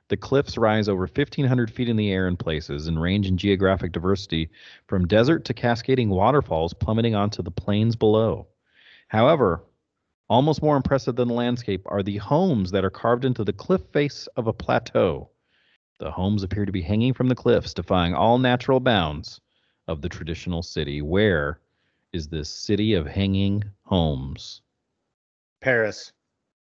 the 0.09 0.17
cliffs 0.17 0.57
rise 0.57 0.89
over 0.89 1.03
1,500 1.03 1.71
feet 1.71 1.87
in 1.87 1.95
the 1.95 2.11
air 2.11 2.27
in 2.27 2.35
places 2.35 2.87
and 2.87 3.01
range 3.01 3.25
in 3.25 3.37
geographic 3.37 3.93
diversity 3.93 4.49
from 4.87 5.07
desert 5.07 5.45
to 5.45 5.53
cascading 5.53 6.09
waterfalls 6.09 6.73
plummeting 6.73 7.15
onto 7.15 7.41
the 7.41 7.51
plains 7.51 7.95
below. 7.95 8.47
However, 9.07 9.63
almost 10.33 10.63
more 10.63 10.75
impressive 10.75 11.15
than 11.15 11.27
the 11.27 11.33
landscape 11.33 11.83
are 11.85 12.01
the 12.01 12.17
homes 12.17 12.71
that 12.71 12.83
are 12.83 12.89
carved 12.89 13.23
into 13.23 13.43
the 13.43 13.53
cliff 13.53 13.81
face 13.93 14.27
of 14.35 14.47
a 14.47 14.53
plateau. 14.53 15.29
The 15.99 16.09
homes 16.09 16.41
appear 16.41 16.65
to 16.65 16.71
be 16.71 16.81
hanging 16.81 17.13
from 17.13 17.27
the 17.27 17.35
cliffs, 17.35 17.71
defying 17.71 18.15
all 18.15 18.39
natural 18.39 18.79
bounds 18.79 19.39
of 19.87 20.01
the 20.01 20.09
traditional 20.09 20.63
city. 20.63 21.03
Where 21.03 21.59
is 22.13 22.27
this 22.27 22.49
city 22.49 22.95
of 22.95 23.05
hanging 23.05 23.63
homes? 23.83 24.61
Paris. 25.61 26.11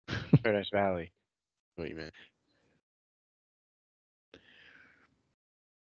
Paradise 0.43 0.69
Valley. 0.71 1.11
Wait 1.77 1.89
you 1.89 1.95
meant? 1.95 2.13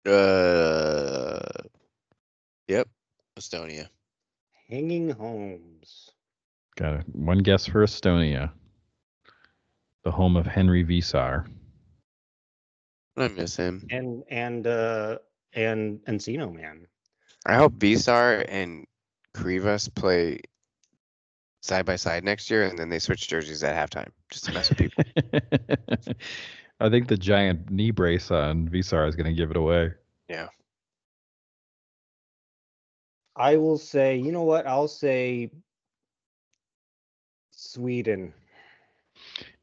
Uh, 0.06 1.62
yep, 2.68 2.88
Estonia. 3.38 3.88
Hanging 4.70 5.10
homes. 5.10 6.10
Got 6.80 6.94
it. 6.94 7.04
one 7.12 7.38
guess 7.38 7.66
for 7.66 7.84
Estonia, 7.84 8.50
the 10.02 10.10
home 10.10 10.34
of 10.34 10.46
Henri 10.46 10.82
Veesaar. 10.82 11.46
I 13.18 13.28
miss 13.28 13.54
him. 13.54 13.86
And 13.90 14.24
and 14.30 14.66
uh 14.66 15.18
and 15.52 16.00
Encino 16.08 16.50
man. 16.50 16.86
I 17.44 17.56
hope 17.56 17.74
Veesaar 17.74 18.46
and 18.48 18.86
Krivas 19.36 19.94
play 19.94 20.40
side 21.60 21.84
by 21.84 21.96
side 21.96 22.24
next 22.24 22.50
year, 22.50 22.64
and 22.64 22.78
then 22.78 22.88
they 22.88 22.98
switch 22.98 23.28
jerseys 23.28 23.62
at 23.62 23.76
halftime 23.76 24.08
just 24.30 24.46
to 24.46 24.52
mess 24.52 24.70
with 24.70 24.78
people. 24.78 25.04
I 26.80 26.88
think 26.88 27.08
the 27.08 27.18
giant 27.18 27.70
knee 27.70 27.90
brace 27.90 28.30
on 28.30 28.68
Visar 28.70 29.06
is 29.06 29.16
going 29.16 29.26
to 29.26 29.34
give 29.34 29.50
it 29.50 29.56
away. 29.58 29.92
yeah, 30.30 30.48
I 33.36 33.56
will 33.56 33.76
say, 33.76 34.16
you 34.16 34.32
know 34.32 34.44
what? 34.44 34.66
I'll 34.66 34.88
say 34.88 35.50
Sweden. 37.60 38.32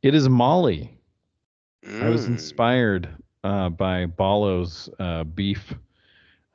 It 0.03 0.13
is 0.13 0.29
Mali. 0.29 0.93
I 2.01 2.09
was 2.09 2.25
Mm. 2.25 2.33
inspired 2.33 3.09
uh, 3.43 3.69
by 3.69 4.05
Ballo's 4.05 4.87
uh, 4.99 5.23
beef 5.23 5.73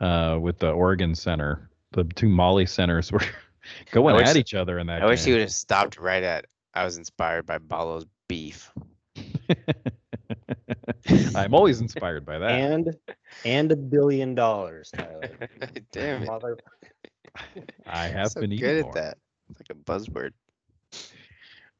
uh, 0.01 0.39
with 0.41 0.59
the 0.59 0.71
Oregon 0.71 1.15
Center. 1.17 1.69
The 1.93 2.05
two 2.05 2.29
Mali 2.29 2.65
centers 2.67 3.11
were 3.13 3.23
going 3.91 4.15
wish- 4.17 4.29
at 4.29 4.37
each 4.37 4.55
other 4.55 4.79
in 4.79 4.87
that 4.87 5.03
I 5.03 5.07
wish 5.07 5.25
he 5.25 5.33
would 5.33 5.41
have 5.41 5.53
stopped 5.53 5.99
right 5.99 6.23
at. 6.23 6.47
I 6.75 6.85
was 6.85 6.97
inspired 6.97 7.45
by 7.45 7.59
Ballo's 7.59 8.07
beef. 8.29 8.73
I'm 11.35 11.55
always 11.55 11.81
inspired 11.81 12.25
by 12.25 12.39
that. 12.39 12.51
And 12.53 12.97
and 13.45 13.73
a 13.73 13.77
billion 13.77 14.35
dollars, 14.37 14.91
Tyler. 14.97 15.29
Damn 15.93 16.23
it! 16.23 16.27
Mother 16.27 16.57
I 17.87 18.07
have 18.09 18.31
so 18.31 18.41
been 18.41 18.51
good 18.51 18.57
eating 18.57 18.79
at 18.79 18.85
more. 18.85 18.95
that. 18.95 19.19
It's 19.51 19.61
like 19.61 19.71
a 19.71 19.75
buzzword. 19.75 20.31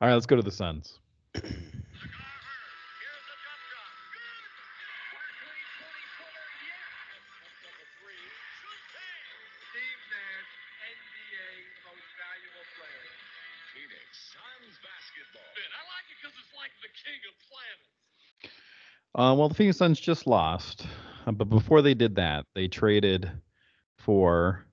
All 0.03 0.09
right, 0.09 0.15
let's 0.15 0.27
go 0.27 0.35
to 0.35 0.43
the 0.43 0.51
Suns. 0.51 0.99
Here's 1.31 1.47
the 1.47 1.47
jump 1.47 1.63
shot. 3.71 3.93
Barkley, 5.15 5.63
20-footer, 5.79 6.47
yes. 6.67 6.91
Puts 7.31 7.63
up 7.63 7.79
a 7.79 7.87
three. 8.03 8.27
Shooting. 8.59 9.31
Steve 9.71 10.03
Nash, 10.11 10.51
NBA 10.91 11.55
Most 11.87 12.11
Valuable 12.19 12.67
Player. 12.75 13.07
Phoenix 13.79 14.35
Suns 14.35 14.75
basketball. 14.83 15.55
I 15.55 15.87
like 15.87 16.11
it 16.11 16.19
because 16.19 16.35
it's 16.35 16.51
like 16.59 16.75
the 16.83 16.91
king 16.99 17.23
of 17.31 17.39
planets. 17.47 17.87
Uh, 19.15 19.39
well, 19.39 19.47
the 19.47 19.55
Phoenix 19.55 19.79
Suns 19.79 20.03
just 20.03 20.27
lost, 20.27 20.85
uh, 21.29 21.31
but 21.31 21.47
before 21.47 21.79
they 21.79 21.95
did 21.95 22.17
that, 22.17 22.47
they 22.59 22.67
traded 22.67 23.31
for 24.03 24.67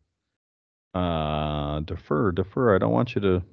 uh, 0.96 1.82
defer, 1.82 2.32
defer. 2.32 2.74
I 2.74 2.80
don't 2.80 2.98
want 2.98 3.14
you 3.14 3.22
to 3.22 3.44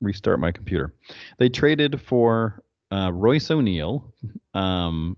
restart 0.00 0.40
my 0.40 0.52
computer. 0.52 0.94
They 1.38 1.48
traded 1.48 2.00
for 2.00 2.62
uh, 2.90 3.10
Royce 3.12 3.50
O'Neal. 3.50 4.12
Um, 4.54 5.16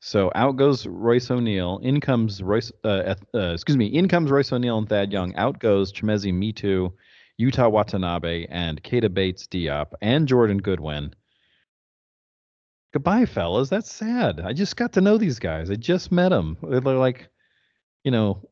so 0.00 0.30
out 0.34 0.56
goes 0.56 0.86
Royce 0.86 1.30
O'Neal. 1.30 1.80
In 1.82 2.00
comes 2.00 2.42
Royce. 2.42 2.72
Uh, 2.84 3.14
uh, 3.34 3.52
excuse 3.52 3.76
me. 3.76 3.86
In 3.86 4.08
comes 4.08 4.30
Royce 4.30 4.52
O'Neal 4.52 4.78
and 4.78 4.88
Thad 4.88 5.12
Young. 5.12 5.34
Out 5.36 5.58
goes 5.58 5.92
Chimezie 5.92 6.32
Metu, 6.32 6.92
Yuta 7.40 7.70
Watanabe, 7.70 8.46
and 8.50 8.82
Keita 8.82 9.12
Bates 9.12 9.46
Diop, 9.46 9.92
and 10.00 10.26
Jordan 10.28 10.58
Goodwin. 10.58 11.14
Goodbye, 12.92 13.26
fellas. 13.26 13.68
That's 13.68 13.90
sad. 13.90 14.40
I 14.40 14.52
just 14.52 14.76
got 14.76 14.92
to 14.94 15.00
know 15.00 15.16
these 15.16 15.38
guys. 15.38 15.70
I 15.70 15.76
just 15.76 16.10
met 16.10 16.30
them. 16.30 16.56
They're 16.62 16.80
like, 16.80 17.28
you 18.02 18.10
know, 18.10 18.49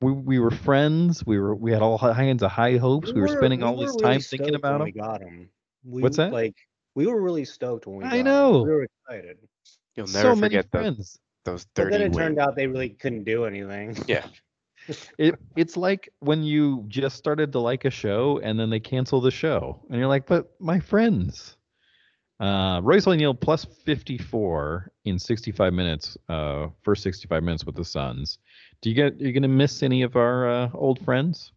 we 0.00 0.12
we 0.12 0.38
were 0.38 0.50
friends. 0.50 1.24
We 1.26 1.38
were 1.38 1.54
we 1.54 1.72
had 1.72 1.82
all 1.82 1.98
kinds 1.98 2.42
of 2.42 2.50
high 2.50 2.76
hopes. 2.76 3.12
We, 3.12 3.20
were, 3.20 3.28
spending 3.28 3.62
all 3.62 3.76
we 3.76 3.84
this 3.86 3.94
were 3.94 4.00
time 4.02 4.20
thinking 4.20 4.54
about 4.54 4.80
when 4.80 4.88
them. 4.90 4.94
We 4.94 5.00
got 5.00 5.20
him. 5.20 5.50
We, 5.84 6.02
What's 6.02 6.16
that? 6.16 6.32
Like 6.32 6.56
we 6.94 7.06
were 7.06 7.20
really 7.20 7.44
stoked 7.44 7.86
when 7.86 7.98
we. 7.98 8.04
I 8.04 8.08
got 8.10 8.16
'em. 8.18 8.24
know. 8.24 8.62
We 8.62 8.70
were 8.70 8.82
excited, 8.84 9.38
You'll 9.96 10.06
So 10.06 10.22
never 10.22 10.36
many 10.36 10.54
forget 10.56 10.70
the, 10.72 10.78
friends. 10.78 11.18
those 11.44 11.64
but 11.74 11.82
thirty 11.84 11.98
then 11.98 12.02
it 12.02 12.14
turned 12.14 12.38
out 12.38 12.56
they 12.56 12.66
really 12.66 12.90
couldn't 12.90 13.24
do 13.24 13.44
anything. 13.44 13.96
Yeah, 14.06 14.26
It 15.18 15.36
it's 15.56 15.76
like 15.76 16.08
when 16.20 16.42
you 16.42 16.84
just 16.88 17.16
started 17.16 17.52
to 17.52 17.58
like 17.60 17.84
a 17.84 17.90
show 17.90 18.40
and 18.42 18.58
then 18.58 18.70
they 18.70 18.80
cancel 18.80 19.20
the 19.20 19.30
show 19.30 19.80
and 19.90 19.98
you're 19.98 20.08
like, 20.08 20.26
but 20.26 20.52
my 20.60 20.80
friends. 20.80 21.56
Uh, 22.40 22.80
Royce 22.82 23.06
O'Neal 23.06 23.34
plus 23.34 23.66
54 23.84 24.90
in 25.04 25.18
65 25.18 25.72
minutes. 25.74 26.16
Uh, 26.28 26.68
first 26.82 27.02
65 27.02 27.42
minutes 27.42 27.66
with 27.66 27.74
the 27.76 27.84
Suns. 27.84 28.38
Do 28.80 28.88
you 28.88 28.94
get? 28.96 29.20
You're 29.20 29.32
gonna 29.32 29.46
miss 29.48 29.82
any 29.82 30.00
of 30.02 30.16
our 30.16 30.48
uh, 30.48 30.70
old 30.72 31.04
friends? 31.04 31.52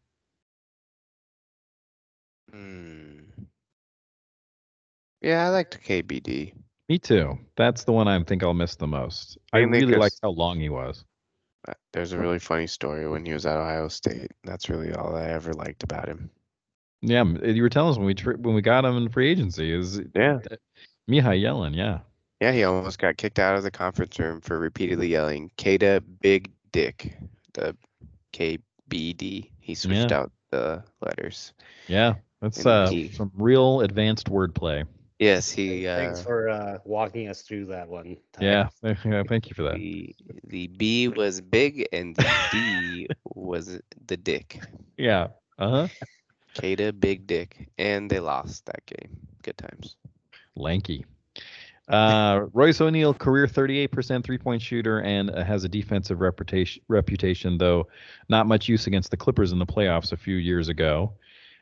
Hmm. 2.52 3.20
Yeah, 5.22 5.46
I 5.46 5.50
liked 5.50 5.82
KBD. 5.88 6.54
Me 6.90 7.00
too. 7.00 7.40
That's 7.56 7.86
the 7.86 7.94
one 7.94 8.10
I 8.10 8.22
think 8.24 8.44
I'll 8.44 8.54
miss 8.54 8.76
the 8.76 8.88
most. 8.88 9.38
I 9.54 9.60
Mainly 9.62 9.80
really 9.80 9.94
'cause- 9.94 10.00
liked 10.02 10.20
how 10.22 10.32
long 10.32 10.60
he 10.60 10.68
was. 10.70 11.06
Uh, 11.66 11.74
There's 11.94 12.12
a 12.12 12.20
really 12.20 12.40
funny 12.40 12.68
story 12.68 13.08
when 13.08 13.26
he 13.26 13.32
was 13.32 13.46
at 13.46 13.56
Ohio 13.56 13.88
State. 13.88 14.30
That's 14.44 14.70
really 14.70 14.92
all 14.94 15.16
I 15.16 15.28
ever 15.30 15.54
liked 15.54 15.84
about 15.84 16.10
him. 16.10 16.30
Yeah, 17.06 17.24
you 17.26 17.62
were 17.62 17.70
telling 17.70 17.92
us 17.92 17.98
when 17.98 18.06
we 18.08 18.14
tr- 18.16 18.38
when 18.38 18.56
we 18.56 18.62
got 18.62 18.86
him 18.86 18.96
in 18.96 19.10
free 19.10 19.30
agency 19.30 19.72
is 19.74 20.02
Yeah. 20.16 20.40
Mihai 21.10 21.40
yelling, 21.42 21.74
Yeah. 21.74 22.00
Yeah, 22.40 22.52
he 22.52 22.64
almost 22.64 22.98
got 23.00 23.18
kicked 23.18 23.40
out 23.40 23.56
of 23.56 23.64
the 23.64 23.72
conference 23.72 24.18
room 24.20 24.42
for 24.42 24.58
repeatedly 24.60 25.08
yelling 25.08 25.52
"Keita 25.58 26.02
Big 26.22 26.52
Dick," 26.72 27.16
the 27.54 27.76
KBD. 28.34 29.50
He 29.60 29.76
switched 29.76 30.12
Yeah. 30.12 30.18
out 30.20 30.32
the 30.52 30.84
letters. 31.02 31.54
Yeah. 31.88 32.16
That's 32.42 32.66
uh, 32.66 32.90
he- 32.90 33.10
some 33.12 33.32
real 33.36 33.82
advanced 33.82 34.30
wordplay. 34.30 34.86
Yes, 35.20 35.50
he. 35.50 35.88
Uh, 35.88 35.98
Thanks 35.98 36.22
for 36.22 36.50
uh, 36.50 36.80
walking 36.84 37.30
us 37.30 37.44
through 37.44 37.66
that 37.68 37.88
one. 37.88 38.18
Ty. 38.34 38.42
Yeah. 38.46 38.70
yeah, 39.06 39.24
Thank 39.28 39.50
you 39.50 39.54
for 39.56 39.64
that. 39.64 39.76
the 39.76 40.14
the 40.48 40.68
B 40.68 41.08
was 41.08 41.40
big 41.40 41.88
and 41.94 42.16
the 42.16 42.30
D 42.52 43.08
was 43.36 43.80
the 44.08 44.18
dick. 44.18 44.60
Yeah. 44.98 45.28
Uh 45.58 45.70
huh. 45.70 45.88
Keita 46.54 46.98
Big 47.00 47.28
Dick, 47.28 47.70
and 47.78 48.10
they 48.10 48.20
lost 48.20 48.66
that 48.66 48.86
game. 48.86 49.18
Good 49.44 49.58
times. 49.58 49.96
Lanky. 50.56 51.06
Uh, 51.90 52.46
Royce 52.54 52.80
O'Neal, 52.80 53.14
career 53.14 53.46
38% 53.46 54.24
three 54.24 54.38
point 54.38 54.62
shooter, 54.62 55.02
and 55.02 55.30
uh, 55.30 55.44
has 55.44 55.64
a 55.64 55.70
defensive 55.70 56.22
reputation, 56.22 56.82
reputation, 56.88 57.58
though 57.58 57.88
not 58.30 58.48
much 58.48 58.70
use 58.70 58.88
against 58.88 59.12
the 59.12 59.18
Clippers 59.18 59.52
in 59.52 59.60
the 59.60 59.66
playoffs 59.66 60.14
a 60.14 60.18
few 60.18 60.36
years 60.36 60.70
ago. 60.70 61.14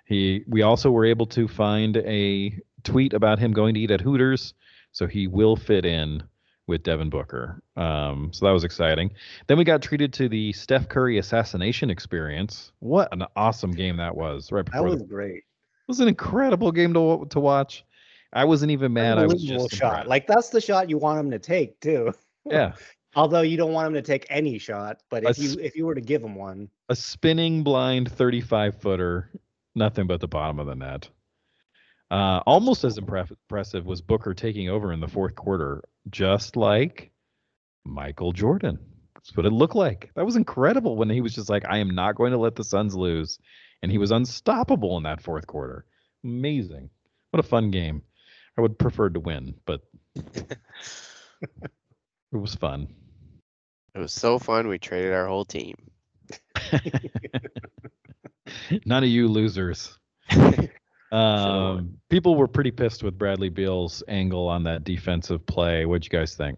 He, 0.05 0.43
we 0.47 0.61
also 0.61 0.91
were 0.91 1.05
able 1.05 1.25
to 1.27 1.47
find 1.47 1.97
a 1.97 2.59
tweet 2.83 3.13
about 3.13 3.39
him 3.39 3.51
going 3.53 3.73
to 3.73 3.79
eat 3.79 3.91
at 3.91 4.01
Hooters, 4.01 4.53
so 4.91 5.07
he 5.07 5.27
will 5.27 5.55
fit 5.55 5.85
in 5.85 6.21
with 6.71 6.83
Devin 6.83 7.09
Booker. 7.09 7.61
Um, 7.75 8.31
so 8.33 8.45
that 8.45 8.51
was 8.51 8.63
exciting. 8.63 9.11
Then 9.47 9.57
we 9.57 9.63
got 9.63 9.81
treated 9.81 10.11
to 10.13 10.27
the 10.27 10.51
Steph 10.53 10.89
Curry 10.89 11.19
assassination 11.19 11.89
experience. 11.89 12.71
What 12.79 13.09
an 13.11 13.23
awesome 13.35 13.71
game 13.71 13.97
that 13.97 14.15
was! 14.15 14.51
Right 14.51 14.65
that 14.71 14.83
was 14.83 15.03
the, 15.03 15.17
it 15.25 15.43
was 15.87 15.99
an 15.99 16.07
incredible 16.07 16.71
game 16.71 16.93
to 16.93 17.27
to 17.29 17.39
watch. 17.39 17.85
I 18.33 18.45
wasn't 18.45 18.71
even 18.71 18.93
mad. 18.93 19.17
I 19.17 19.25
was 19.25 19.43
just 19.43 19.75
shot. 19.75 19.89
impressed. 19.89 20.07
Like 20.09 20.27
that's 20.27 20.49
the 20.49 20.61
shot 20.61 20.89
you 20.89 20.97
want 20.97 21.19
him 21.19 21.31
to 21.31 21.39
take 21.39 21.79
too. 21.81 22.13
yeah, 22.45 22.73
Although 23.15 23.41
you 23.41 23.57
don't 23.57 23.73
want 23.73 23.87
him 23.87 23.93
to 23.95 24.01
take 24.01 24.25
any 24.29 24.57
shot, 24.57 25.01
but 25.09 25.25
if 25.25 25.37
A 25.37 25.41
you 25.41 25.59
if 25.59 25.75
you 25.75 25.85
were 25.85 25.95
to 25.95 26.01
give 26.01 26.23
him 26.23 26.35
one, 26.35 26.69
a 26.89 26.95
spinning 26.95 27.61
blind 27.61 28.09
35 28.11 28.79
footer, 28.79 29.29
nothing 29.75 30.07
but 30.07 30.21
the 30.21 30.27
bottom 30.27 30.59
of 30.59 30.67
the 30.67 30.75
net. 30.75 31.09
Uh, 32.09 32.41
almost 32.45 32.83
as 32.83 32.99
impre- 32.99 33.29
impressive 33.29 33.85
was 33.85 34.01
Booker 34.01 34.33
taking 34.33 34.69
over 34.69 34.91
in 34.91 34.99
the 34.99 35.07
fourth 35.07 35.35
quarter, 35.35 35.81
just 36.09 36.55
like 36.55 37.11
Michael 37.85 38.31
Jordan. 38.31 38.79
That's 39.15 39.35
what 39.35 39.45
it 39.45 39.51
looked 39.51 39.75
like. 39.75 40.11
That 40.15 40.25
was 40.25 40.35
incredible 40.35 40.95
when 40.95 41.09
he 41.09 41.21
was 41.21 41.35
just 41.35 41.49
like, 41.49 41.63
I 41.67 41.77
am 41.77 41.93
not 41.93 42.15
going 42.15 42.31
to 42.31 42.37
let 42.37 42.55
the 42.55 42.63
Suns 42.63 42.95
lose. 42.95 43.37
And 43.83 43.91
he 43.91 43.97
was 43.97 44.11
unstoppable 44.11 44.97
in 44.97 45.03
that 45.03 45.21
fourth 45.21 45.47
quarter. 45.47 45.85
Amazing. 46.23 46.89
What 47.31 47.39
a 47.39 47.47
fun 47.47 47.71
game. 47.71 48.01
I 48.57 48.61
would 48.61 48.77
prefer 48.77 49.09
to 49.09 49.19
win, 49.19 49.55
but 49.65 49.81
it 50.15 50.57
was 52.31 52.55
fun. 52.55 52.87
It 53.95 53.99
was 53.99 54.13
so 54.13 54.39
fun. 54.39 54.67
We 54.67 54.79
traded 54.79 55.13
our 55.13 55.27
whole 55.27 55.45
team. 55.45 55.75
None 58.85 59.03
of 59.03 59.09
you 59.09 59.27
losers. 59.27 59.97
Um, 61.11 61.97
people 62.09 62.35
were 62.35 62.47
pretty 62.47 62.71
pissed 62.71 63.03
with 63.03 63.17
Bradley 63.17 63.49
Beal's 63.49 64.01
angle 64.07 64.47
on 64.47 64.63
that 64.63 64.83
defensive 64.83 65.45
play. 65.45 65.85
What'd 65.85 66.05
you 66.05 66.09
guys 66.17 66.35
think? 66.35 66.57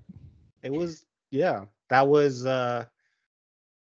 it 0.62 0.72
was 0.72 1.06
yeah. 1.32 1.66
That 1.90 2.08
was 2.08 2.46
uh 2.46 2.86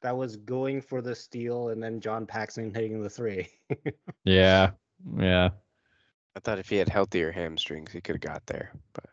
that 0.00 0.16
was 0.16 0.36
going 0.36 0.80
for 0.82 1.00
the 1.00 1.14
steal 1.14 1.68
and 1.68 1.80
then 1.82 2.00
John 2.00 2.26
Paxson 2.26 2.74
hitting 2.74 3.02
the 3.02 3.10
three. 3.10 3.48
Yeah, 4.24 4.70
yeah. 5.18 5.50
I 6.36 6.40
thought 6.40 6.58
if 6.58 6.68
he 6.68 6.76
had 6.76 6.88
healthier 6.88 7.30
hamstrings, 7.32 7.92
he 7.92 8.00
could 8.00 8.14
have 8.16 8.20
got 8.32 8.46
there, 8.46 8.72
but 8.94 9.04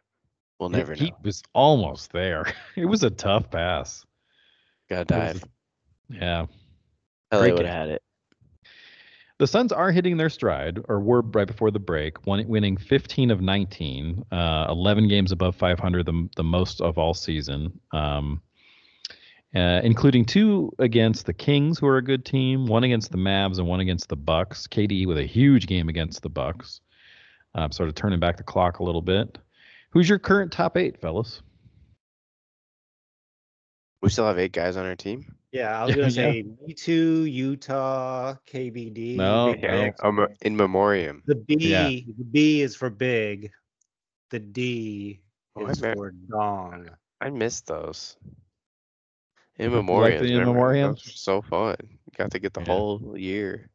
we'll 0.59 0.69
never 0.69 0.93
he 0.93 1.05
know. 1.09 1.15
He 1.21 1.27
was 1.27 1.43
almost 1.53 2.11
there. 2.11 2.45
It 2.75 2.85
was 2.85 3.03
a 3.03 3.09
tough 3.09 3.49
pass. 3.51 4.05
Gotta 4.89 5.01
It 5.01 5.33
was- 5.33 5.41
dive. 5.41 5.49
Yeah. 6.09 6.45
LA 7.31 7.39
great 7.39 7.53
would 7.55 7.65
have 7.65 7.75
had 7.75 7.89
it. 7.89 8.01
The 9.39 9.47
Suns 9.47 9.71
are 9.71 9.89
hitting 9.89 10.17
their 10.17 10.29
stride, 10.29 10.79
or 10.89 10.99
were 10.99 11.21
right 11.21 11.47
before 11.47 11.71
the 11.71 11.79
break, 11.79 12.25
winning 12.27 12.75
15 12.75 13.31
of 13.31 13.39
19, 13.39 14.25
uh, 14.33 14.65
11 14.67 15.07
games 15.07 15.31
above 15.31 15.55
500, 15.55 16.05
the, 16.05 16.29
the 16.35 16.43
most 16.43 16.81
of 16.81 16.97
all 16.97 17.13
season, 17.13 17.79
um, 17.93 18.41
uh, 19.55 19.79
including 19.81 20.25
two 20.25 20.73
against 20.77 21.25
the 21.25 21.33
Kings, 21.33 21.79
who 21.79 21.87
are 21.87 21.97
a 21.97 22.03
good 22.03 22.25
team, 22.25 22.65
one 22.65 22.83
against 22.83 23.13
the 23.13 23.17
Mavs, 23.17 23.59
and 23.59 23.67
one 23.67 23.79
against 23.79 24.09
the 24.09 24.17
Bucks. 24.17 24.67
KD 24.67 25.07
with 25.07 25.17
a 25.17 25.25
huge 25.25 25.67
game 25.67 25.87
against 25.87 26.21
the 26.21 26.29
Bucks, 26.29 26.81
uh, 27.55 27.69
sort 27.69 27.87
of 27.87 27.95
turning 27.95 28.19
back 28.19 28.35
the 28.35 28.43
clock 28.43 28.79
a 28.79 28.83
little 28.83 29.01
bit. 29.01 29.37
Who's 29.91 30.09
your 30.09 30.19
current 30.19 30.51
top 30.51 30.75
eight, 30.75 30.99
fellas? 30.99 31.41
We 34.01 34.09
still 34.09 34.27
have 34.27 34.37
eight 34.37 34.51
guys 34.51 34.75
on 34.75 34.85
our 34.85 34.97
team. 34.97 35.38
Yeah, 35.51 35.81
I 35.81 35.85
was 35.85 35.95
gonna 35.95 36.07
Yeah. 36.07 36.31
say 36.31 36.43
me 36.65 36.73
too, 36.73 37.23
Yuta, 37.25 38.37
KBD. 38.47 39.15
No, 39.15 39.53
Big 39.53 39.61
no. 39.63 39.67
Okay, 39.69 39.85
X. 39.87 39.99
um, 40.03 40.27
in 40.41 40.55
memoriam. 40.55 41.23
The 41.25 41.35
B, 41.35 41.55
Yeah. 41.59 41.87
the 41.89 42.23
B 42.31 42.61
is 42.61 42.75
for 42.75 42.89
big. 42.89 43.51
The 44.29 44.39
D 44.39 45.21
Oh, 45.55 45.65
I 45.65 45.69
is 45.71 45.79
bet- 45.81 45.97
for 45.97 46.11
dong. 46.11 46.89
I 47.21 47.29
missed 47.29 47.67
those. 47.67 48.15
In 49.57 49.71
You 49.71 49.77
like 49.77 49.85
memoriam. 49.85 50.23
the 50.23 50.33
in 50.33 50.47
memoriams? 50.47 50.99
So 51.17 51.41
fun. 51.41 51.75
Got 52.15 52.31
to 52.31 52.39
get 52.39 52.53
the 52.53 52.61
Yeah. 52.61 52.67
whole 52.67 53.17
year. 53.17 53.69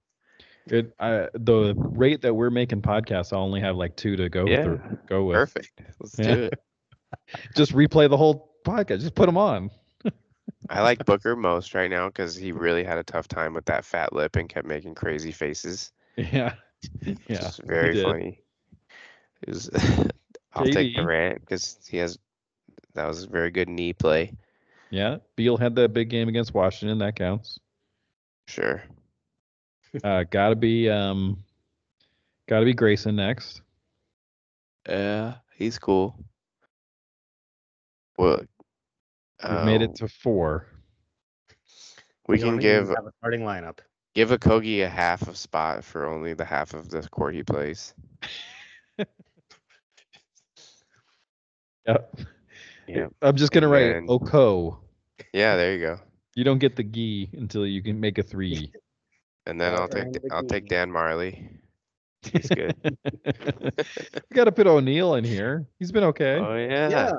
It, 0.66 0.94
I, 0.98 1.28
the 1.34 1.74
rate 1.76 2.22
that 2.22 2.32
we're 2.32 2.48
making 2.50 2.80
podcasts, 2.80 3.34
I'll 3.34 3.40
only 3.42 3.60
have 3.60 3.76
like 3.76 3.96
two 3.96 4.16
to 4.16 4.30
go 4.30 4.46
Yeah. 4.46 4.62
through, 4.62 4.98
go 5.06 5.24
with. 5.24 5.34
Perfect. 5.34 5.82
Let's 6.00 6.18
Yeah. 6.18 6.34
do 6.34 6.42
it. 6.44 6.54
Just 7.56 7.72
replay 7.72 8.08
the 8.08 8.16
whole 8.16 8.54
podcast. 8.64 9.00
Just 9.00 9.14
put 9.14 9.26
them 9.26 9.36
on. 9.36 9.70
I 10.68 10.82
like 10.82 11.04
Booker 11.06 11.36
most 11.36 11.74
right 11.74 11.90
now 11.90 12.08
because 12.08 12.34
he 12.34 12.52
really 12.52 12.84
had 12.84 12.98
a 12.98 13.04
tough 13.04 13.28
time 13.28 13.54
with 13.54 13.66
that 13.66 13.84
fat 13.84 14.12
lip 14.12 14.36
and 14.36 14.48
kept 14.48 14.66
making 14.66 14.94
crazy 14.94 15.32
faces. 15.32 15.92
Yeah. 16.16 16.54
Yeah. 17.28 17.50
very 17.64 18.02
funny. 18.02 18.40
It 19.42 19.48
was, 19.48 19.70
I'll 20.52 20.64
take 20.66 20.88
JD. 20.88 20.96
Durant 20.96 21.40
because 21.40 21.78
he 21.88 21.96
has 21.98 22.18
that 22.94 23.06
was 23.06 23.24
a 23.24 23.28
very 23.28 23.50
good 23.50 23.68
knee 23.68 23.92
play. 23.92 24.32
Yeah. 24.90 25.18
Beal 25.36 25.56
had 25.56 25.74
that 25.76 25.92
big 25.92 26.10
game 26.10 26.28
against 26.28 26.54
Washington. 26.54 26.98
That 26.98 27.16
counts. 27.16 27.58
Sure. 28.46 28.82
Uh, 30.02 30.24
gotta 30.30 30.56
be, 30.56 30.88
um, 30.90 31.42
gotta 32.48 32.64
be 32.64 32.74
Grayson 32.74 33.16
next. 33.16 33.62
Yeah, 34.88 35.36
he's 35.56 35.78
cool. 35.78 36.16
Well, 38.18 38.42
We've 39.42 39.64
made 39.64 39.82
it 39.82 39.90
oh. 39.90 40.06
to 40.06 40.08
four. 40.08 40.66
we 42.28 42.38
You 42.38 42.44
can 42.44 42.58
give 42.58 42.88
have 42.88 43.06
a 43.06 43.12
starting 43.18 43.40
lineup. 43.40 43.78
give 44.14 44.30
a 44.30 44.38
Kogi 44.38 44.84
a 44.84 44.88
half 44.88 45.26
of 45.28 45.36
spot 45.36 45.84
for 45.84 46.06
only 46.06 46.34
the 46.34 46.44
half 46.44 46.74
of 46.74 46.88
the 46.88 47.02
court 47.08 47.34
he 47.34 47.42
plays. 47.42 47.94
Yep. 51.86 52.20
Yeah. 52.86 53.06
I'm 53.22 53.36
just 53.36 53.52
gonna 53.52 53.68
write 53.68 53.92
then- 53.92 54.06
Oko. 54.08 54.80
Yeah, 55.32 55.56
there 55.56 55.74
you 55.74 55.80
go. 55.80 56.00
You 56.34 56.44
don't 56.44 56.58
get 56.58 56.76
the 56.76 56.82
gi 56.82 57.30
until 57.34 57.66
you 57.66 57.82
can 57.82 58.00
make 58.00 58.18
a 58.18 58.22
three. 58.22 58.72
And 59.46 59.60
then 59.60 59.74
I'll 59.74 59.88
take 59.88 60.04
Aaron 60.04 60.14
I'll 60.32 60.44
take 60.46 60.68
Dan 60.68 60.90
Marley. 60.90 61.46
He's 62.22 62.48
good. 62.48 62.74
you 62.82 64.22
got 64.32 64.44
to 64.44 64.52
put 64.52 64.66
O'Neal 64.66 65.16
in 65.16 65.24
here. 65.24 65.66
He's 65.78 65.92
been 65.92 66.04
okay. 66.04 66.36
oh 66.36 66.56
yeah. 66.56 66.88
Yeah. 66.88 67.12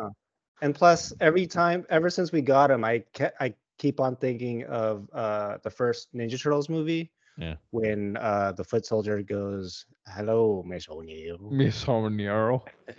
And 0.61 0.73
plus, 0.73 1.13
every 1.19 1.47
time, 1.47 1.85
ever 1.89 2.09
since 2.09 2.31
we 2.31 2.41
got 2.41 2.71
him, 2.71 2.83
I 2.83 2.99
ke- 3.13 3.33
I 3.39 3.53
keep 3.77 3.99
on 3.99 4.15
thinking 4.15 4.63
of 4.65 5.09
uh 5.13 5.57
the 5.63 5.69
first 5.69 6.13
Ninja 6.15 6.41
Turtles 6.41 6.69
movie. 6.69 7.11
Yeah. 7.37 7.55
When 7.71 8.15
uh 8.17 8.53
the 8.53 8.63
foot 8.63 8.85
soldier 8.85 9.21
goes, 9.21 9.85
"Hello, 10.07 10.63
Miss 10.65 10.87
O'Neill." 10.89 11.37
Miss 11.51 11.87
O'Neal. 11.87 12.65
Did 12.87 12.95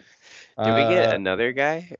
we 0.74 0.94
get 0.94 1.12
Uh, 1.12 1.16
another 1.16 1.52
guy? 1.52 1.90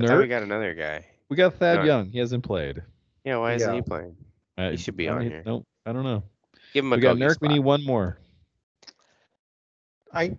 I 0.00 0.06
thought 0.06 0.18
we 0.18 0.28
got 0.28 0.42
another 0.44 0.72
guy. 0.74 1.04
We 1.28 1.36
got 1.36 1.54
Thad 1.54 1.78
No. 1.80 1.84
Young. 1.84 2.06
He 2.10 2.18
hasn't 2.20 2.44
played. 2.44 2.82
Yeah, 3.24 3.38
why 3.38 3.54
isn't 3.54 3.74
he 3.74 3.82
playing? 3.82 4.16
Uh, 4.56 4.70
He 4.70 4.76
should 4.76 4.96
be 4.96 5.08
on 5.08 5.22
need- 5.22 5.32
here. 5.32 5.42
Nope. 5.44 5.66
I 5.84 5.92
don't 5.92 6.04
know. 6.04 6.22
Give 6.72 6.84
him 6.84 6.92
a 6.92 6.98
go. 6.98 7.12
We 7.14 7.18
got 7.20 7.28
Kogi 7.28 7.34
Nurk. 7.34 7.40
We 7.40 7.48
need 7.48 7.58
one 7.60 7.84
more. 7.84 8.18
I 10.12 10.36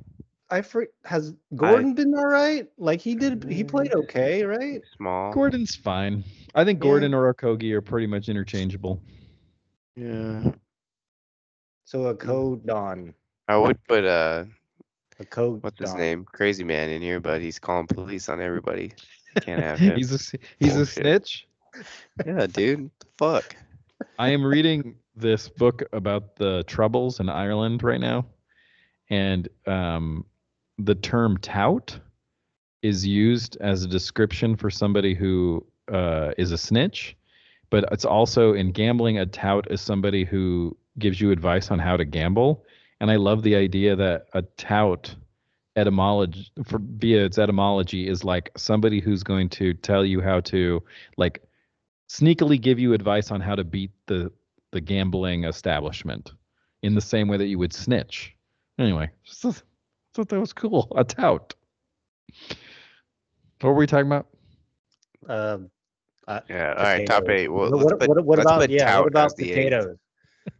I 0.51 0.61
for, 0.61 0.87
has 1.05 1.33
Gordon 1.55 1.93
been 1.95 2.13
all 2.13 2.27
right? 2.27 2.67
Like 2.77 2.99
he 3.01 3.15
did, 3.15 3.45
he 3.49 3.63
played 3.63 3.91
Mm. 3.91 4.03
okay, 4.03 4.43
right? 4.43 4.81
small. 4.97 5.31
Gordon's 5.33 5.75
fine. 5.75 6.23
I 6.53 6.65
think 6.65 6.79
Yeah. 6.79 6.83
Gordon 6.89 7.13
or 7.13 7.33
Okogie 7.33 7.71
are 7.73 7.81
pretty 7.81 8.07
much 8.07 8.27
interchangeable. 8.29 9.01
Yeah. 9.95 10.51
So 11.85 12.05
a 12.07 12.15
code 12.15 12.65
Don, 12.65 13.13
I 13.47 13.57
would 13.57 13.81
put 13.87 14.05
uh 14.05 14.45
a 15.19 15.25
code. 15.25 15.63
what's 15.63 15.79
his 15.79 15.93
name? 15.93 16.25
Crazy 16.25 16.63
man 16.63 16.89
in 16.89 17.01
here, 17.01 17.19
but 17.19 17.41
he's 17.41 17.59
calling 17.59 17.87
police 17.87 18.29
on 18.29 18.41
everybody. 18.41 18.93
Can't 19.41 19.61
have 19.63 19.79
him. 19.79 19.95
he's 19.97 20.11
a 20.11 20.15
s- 20.15 20.35
he's 20.59 20.73
a 20.73 20.77
Bullshit. 20.77 20.93
snitch. 20.95 21.47
yeah, 22.25 22.47
dude. 22.47 22.89
Fuck. 23.17 23.55
I 24.19 24.29
am 24.29 24.43
reading 24.43 24.95
this 25.15 25.47
book 25.49 25.83
about 25.93 26.35
the 26.35 26.63
troubles 26.63 27.19
in 27.19 27.29
Ireland 27.29 27.83
right 27.83 27.99
now, 27.99 28.25
and 29.09 29.47
um, 29.67 30.25
the 30.77 30.95
term 30.95 31.37
tout 31.37 31.99
is 32.81 33.05
used 33.05 33.57
as 33.61 33.83
a 33.83 33.87
description 33.87 34.55
for 34.55 34.69
somebody 34.69 35.13
who 35.13 35.65
uh, 35.91 36.31
is 36.37 36.51
a 36.51 36.57
snitch, 36.57 37.15
but 37.69 37.85
it's 37.91 38.05
also 38.05 38.53
in 38.53 38.71
gambling 38.71 39.19
a 39.19 39.25
tout 39.25 39.69
is 39.69 39.81
somebody 39.81 40.23
who 40.23 40.75
gives 40.99 41.21
you 41.21 41.31
advice 41.31 41.71
on 41.71 41.79
how 41.79 41.95
to 41.95 42.05
gamble. 42.05 42.65
And 42.99 43.09
I 43.11 43.15
love 43.15 43.43
the 43.43 43.55
idea 43.55 43.95
that 43.95 44.27
a 44.33 44.41
tout 44.41 45.15
etymology 45.75 46.51
for 46.65 46.79
via 46.83 47.23
its 47.25 47.37
etymology 47.37 48.07
is 48.07 48.23
like 48.23 48.51
somebody 48.57 48.99
who's 48.99 49.23
going 49.23 49.47
to 49.47 49.73
tell 49.73 50.05
you 50.05 50.19
how 50.19 50.41
to 50.41 50.83
like 51.17 51.41
sneakily 52.09 52.59
give 52.59 52.77
you 52.77 52.93
advice 52.93 53.31
on 53.31 53.39
how 53.39 53.55
to 53.55 53.63
beat 53.63 53.91
the 54.07 54.31
the 54.71 54.81
gambling 54.81 55.45
establishment 55.45 56.31
in 56.83 56.95
the 56.95 57.01
same 57.01 57.27
way 57.27 57.37
that 57.37 57.47
you 57.47 57.57
would 57.59 57.73
snitch. 57.73 58.35
Anyway, 58.79 59.09
thought 60.13 60.29
that 60.29 60.39
was 60.39 60.53
cool. 60.53 60.91
A 60.95 61.03
tout. 61.03 61.53
What 63.61 63.69
were 63.71 63.75
we 63.75 63.87
talking 63.87 64.07
about? 64.07 64.27
Uh, 65.27 65.57
uh, 66.27 66.41
Yeah. 66.49 66.73
All 66.77 66.83
right. 66.83 67.05
Top 67.05 67.29
eight. 67.29 67.47
Well, 67.47 67.71
what, 67.71 67.99
put, 67.99 68.09
what, 68.09 68.25
what 68.25 68.39
about 68.39 68.69
yeah? 68.69 68.95
tout 68.95 69.03
What 69.03 69.07
about 69.09 69.25
as 69.27 69.33
potatoes? 69.35 69.97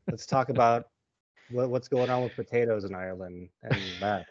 Let's 0.10 0.26
talk 0.26 0.50
about 0.50 0.88
what, 1.50 1.70
what's 1.70 1.88
going 1.88 2.10
on 2.10 2.24
with 2.24 2.36
potatoes 2.36 2.84
in 2.84 2.94
Ireland 2.94 3.50
and 3.64 4.00
that. 4.02 4.26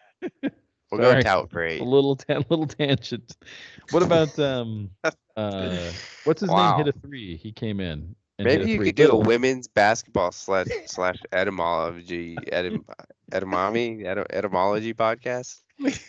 We'll 0.90 1.00
go 1.00 1.10
Sorry. 1.10 1.22
tout 1.22 1.50
for 1.50 1.62
eight. 1.64 1.80
A 1.80 1.84
little 1.84 2.16
tan 2.16 2.44
little 2.50 2.66
tangent. 2.66 3.36
What 3.90 4.02
about 4.02 4.38
um 4.38 4.90
uh 5.36 5.92
what's 6.24 6.40
his 6.40 6.50
Wow. 6.50 6.76
name? 6.76 6.86
Hit 6.86 6.94
a 6.96 6.98
three. 7.00 7.36
He 7.36 7.52
came 7.52 7.80
in. 7.80 8.14
Maybe 8.38 8.70
you 8.70 8.76
three. 8.78 8.86
could 8.86 8.94
do 8.96 9.10
a 9.10 9.16
women's 9.16 9.68
basketball 9.68 10.32
slash 10.32 10.66
slash 10.86 11.18
etymology 11.32 12.36
etym, 12.52 12.84
etymology 13.32 14.02
etym, 14.04 14.26
etymology 14.30 14.94
podcast. 14.94 15.62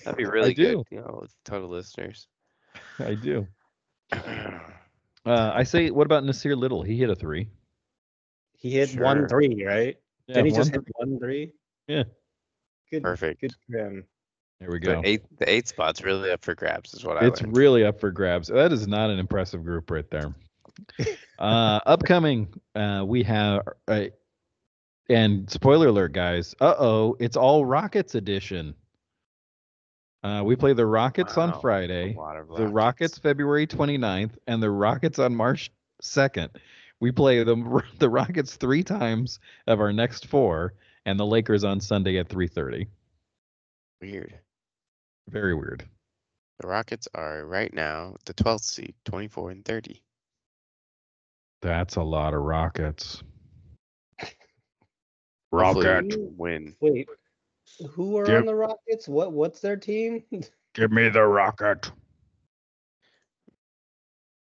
That'd 0.03 0.17
be 0.17 0.25
really 0.25 0.53
do. 0.53 0.83
good. 0.83 0.85
You 0.91 1.01
know, 1.01 1.19
with 1.21 1.33
total 1.43 1.69
listeners. 1.69 2.27
I 2.99 3.15
do. 3.15 3.47
Uh, 5.25 5.51
I 5.53 5.63
say, 5.63 5.91
what 5.91 6.05
about 6.05 6.23
Nassir 6.23 6.57
Little? 6.57 6.81
He 6.81 6.97
hit 6.97 7.09
a 7.09 7.15
three. 7.15 7.49
He 8.57 8.71
hit 8.71 8.89
Sure. 8.89 9.03
one 9.03 9.27
three, 9.27 9.63
right? 9.65 9.97
Yeah, 10.27 10.33
Didn't 10.33 10.45
he 10.47 10.51
just 10.51 10.71
one 10.71 10.83
hit 10.83 10.83
one 10.95 11.19
three? 11.19 11.53
Yeah. 11.87 12.03
Good. 12.89 13.03
Perfect. 13.03 13.41
Good 13.41 13.53
for 13.69 13.77
him. 13.77 14.05
There 14.59 14.69
we 14.71 14.79
The 14.79 14.85
go. 14.87 15.01
eight 15.03 15.23
the 15.37 15.49
eight 15.49 15.67
spot's 15.67 16.03
really 16.03 16.31
up 16.31 16.43
for 16.43 16.55
grabs, 16.55 16.93
is 16.93 17.03
what 17.05 17.17
I 17.17 17.25
It's 17.27 17.41
learned. 17.41 17.55
really 17.55 17.83
up 17.85 17.99
for 17.99 18.11
grabs. 18.11 18.47
That 18.47 18.71
is 18.71 18.87
not 18.87 19.09
an 19.09 19.19
impressive 19.19 19.63
group 19.63 19.89
right 19.91 20.09
there. 20.09 20.33
uh, 21.39 21.79
upcoming, 21.85 22.53
uh, 22.75 23.03
we 23.05 23.23
have, 23.23 23.61
uh, 23.87 24.05
and 25.11 25.49
spoiler 25.49 25.87
alert, 25.87 26.13
guys. 26.13 26.55
Uh 26.59 26.75
oh, 26.77 27.15
it's 27.19 27.37
all 27.37 27.65
Rockets 27.65 28.15
edition. 28.15 28.75
Uh, 30.23 30.43
we 30.45 30.55
play 30.55 30.73
the 30.73 30.85
Rockets 30.85 31.35
Wow, 31.35 31.43
on 31.43 31.61
Friday, 31.61 32.15
of 32.15 32.55
the 32.55 32.67
Rockets 32.67 33.17
February 33.17 33.65
29th, 33.65 34.33
and 34.45 34.61
the 34.61 34.69
Rockets 34.69 35.17
on 35.17 35.35
March 35.35 35.71
2nd. 36.03 36.49
We 36.99 37.11
play 37.11 37.43
the 37.43 37.83
the 37.99 38.09
Rockets 38.09 38.55
three 38.55 38.83
times 38.83 39.39
of 39.67 39.79
our 39.79 39.91
next 39.91 40.27
four, 40.27 40.73
and 41.05 41.19
the 41.19 41.25
Lakers 41.25 41.63
on 41.63 41.79
Sunday 41.79 42.17
at 42.17 42.29
3:30. 42.29 42.87
Weird. 44.01 44.39
Very 45.29 45.55
weird. 45.55 45.87
The 46.59 46.67
Rockets 46.67 47.07
are 47.15 47.45
right 47.45 47.73
now 47.73 48.15
the 48.25 48.35
12th 48.35 48.63
seed, 48.63 48.93
24 49.05 49.51
and 49.51 49.65
30. 49.65 50.01
That's 51.61 51.95
a 51.95 52.03
lot 52.03 52.35
of 52.35 52.41
Rockets. 52.41 53.23
Hopefully 55.51 55.87
Rocket. 55.87 56.17
we 56.19 56.25
win. 56.37 56.75
Wait, 56.79 57.09
who 57.91 58.17
are 58.17 58.27
Yep. 58.27 58.39
on 58.39 58.45
the 58.45 58.55
Rockets? 58.55 59.07
What 59.07 59.33
what's 59.33 59.59
their 59.59 59.75
team? 59.77 60.23
Give 60.73 60.91
me 60.91 61.09
the 61.09 61.23
rocket. 61.23 61.91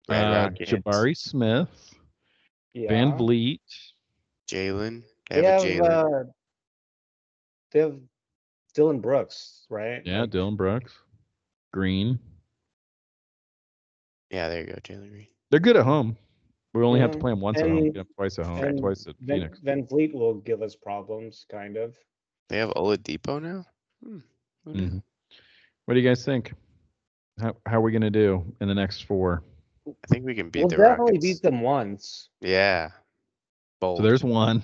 Red 0.09 0.25
Uh, 0.25 0.49
Rockets. 0.51 0.71
Jabari 0.73 1.17
Smith, 1.17 1.95
yeah. 2.75 2.91
VanVleet. 2.91 3.61
Jalen. 4.47 5.03
They 5.31 5.41
They 5.41 5.47
have 5.47 5.63
have, 5.63 5.71
Jalen. 5.71 5.91
uh, 6.29 6.33
they 7.73 7.81
have 7.81 7.99
Dillon 8.75 9.01
Brooks, 9.01 9.67
right? 9.71 10.03
Yeah, 10.05 10.23
Like, 10.23 10.31
Dillon 10.31 10.57
Brooks. 10.57 10.95
Green. 11.73 12.19
yeah, 14.31 14.49
there 14.49 14.61
you 14.61 14.67
go, 14.67 14.75
Jalen 14.83 15.11
Green. 15.11 15.27
They're 15.51 15.61
good 15.61 15.77
at 15.77 15.85
home. 15.85 16.17
We 16.79 16.85
only 16.85 17.01
have 17.01 17.11
to 17.11 17.19
play 17.19 17.33
them 17.33 17.41
once 17.41 17.59
at 17.61 17.69
home. 17.69 17.79
and- 17.79 17.87
Get 17.87 17.95
them 17.95 18.07
twice 18.15 18.39
at 18.39 18.47
home, 18.47 18.63
and 18.63 18.79
twice 18.79 19.07
at 19.07 19.17
Van, 19.21 19.39
Phoenix. 19.41 19.61
VanVleet 19.61 20.13
will 20.15 20.35
give 20.35 20.63
us 20.63 20.77
problems, 20.77 21.45
kind 21.51 21.77
of. 21.77 21.97
They 22.49 22.59
have 22.59 22.71
Oladipo 22.71 23.43
now? 23.43 23.65
Hmm. 24.03 24.19
who 24.65 24.73
knew? 24.75 24.89
Mhm. 24.91 25.03
What 25.87 25.95
do 25.95 26.01
you 26.01 26.09
guys 26.09 26.25
think? 26.25 26.53
How 27.41 27.57
how 27.67 27.79
are 27.79 27.81
we 27.81 27.91
gonna 27.93 28.11
do 28.11 28.45
in 28.61 28.69
the 28.69 28.75
next 28.75 29.03
four? 29.03 29.43
I 29.87 29.93
think 30.09 30.25
we 30.27 30.35
can 30.35 30.51
beat 30.51 30.61
them. 30.61 30.69
We'll 30.69 30.69
the 30.69 30.77
definitely 30.77 31.13
Rockets. 31.15 31.25
beat 31.25 31.43
them 31.43 31.61
once. 31.63 32.29
Yeah. 32.41 32.91
Bold. 33.81 33.99
So 33.99 34.03
there's 34.03 34.23
one. 34.25 34.63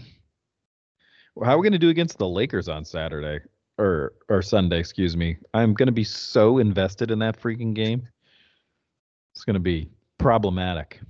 Well, 1.35 1.47
How 1.49 1.55
are 1.55 1.59
we 1.59 1.65
going 1.65 1.73
to 1.73 1.79
do 1.79 1.89
against 1.89 2.19
the 2.19 2.29
Lakers 2.29 2.69
on 2.69 2.85
Saturday 2.85 3.41
or 3.79 4.12
or 4.29 4.43
Sunday? 4.43 4.79
Excuse 4.79 5.17
me. 5.17 5.37
I'm 5.55 5.73
going 5.75 5.87
to 5.87 5.93
be 5.93 6.05
so 6.05 6.59
invested 6.59 7.11
in 7.11 7.19
that 7.21 7.41
freaking 7.41 7.75
game. 7.75 8.07
It's 9.33 9.45
going 9.45 9.55
to 9.55 9.61
be 9.61 9.89
problematic. 10.19 11.01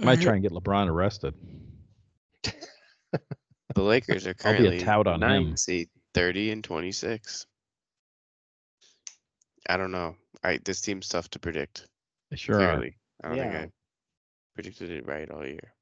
Might 0.00 0.20
try 0.20 0.34
and 0.34 0.42
get 0.42 0.52
LeBron 0.52 0.88
arrested. 0.88 1.34
the 2.42 3.82
Lakers 3.82 4.26
are 4.26 4.34
I'll 4.44 4.52
be 4.52 4.58
a 4.58 4.70
currently 4.70 4.78
tout 4.78 5.06
on 5.06 5.20
nine 5.20 5.48
him. 5.48 5.56
seed, 5.56 5.88
thirty 6.14 6.50
and 6.50 6.64
twenty 6.64 6.92
six. 6.92 7.46
I 9.68 9.76
don't 9.76 9.92
know. 9.92 10.16
I 10.42 10.58
this 10.64 10.80
team's 10.80 11.08
tough 11.08 11.28
to 11.30 11.38
predict. 11.38 11.86
They 12.30 12.36
sure 12.36 12.56
are. 12.56 12.76
clearly, 12.76 12.96
I 13.22 13.28
don't 13.28 13.36
Yeah. 13.36 13.50
think 13.52 13.54
I 13.54 13.70
predicted 14.54 14.90
it 14.90 15.06
right 15.06 15.30
all 15.30 15.46
year. 15.46 15.74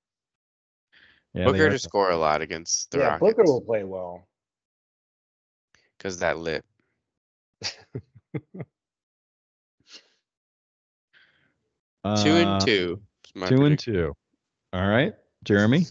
Yeah, 1.35 1.45
they 1.45 1.51
Booker 1.53 1.67
are 1.67 1.71
to 1.71 1.79
tough. 1.79 1.83
score 1.83 2.11
a 2.11 2.17
lot 2.17 2.43
against 2.43 2.91
the 2.91 2.99
yeah, 2.99 3.11
Rockets 3.11 3.21
Booker 3.21 3.45
will 3.45 3.61
play 3.61 3.85
well. 3.85 4.27
because 5.97 6.19
that 6.19 6.39
lit. 6.39 6.65
Two 7.63 7.71
Uh, 12.05 12.61
and 12.61 12.61
two. 13.41 13.45
is 13.47 13.51
my 13.51 13.57
Two 13.57 13.65
and 13.65 13.79
two. 13.79 14.15
All 14.73 14.87
right, 14.89 15.15
Jeremy. 15.45 15.87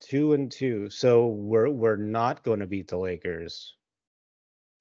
Two 0.00 0.32
and 0.34 0.50
two. 0.50 0.90
So 0.90 1.26
we're 1.28 1.70
we're 1.70 1.96
not 1.96 2.42
going 2.42 2.60
to 2.60 2.66
beat 2.66 2.88
the 2.88 2.98
Lakers. 2.98 3.74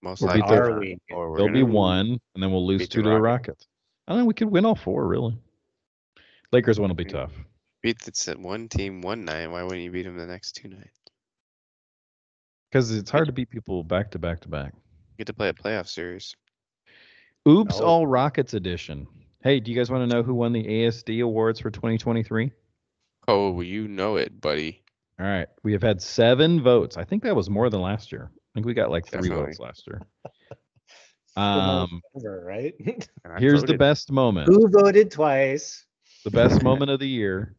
Most 0.01 0.21
We'll 0.21 0.31
likely, 0.31 0.57
Are 0.57 0.79
we? 0.79 0.97
There'll 1.09 1.49
be 1.49 1.63
one, 1.63 2.19
and 2.35 2.43
then 2.43 2.51
we'll 2.51 2.65
lose 2.65 2.89
two 2.89 3.01
the 3.01 3.09
to 3.09 3.09
the 3.09 3.21
Rockets. 3.21 3.47
Rockets. 3.49 3.67
I 4.07 4.15
don't. 4.15 4.25
We 4.25 4.33
could 4.33 4.49
win 4.49 4.65
all 4.65 4.75
four, 4.75 5.07
really. 5.07 5.37
Lakers 6.51 6.79
one 6.79 6.89
will 6.89 6.95
be 6.95 7.05
Mm. 7.05 7.11
tough. 7.11 7.31
beat 7.81 7.99
the 7.99 8.35
one 8.39 8.67
team 8.69 9.01
one 9.01 9.25
night. 9.25 9.47
Why 9.47 9.63
wouldn't 9.63 9.81
you 9.81 9.91
beat 9.91 10.03
them 10.03 10.17
the 10.17 10.25
next 10.25 10.53
two 10.53 10.67
nights? 10.67 10.99
Because 12.69 12.91
it's 12.91 13.09
hard 13.11 13.27
to 13.27 13.31
beat 13.33 13.49
people 13.49 13.83
back 13.83 14.11
to 14.11 14.19
back 14.19 14.39
to 14.41 14.49
back. 14.49 14.73
You 14.73 15.17
get 15.19 15.27
to 15.27 15.33
play 15.33 15.49
a 15.49 15.53
playoff 15.53 15.87
series. 15.87 16.35
Oops, 17.47 17.79
No. 17.79 17.85
all 17.85 18.07
Rockets 18.07 18.53
edition. 18.53 19.07
Hey, 19.43 19.59
do 19.59 19.71
you 19.71 19.77
guys 19.77 19.91
want 19.91 20.09
to 20.09 20.15
know 20.15 20.23
who 20.23 20.33
won 20.33 20.53
the 20.53 20.63
ASD 20.63 21.21
awards 21.21 21.59
for 21.59 21.69
2023? 21.69 22.49
Oh, 23.27 23.59
you 23.59 23.89
know 23.89 24.15
it, 24.15 24.39
buddy. 24.39 24.81
All 25.19 25.25
right, 25.25 25.49
we 25.63 25.73
have 25.73 25.81
had 25.83 26.01
seven 26.01 26.63
votes. 26.63 26.95
I 26.95 27.03
think 27.03 27.23
that 27.23 27.35
was 27.35 27.49
more 27.49 27.69
than 27.69 27.81
last 27.81 28.13
year. 28.13 28.31
I 28.33 28.39
think 28.53 28.65
we 28.65 28.73
got 28.73 28.89
like 28.89 29.05
three 29.05 29.27
Definitely. 29.27 29.45
votes 29.47 29.59
last 29.59 29.87
year. 29.87 30.01
Um, 31.35 31.99
ever, 32.15 32.43
right? 32.45 32.75
I 33.25 33.39
here's 33.39 33.63
the 33.63 33.75
best 33.75 34.11
moment. 34.11 34.47
Who 34.47 34.69
voted 34.69 35.09
twice? 35.09 35.83
The 36.25 36.29
best 36.29 36.61
moment 36.63 36.91
of 36.91 36.99
the 36.99 37.07
year 37.07 37.55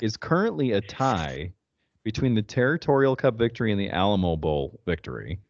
is 0.00 0.16
currently 0.16 0.70
a 0.70 0.80
tie 0.80 1.52
between 2.04 2.36
the 2.36 2.42
Territorial 2.42 3.16
Cup 3.16 3.36
victory 3.36 3.72
and 3.72 3.80
the 3.80 3.90
Alamo 3.90 4.36
Bowl 4.36 4.78
victory. 4.86 5.40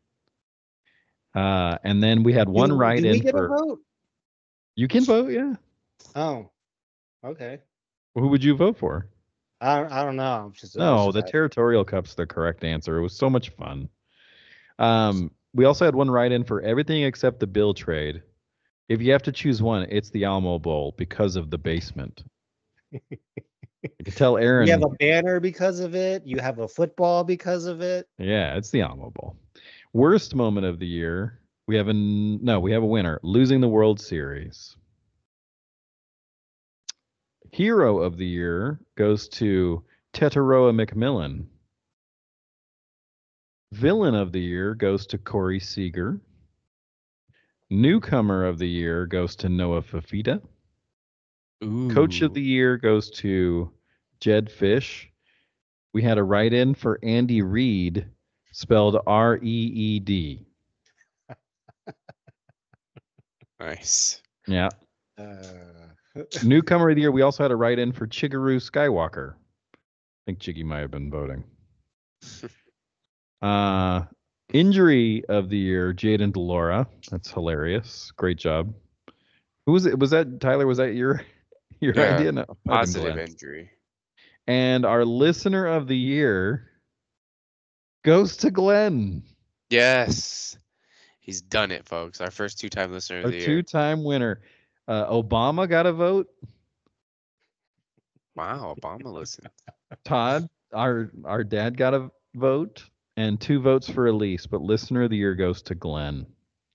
Uh, 1.35 1.77
and 1.85 2.03
then 2.03 2.23
we 2.23 2.33
had 2.33 2.49
one 2.49 2.71
Do- 2.71 2.77
write 2.77 3.05
in 3.05 3.21
for. 3.29 3.77
You 4.75 4.89
can 4.89 5.05
vote, 5.05 5.31
yeah. 5.31 5.57
Oh, 6.15 6.51
okay. 7.25 7.59
Who 8.15 8.29
would 8.29 8.43
you 8.43 8.57
vote 8.57 8.79
for? 8.79 9.09
I 9.61 9.81
don't, 9.81 9.93
I 9.93 10.05
don't 10.05 10.17
know. 10.17 10.45
I'm 10.47 10.53
just 10.53 10.77
No, 10.77 11.13
the. 11.13 11.23
Territorial 11.23 11.85
Cup's 11.85 12.15
the 12.15 12.27
correct 12.27 12.65
answer. 12.65 12.99
It 12.99 13.03
was 13.03 13.17
so 13.17 13.31
much 13.31 13.51
fun. 13.51 13.89
Um, 14.79 15.31
we 15.55 15.65
also 15.65 15.85
had 15.85 15.95
one 15.95 16.11
write 16.11 16.33
in 16.33 16.45
for 16.45 16.61
everything 16.61 17.03
except 17.03 17.41
the 17.41 17.47
bill 17.47 17.73
trade. 17.73 18.23
If 18.89 19.01
you 19.01 19.13
have 19.13 19.23
to 19.25 19.33
choose 19.33 19.63
one, 19.63 19.87
it's 19.91 20.11
the 20.11 20.25
Alamo 20.25 20.59
Bowl 20.59 20.95
because 20.97 21.37
of 21.37 21.51
the 21.51 21.59
basement. 21.59 22.23
I 22.95 23.01
could 24.05 24.17
tell 24.17 24.37
Aaron. 24.39 24.67
You 24.67 24.73
have 24.73 24.85
a 24.85 24.91
banner 24.91 25.41
because 25.41 25.81
of 25.81 25.95
it. 25.95 26.27
You 26.27 26.39
have 26.39 26.59
a 26.59 26.69
football 26.69 27.25
because 27.25 27.65
of 27.65 27.81
it. 27.81 28.07
Yeah, 28.19 28.57
it's 28.57 28.71
the 28.71 28.83
Alamo 28.83 29.11
Bowl. 29.11 29.37
Worst 29.93 30.35
moment 30.35 30.67
of 30.67 30.79
the 30.79 30.87
year. 30.87 31.41
We 31.67 31.77
have 31.77 31.89
a 31.89 31.95
no. 31.95 32.61
We 32.61 32.73
have 32.73 32.83
a 32.83 32.87
winner. 32.87 33.19
Losing 33.23 33.61
the 33.61 33.69
World 33.69 33.99
Series. 33.99 34.77
Hero 37.57 38.01
of 38.01 38.19
the 38.19 38.27
year 38.27 38.79
goes 38.97 39.29
to 39.31 39.83
Tetairoa 40.13 40.75
McMillan. 40.75 41.47
Villain 43.73 44.15
of 44.15 44.31
the 44.31 44.43
year 44.43 44.75
goes 44.75 45.07
to 45.07 45.17
Corey 45.17 45.59
Seager. 45.59 46.21
Newcomer 47.71 48.45
of 48.45 48.59
the 48.59 48.69
year 48.69 49.07
goes 49.07 49.35
to 49.37 49.49
Noah 49.49 49.81
Fifita. 49.81 50.43
Coach 51.63 52.21
of 52.21 52.35
the 52.35 52.43
year 52.43 52.77
goes 52.77 53.11
to 53.13 53.73
Jedd 54.21 54.51
Fisch. 54.51 55.07
We 55.95 56.03
had 56.03 56.19
a 56.19 56.23
write 56.23 56.53
in 56.53 56.75
for 56.75 56.99
Andy 57.03 57.41
Reid, 57.41 58.07
spelled 58.53 58.99
R 59.07 59.39
E 59.39 59.41
E 59.41 59.99
D. 60.01 60.47
Nice. 63.59 64.21
Yeah. 64.47 64.69
Uh, 65.17 65.76
Newcomer 66.43 66.91
of 66.91 66.97
the 66.97 67.03
year, 67.03 67.11
we 67.13 67.23
also 67.23 67.43
had 67.45 67.51
a 67.51 67.57
write 67.57 67.79
in 67.79 67.93
for 67.93 68.07
Chigaru 68.07 68.57
Skywalker. 68.61 69.35
I 69.75 69.79
think 70.27 70.39
Chiggy 70.39 70.65
might 70.65 70.81
have 70.81 70.91
been 70.91 71.11
voting. 71.11 71.45
Uh, 73.43 74.03
injury 74.55 75.23
of 75.29 75.51
the 75.51 75.59
year, 75.59 75.93
Jayden 75.93 76.33
de 76.33 76.41
Laura. 76.41 76.89
That's 77.11 77.31
hilarious. 77.31 78.11
Great 78.17 78.39
job. 78.39 78.73
Who 79.67 79.73
was 79.73 79.85
it? 79.85 79.99
Was 79.99 80.11
that 80.11 80.41
Tyler? 80.41 80.67
Was 80.67 80.79
that 80.79 80.95
your 80.95 81.21
your 81.81 81.95
Yeah, 81.95 82.17
idea? 82.17 82.33
No, 82.33 82.45
might 82.65 82.79
have 82.87 82.95
been 82.95 83.03
Positive 83.03 83.19
injury. 83.19 83.71
And 84.47 84.87
our 84.87 85.05
listener 85.05 85.67
of 85.67 85.87
the 85.87 85.97
year 85.97 86.71
goes 88.05 88.39
to 88.39 88.51
Glenn, 88.51 89.23
Yes. 89.69 90.57
He's 91.21 91.43
done 91.43 91.71
it, 91.73 91.85
folks. 91.87 92.21
Our 92.21 92.31
first 92.31 92.59
two 92.59 92.69
time 92.71 92.93
listener 92.93 93.21
of 93.21 93.33
the 93.33 93.37
year. 93.37 93.47
two-time 93.47 94.03
winner. 94.03 94.41
Uh, 94.89 95.07
Obama 95.11 95.69
got 95.69 95.87
a 95.87 95.93
vote. 95.93 96.29
Wow, 98.35 98.75
Obama 98.79 99.05
listened. 99.13 99.49
Todd, 100.05 100.47
our 100.73 101.11
our 101.25 101.43
dad 101.43 101.77
got 101.77 101.95
a 101.95 102.11
vote, 102.35 102.85
and 103.17 103.41
two 103.41 103.61
votes 103.61 103.89
for 103.89 104.07
Elise. 104.09 104.47
But 104.47 104.61
listener 104.61 105.05
of 105.05 105.11
the 105.11 105.17
year 105.17 105.35
goes 105.35 105.63
to 105.63 105.75
Glenn. 105.75 106.27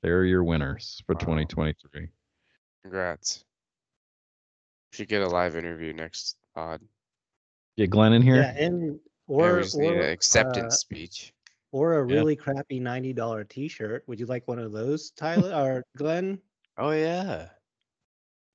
They're 0.01 0.25
your 0.25 0.43
winners 0.43 1.01
for 1.05 1.13
Wow. 1.13 1.19
2023. 1.19 2.09
Congrats. 2.83 3.45
Should 4.93 5.07
get 5.07 5.21
a 5.21 5.27
live 5.27 5.55
interview 5.55 5.93
next 5.93 6.37
pod. 6.55 6.81
Get 7.77 7.91
Glenn 7.91 8.13
in 8.13 8.21
here. 8.23 8.37
yeah, 8.37 8.55
and 8.57 8.99
or 9.27 9.57
we 9.57 9.61
just 9.63 9.77
need 9.77 9.91
or 9.91 10.01
an 10.01 10.09
acceptance 10.11 10.73
uh, 10.73 10.77
speech. 10.77 11.31
or 11.71 11.99
a 12.01 12.07
Yeah. 12.09 12.15
really 12.15 12.35
crappy 12.35 12.79
ninety 12.79 13.13
dollar 13.13 13.43
T-shirt. 13.43 14.03
Would 14.07 14.19
you 14.19 14.25
like 14.25 14.47
one 14.47 14.59
of 14.59 14.71
those, 14.71 15.11
Tyler 15.11 15.53
or 15.55 15.85
Glenn? 15.95 16.39
Oh 16.77 16.89
yeah. 16.91 17.49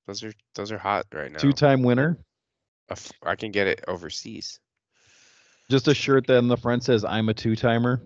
Those 0.07 0.23
are 0.23 0.33
those 0.55 0.71
are 0.71 0.77
hot 0.77 1.05
right 1.13 1.31
now. 1.31 1.37
Two-time 1.37 1.83
winner. 1.83 2.17
A 2.89 2.93
f- 2.93 3.11
I 3.23 3.35
can 3.35 3.51
get 3.51 3.67
it 3.67 3.83
overseas. 3.87 4.59
Just 5.69 5.89
a 5.89 5.93
shirt 5.93 6.25
that 6.27 6.37
in 6.37 6.47
the 6.47 6.57
front 6.57 6.83
says 6.83 7.03
"I'm 7.03 7.27
a 7.29 7.33
two-timer." 7.33 8.01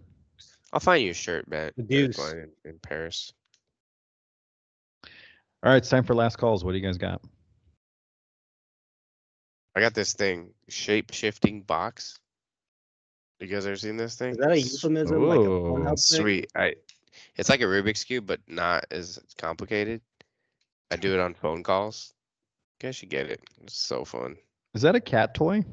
I'll 0.73 0.79
find 0.79 1.03
you 1.03 1.11
a 1.11 1.13
shirt, 1.13 1.47
man. 1.47 1.71
Deuce. 1.87 2.17
In, 2.31 2.49
in 2.65 2.79
Paris. 2.79 3.31
All 5.63 5.71
right, 5.71 5.77
it's 5.77 5.89
time 5.89 6.03
for 6.03 6.15
last 6.15 6.37
calls. 6.37 6.63
What 6.63 6.71
do 6.71 6.77
you 6.79 6.83
guys 6.83 6.97
got? 6.97 7.21
I 9.75 9.79
got 9.79 9.93
this 9.93 10.13
thing, 10.13 10.53
shape 10.69 11.13
shifting 11.13 11.61
box. 11.61 12.17
You 13.39 13.47
guys 13.47 13.65
ever 13.65 13.75
seen 13.75 13.97
this 13.97 14.15
thing? 14.15 14.31
Is 14.31 14.37
that 14.37 14.51
a 14.51 14.57
S- 14.57 14.73
euphemism? 14.73 15.27
Like 15.27 15.39
a 15.39 15.43
Pornhub 15.43 15.87
thing? 15.87 16.21
Sweet. 16.21 16.51
I 16.55 16.75
it's 17.35 17.49
like 17.49 17.61
a 17.61 17.65
Rubik's 17.65 18.03
cube, 18.03 18.25
but 18.25 18.39
not 18.47 18.85
as 18.91 19.19
complicated. 19.37 20.01
I 20.91 20.97
do 20.97 21.13
it 21.13 21.19
on 21.19 21.33
phone 21.33 21.63
calls. 21.63 22.13
You 22.81 22.87
guys 22.87 22.95
should 22.97 23.09
get 23.09 23.29
it. 23.29 23.41
It's 23.63 23.75
so 23.75 24.03
fun. 24.05 24.35
Is 24.73 24.81
that 24.81 24.95
a 24.95 25.01
cat 25.01 25.33
toy? 25.33 25.63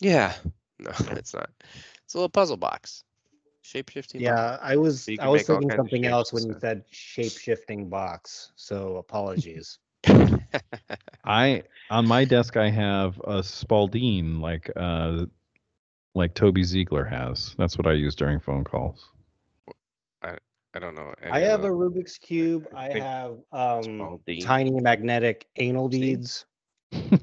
Yeah. 0.00 0.34
No, 0.80 0.92
it's 1.10 1.34
not. 1.34 1.50
It's 2.04 2.14
a 2.14 2.18
little 2.18 2.28
puzzle 2.28 2.56
box. 2.56 3.02
Shape 3.62 3.88
shifting. 3.88 4.20
Yeah, 4.20 4.58
I 4.62 4.76
was 4.76 5.02
So 5.02 5.16
I 5.18 5.28
was 5.28 5.40
make 5.40 5.46
thinking 5.48 5.70
something 5.76 6.06
else 6.06 6.32
when 6.32 6.46
you 6.46 6.54
said 6.60 6.84
shape 6.88 7.32
shifting 7.32 7.88
box. 7.88 8.52
So 8.54 8.96
apologies. 8.96 9.80
I 11.24 11.64
on 11.90 12.06
my 12.06 12.24
desk 12.24 12.56
I 12.56 12.70
have 12.70 13.20
a 13.24 13.42
Spalding 13.42 14.40
like 14.40 14.70
uh 14.76 15.26
like 16.14 16.34
Toby 16.34 16.62
Ziegler 16.62 17.04
has. 17.04 17.56
That's 17.58 17.76
what 17.76 17.88
I 17.88 17.92
use 17.94 18.14
during 18.14 18.38
phone 18.38 18.62
calls. 18.62 19.04
I 20.78 20.80
don't 20.80 20.94
know. 20.96 21.14
I 21.28 21.40
any 21.40 21.42
of 21.44 21.50
have 21.50 21.64
a 21.64 21.68
them. 21.68 21.72
Rubik's 21.72 22.18
cube. 22.18 22.68
I 22.74 22.88
Big 22.92 23.02
have 23.02 23.38
um 23.52 24.20
Spalding. 24.26 24.40
tiny 24.40 24.80
magnetic 24.80 25.48
anal 25.56 25.88
beads. 25.88 26.46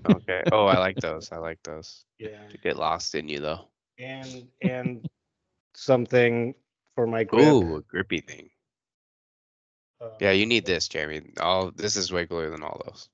Okay. 0.06 0.44
Oh, 0.52 0.66
I 0.68 0.78
like 0.78 1.00
those. 1.02 1.32
I 1.32 1.38
like 1.38 1.64
those. 1.64 2.06
Yeah. 2.20 2.48
To 2.50 2.58
get 2.58 2.78
lost 2.78 3.16
in 3.16 3.28
you 3.30 3.40
though. 3.40 3.68
And 4.00 4.48
and 4.62 5.02
something 5.76 6.56
for 6.96 7.08
my 7.08 7.24
grip. 7.24 7.64
Ooh, 7.64 7.76
a 7.78 7.82
grippy 7.82 8.22
thing. 8.22 8.50
Uh, 10.02 10.10
Yeah, 10.20 10.32
you 10.32 10.46
need 10.46 10.66
this, 10.66 10.88
Jeremy. 10.88 11.34
All 11.40 11.72
this 11.72 11.96
is 11.96 12.12
way 12.12 12.26
cooler 12.28 12.50
than 12.50 12.64
all 12.64 12.82
those. 12.86 13.10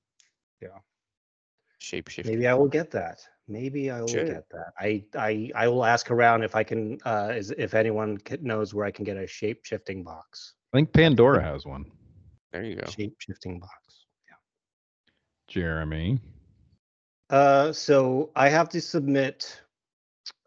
Yeah. 0.60 0.78
Shape 1.78 2.08
shift. 2.08 2.28
Maybe 2.28 2.46
I 2.46 2.54
will 2.54 2.68
get 2.68 2.90
that. 2.92 3.26
Maybe 3.48 3.90
I 3.90 4.00
will 4.00 4.08
Sure. 4.08 4.24
get 4.24 4.48
that. 4.50 4.72
I, 4.78 5.04
I 5.16 5.50
I 5.54 5.68
will 5.68 5.84
ask 5.84 6.10
around 6.10 6.42
if 6.44 6.54
I 6.54 6.62
can 6.64 6.98
uh 7.04 7.32
is 7.34 7.50
if 7.58 7.74
anyone 7.74 8.18
knows 8.40 8.72
where 8.74 8.86
I 8.86 8.90
can 8.90 9.04
get 9.04 9.16
a 9.16 9.26
shape 9.26 9.64
shifting 9.64 10.02
box. 10.04 10.54
I 10.72 10.78
think 10.78 10.92
Pandora 10.92 11.42
has 11.42 11.66
one. 11.66 11.84
There 12.52 12.62
you 12.64 12.76
go. 12.76 12.86
Shape 12.90 13.16
shifting 13.18 13.58
box. 13.58 14.06
Yeah. 14.28 14.36
Jeremy. 15.48 16.20
Uh, 17.30 17.72
so 17.72 18.30
I 18.36 18.48
have 18.48 18.68
to 18.70 18.80
submit 18.80 19.60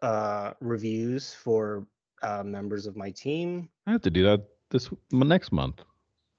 uh 0.02 0.52
reviews 0.60 1.34
for 1.34 1.86
uh 2.22 2.42
members 2.42 2.86
of 2.86 2.96
my 2.96 3.10
team 3.10 3.68
I 3.86 3.92
have 3.92 4.02
to 4.02 4.10
do 4.10 4.22
that 4.24 4.42
this 4.70 4.88
next 5.12 5.52
month. 5.52 5.82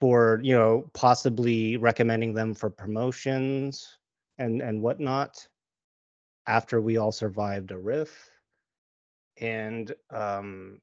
for 0.01 0.39
you 0.43 0.53
know 0.55 0.89
possibly 0.93 1.77
recommending 1.77 2.33
them 2.33 2.53
for 2.53 2.69
promotions 2.69 3.99
and 4.39 4.61
and 4.61 4.81
whatnot 4.81 5.47
after 6.47 6.81
we 6.81 6.97
all 6.97 7.11
survived 7.11 7.71
a 7.71 7.77
RIF 7.77 8.29
and 9.39 9.93
um 10.09 10.81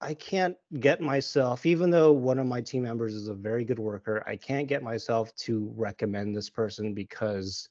i 0.00 0.14
can't 0.14 0.56
get 0.78 1.00
myself 1.00 1.66
even 1.66 1.90
though 1.90 2.12
one 2.12 2.38
of 2.38 2.46
my 2.46 2.60
team 2.60 2.84
members 2.84 3.14
is 3.14 3.26
a 3.26 3.34
very 3.34 3.64
good 3.64 3.80
worker 3.80 4.22
i 4.28 4.36
can't 4.36 4.68
get 4.68 4.80
myself 4.82 5.34
to 5.34 5.72
recommend 5.76 6.36
this 6.36 6.48
person 6.48 6.94
because 6.94 7.68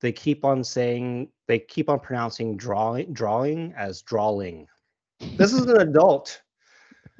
they 0.00 0.10
keep 0.10 0.42
on 0.44 0.64
saying 0.64 1.28
they 1.48 1.58
keep 1.58 1.90
on 1.90 2.00
pronouncing 2.00 2.56
drawing 2.56 3.12
drawing 3.12 3.74
as 3.76 4.00
drawing 4.00 4.66
this 5.36 5.52
is 5.52 5.66
an 5.66 5.80
adult 5.82 6.40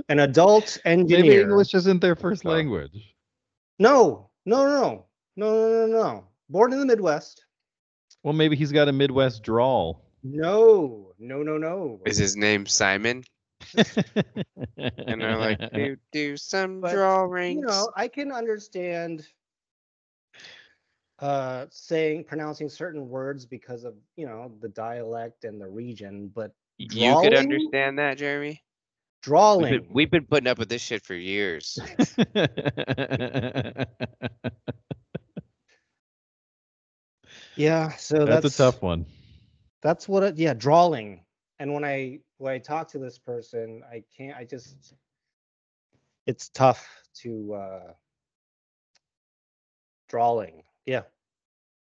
an 0.09 0.21
adult 0.21 0.79
engineer 0.87 1.23
Maybe 1.23 1.41
English 1.43 1.75
isn't 1.75 2.01
their 2.01 2.17
first 2.17 2.47
Oh. 2.47 2.51
language. 2.51 3.15
no, 3.79 4.31
no, 4.47 4.65
no, 4.65 5.07
no, 5.37 5.69
no, 5.69 5.87
no, 5.87 5.87
no. 5.87 6.25
Born 6.49 6.73
in 6.73 6.79
the 6.79 6.87
Midwest. 6.87 7.45
Well, 8.23 8.35
maybe 8.35 8.57
he's 8.57 8.73
got 8.73 8.89
a 8.89 8.93
Midwest 8.93 9.43
drawl. 9.43 10.05
No, 10.23 11.13
no, 11.19 11.43
no, 11.43 11.59
no. 11.59 12.01
Is 12.05 12.17
his 12.17 12.37
name 12.37 12.67
Simon? 12.67 13.25
And 14.77 15.21
they're 15.21 15.37
like, 15.37 15.59
do 15.75 15.97
do 16.13 16.37
some 16.37 16.81
But, 16.81 16.93
drawings. 16.93 17.61
you 17.61 17.67
know, 17.67 17.91
I 17.97 18.09
can 18.09 18.33
understand 18.33 19.27
uh 21.21 21.67
saying 21.71 22.23
pronouncing 22.23 22.69
certain 22.69 23.09
words 23.09 23.45
because 23.45 23.83
of 23.83 23.95
you 24.15 24.25
know 24.25 24.53
the 24.61 24.69
dialect 24.69 25.45
and 25.45 25.61
the 25.61 25.67
region, 25.67 26.31
but 26.35 26.53
you 26.79 27.17
could 27.21 27.35
understand 27.35 27.99
that, 27.99 28.19
Jeremy. 28.19 28.63
We've 29.27 29.83
been, 29.83 29.93
we've 29.93 30.11
been 30.11 30.27
putting 30.27 30.47
up 30.47 30.59
with 30.59 30.69
this 30.69 30.81
shit 30.81 31.05
for 31.05 31.15
years. 31.15 31.77
yeah, 37.59 37.91
so 37.97 38.25
that's, 38.25 38.43
that's 38.43 38.55
a 38.55 38.59
tough 38.59 38.83
one. 38.83 39.07
That's 39.83 40.09
what 40.09 40.23
it 40.23 40.39
yeah, 40.39 40.55
drawing. 40.55 41.25
And 41.59 41.75
when 41.75 41.85
I 41.85 42.21
when 42.39 42.53
I 42.53 42.59
talk 42.59 42.89
to 42.89 42.99
this 42.99 43.19
person, 43.19 43.83
I 43.91 44.05
can't 44.17 44.37
I 44.37 44.45
just 44.45 44.95
it's 46.27 46.49
tough 46.51 46.87
to 47.23 47.55
uh 47.55 47.93
drawing. 50.09 50.63
Yeah. 50.87 51.03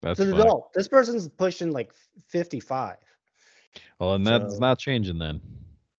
That's 0.02 0.20
an 0.20 0.34
adult. 0.34 0.72
This 0.74 0.88
person's 0.88 1.28
pushing 1.28 1.72
like 1.72 1.92
55. 2.28 2.98
Well, 4.00 4.14
and 4.14 4.26
that's 4.26 4.56
So- 4.56 4.60
not 4.60 4.80
changing 4.80 5.20
then. 5.20 5.42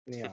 Yeah. 0.06 0.28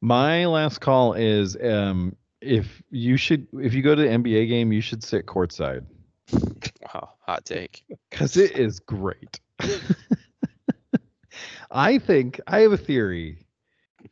My 0.00 0.46
last 0.46 0.80
call 0.80 1.14
is 1.14 1.56
um 1.56 2.16
if 2.40 2.82
you 2.90 3.16
should 3.16 3.46
if 3.54 3.74
you 3.74 3.82
go 3.82 3.94
to 3.94 4.02
the 4.02 4.08
NBA 4.08 4.48
game, 4.48 4.72
you 4.72 4.80
should 4.80 5.02
sit 5.02 5.26
courtside 5.26 5.84
Wow, 6.94 7.10
hot 7.20 7.44
take. 7.44 7.84
because 8.10 8.36
it 8.36 8.56
is 8.56 8.78
great. 8.78 9.40
I 11.70 11.98
think 11.98 12.40
I 12.46 12.60
have 12.60 12.72
a 12.72 12.76
theory 12.76 13.46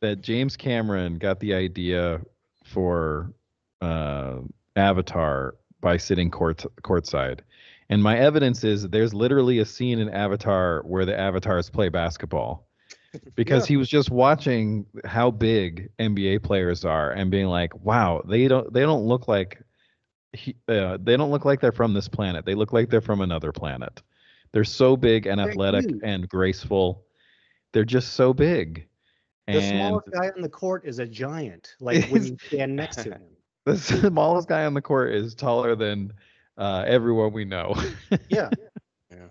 that 0.01 0.20
James 0.20 0.57
Cameron 0.57 1.18
got 1.18 1.39
the 1.39 1.55
idea 1.55 2.20
for 2.64 3.33
uh, 3.80 4.39
Avatar 4.74 5.55
by 5.80 5.97
sitting 5.97 6.30
court 6.30 6.64
courtside, 6.83 7.41
and 7.89 8.03
my 8.03 8.18
evidence 8.18 8.64
is 8.64 8.83
that 8.83 8.91
there's 8.91 9.14
literally 9.14 9.61
a 9.61 9.64
scene 9.64 10.01
in 10.01 10.09
Avatar 10.09 10.83
where 10.85 11.05
the 11.05 11.16
avatars 11.16 11.70
play 11.70 11.89
basketball 11.89 12.66
because 13.37 13.66
he 13.66 13.76
was 13.76 13.89
just 13.89 14.11
watching 14.11 14.87
how 15.05 15.30
big 15.30 15.89
NBA 16.01 16.43
players 16.43 16.85
are 16.85 17.12
and 17.12 17.30
being 17.30 17.47
like, 17.47 17.76
"Wow, 17.85 18.22
they 18.26 18.49
don't 18.49 18.72
they 18.72 18.80
don't 18.80 19.05
look 19.05 19.28
like 19.28 19.62
he, 20.33 20.57
uh, 20.68 20.99
they 21.03 21.16
don't 21.16 21.30
look 21.30 21.45
like 21.45 21.61
they're 21.61 21.72
from 21.72 21.95
this 21.95 22.09
planet. 22.09 22.45
They 22.45 22.55
look 22.55 22.72
like 22.72 22.91
they're 22.91 23.01
from 23.01 23.20
another 23.20 23.53
planet. 23.53 24.03
They're 24.53 24.64
so 24.64 24.97
big 24.97 25.26
and 25.26 25.39
They're 25.39 25.51
athletic 25.51 25.85
huge. 25.87 26.01
and 26.03 26.28
graceful. 26.28 27.05
They're 27.72 27.85
just 27.85 28.14
so 28.14 28.33
big." 28.33 28.87
The 29.47 29.55
And 29.55 29.64
smallest 29.64 30.09
guy 30.12 30.30
on 30.35 30.43
the 30.43 30.49
court 30.49 30.87
is 30.87 30.99
a 30.99 31.07
giant. 31.07 31.74
Like 31.80 32.07
when 32.07 32.24
you 32.24 32.37
stand 32.47 32.76
next 32.76 32.97
to 33.03 33.11
him. 33.11 33.22
the 33.64 33.76
smallest 33.76 34.49
guy 34.49 34.64
on 34.64 34.74
the 34.74 34.83
court 34.83 35.12
is 35.14 35.35
taller 35.35 35.74
than 35.74 36.12
uh, 36.59 36.85
everyone 36.87 37.33
we 37.33 37.45
know, 37.45 37.74
Yeah. 38.28 38.51
Yeah. 39.11 39.16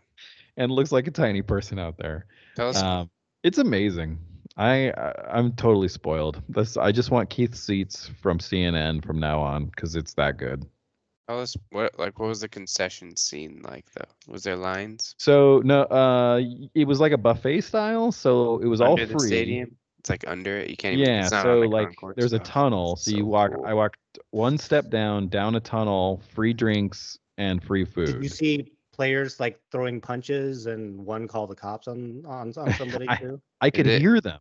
And 0.57 0.71
looks 0.71 0.91
like 0.91 1.07
a 1.07 1.11
tiny 1.11 1.41
person 1.41 1.79
out 1.79 1.97
there. 1.97 2.25
Tell 2.55 2.69
us. 2.69 2.81
Um, 2.81 3.09
it's 3.41 3.57
amazing. 3.57 4.19
I, 4.57 4.91
I 4.91 5.13
I'm 5.31 5.53
totally 5.53 5.87
spoiled. 5.87 6.41
This 6.49 6.75
I 6.75 6.91
just 6.91 7.09
want 7.09 7.29
Keith 7.29 7.55
Seats 7.55 8.11
from 8.21 8.39
CNN 8.39 9.03
from 9.03 9.19
now 9.19 9.39
on 9.39 9.65
because 9.65 9.95
it's 9.95 10.13
that 10.15 10.37
good. 10.37 10.65
Tell 11.31 11.41
us 11.41 11.55
what 11.69 11.97
like 11.97 12.19
what 12.19 12.27
was 12.27 12.41
the 12.41 12.49
concession 12.49 13.15
scene 13.15 13.61
like 13.63 13.85
though? 13.93 14.31
Was 14.31 14.43
there 14.43 14.55
lines 14.55 15.15
So 15.17 15.61
no, 15.63 15.83
uh, 15.83 16.41
it 16.75 16.85
was 16.85 16.99
like 16.99 17.11
a 17.13 17.17
buffet 17.17 17.61
style. 17.61 18.11
So 18.11 18.59
it 18.59 18.67
was 18.67 18.81
all 18.81 18.97
free. 18.97 19.05
the 19.05 19.19
stadium? 19.19 19.75
It's 19.99 20.09
like 20.09 20.23
under 20.27 20.57
it. 20.57 20.69
You 20.69 20.77
can't 20.77 20.95
even. 20.99 21.07
Yeah. 21.07 21.21
it's 21.23 21.31
not 21.31 21.43
So 21.43 21.61
the 21.61 21.67
like 21.67 21.87
concourse. 21.87 22.15
there's 22.17 22.33
a 22.33 22.39
tunnel. 22.39 22.95
So, 22.95 23.11
so 23.11 23.17
you 23.17 23.25
walk. 23.25 23.51
cool. 23.53 23.65
I 23.65 23.73
walked 23.73 23.97
one 24.31 24.57
step 24.57 24.89
down, 24.89 25.29
down 25.29 25.55
a 25.55 25.59
tunnel, 25.59 26.21
free 26.33 26.53
drinks 26.53 27.17
and 27.37 27.63
free 27.63 27.85
food. 27.85 28.07
Did 28.07 28.23
you 28.23 28.29
see 28.29 28.71
players 28.91 29.39
like 29.39 29.59
throwing 29.71 30.01
punches 30.01 30.65
and 30.65 31.05
one 31.05 31.27
call 31.27 31.47
the 31.47 31.55
cops 31.55 31.87
on 31.87 32.23
on, 32.25 32.51
on 32.57 32.73
somebody 32.77 33.07
I- 33.07 33.15
too? 33.17 33.41
I 33.61 33.69
could 33.69 33.87
it- 33.87 34.01
hear 34.01 34.19
them 34.19 34.39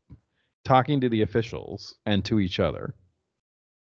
talking 0.64 1.00
to 1.02 1.08
the 1.08 1.22
officials 1.22 1.94
and 2.06 2.24
to 2.24 2.40
each 2.40 2.58
other. 2.58 2.94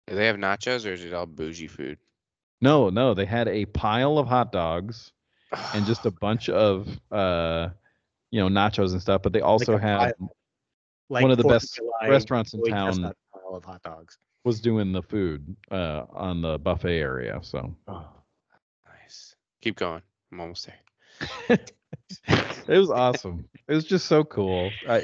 Do 0.06 0.14
they 0.14 0.26
have 0.26 0.36
nachos 0.36 0.86
or 0.88 0.92
is 0.92 1.04
it 1.04 1.12
all 1.12 1.26
bougie 1.26 1.66
food? 1.66 1.98
No, 2.60 2.90
no, 2.90 3.14
they 3.14 3.26
had 3.26 3.48
a 3.48 3.66
pile 3.66 4.18
of 4.18 4.26
hot 4.26 4.52
dogs 4.52 5.12
and 5.74 5.86
just 5.86 6.06
a 6.06 6.10
bunch 6.20 6.48
of 6.48 6.88
uh 7.10 7.68
you 8.30 8.40
know 8.40 8.48
nachos 8.48 8.92
and 8.92 9.00
stuff, 9.00 9.22
but 9.22 9.32
they 9.32 9.40
also 9.40 9.74
a 9.74 9.80
had. 9.80 10.14
Like 11.08 11.22
one 11.22 11.30
of 11.30 11.38
the 11.38 11.44
best 11.44 11.76
July 11.76 12.08
restaurants 12.08 12.52
in 12.52 12.64
town 12.64 13.00
pile 13.00 13.54
of 13.54 13.64
hot 13.64 13.80
dogs. 13.82 14.18
was 14.44 14.60
doing 14.60 14.90
the 14.90 15.02
food 15.02 15.54
uh 15.70 16.02
on 16.12 16.42
the 16.42 16.58
buffet 16.58 16.98
area. 16.98 17.38
So 17.42 17.76
nice. 17.86 19.36
Keep 19.62 19.76
going. 19.76 20.02
I'm 20.32 20.40
almost 20.40 20.66
there. 20.66 21.58
it 22.68 22.78
was 22.78 22.90
awesome. 22.90 23.48
It 23.68 23.74
was 23.74 23.84
just 23.84 24.06
so 24.06 24.24
cool. 24.24 24.70
I, 24.88 25.02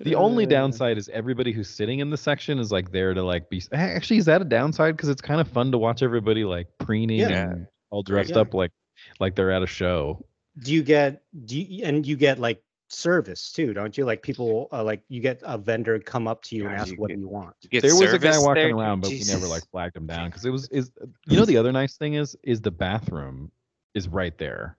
the 0.00 0.14
only 0.14 0.44
Uh, 0.44 0.48
downside 0.50 0.98
is 0.98 1.08
everybody 1.08 1.52
who's 1.52 1.68
sitting 1.68 2.00
in 2.00 2.10
the 2.10 2.16
section 2.16 2.58
is 2.58 2.70
like 2.72 2.92
there 2.92 3.14
to 3.14 3.22
like 3.22 3.48
be. 3.48 3.62
Actually, 3.72 4.18
is 4.18 4.26
that 4.26 4.42
a 4.42 4.44
downside? 4.44 4.96
Because 4.96 5.08
it's 5.08 5.22
kind 5.22 5.40
of 5.40 5.48
fun 5.48 5.72
to 5.72 5.78
watch 5.78 6.02
everybody 6.02 6.44
like 6.44 6.68
preening 6.78 7.20
Yeah. 7.20 7.50
and 7.50 7.66
all 7.90 8.02
dressed 8.02 8.30
Yeah. 8.30 8.40
up 8.40 8.54
like 8.54 8.72
like 9.20 9.34
they're 9.36 9.50
at 9.52 9.62
a 9.62 9.66
show. 9.66 10.24
Do 10.62 10.72
you 10.72 10.82
get 10.82 11.22
do 11.44 11.60
you, 11.60 11.84
and 11.84 12.06
you 12.06 12.16
get 12.16 12.38
like 12.38 12.62
service 12.88 13.50
too, 13.52 13.72
don't 13.74 13.96
you? 13.98 14.04
Like 14.04 14.22
people 14.22 14.68
uh, 14.72 14.82
like 14.84 15.02
you 15.08 15.20
get 15.20 15.40
a 15.44 15.58
vendor 15.58 15.98
come 15.98 16.28
up 16.28 16.42
to 16.44 16.56
you 16.56 16.66
and 16.66 16.74
ask 16.76 16.92
you 16.92 16.96
what 16.98 17.08
get- 17.08 17.14
do 17.16 17.20
you 17.20 17.28
want? 17.28 17.54
You 17.70 17.80
there 17.80 17.94
was 17.94 18.12
a 18.12 18.18
guy 18.18 18.38
walking 18.38 18.54
there? 18.54 18.76
around, 18.76 19.00
but 19.00 19.10
we 19.10 19.22
never 19.26 19.46
like 19.46 19.66
flagged 19.70 19.96
him 19.96 20.06
down 20.06 20.28
because 20.28 20.44
it 20.44 20.50
was 20.50 20.68
is 20.68 20.90
you 21.26 21.36
know 21.36 21.44
the 21.44 21.56
other 21.56 21.72
nice 21.72 21.96
thing 21.96 22.14
is 22.14 22.36
is 22.42 22.60
the 22.60 22.70
bathroom 22.70 23.50
is 23.94 24.08
right 24.08 24.36
there, 24.38 24.76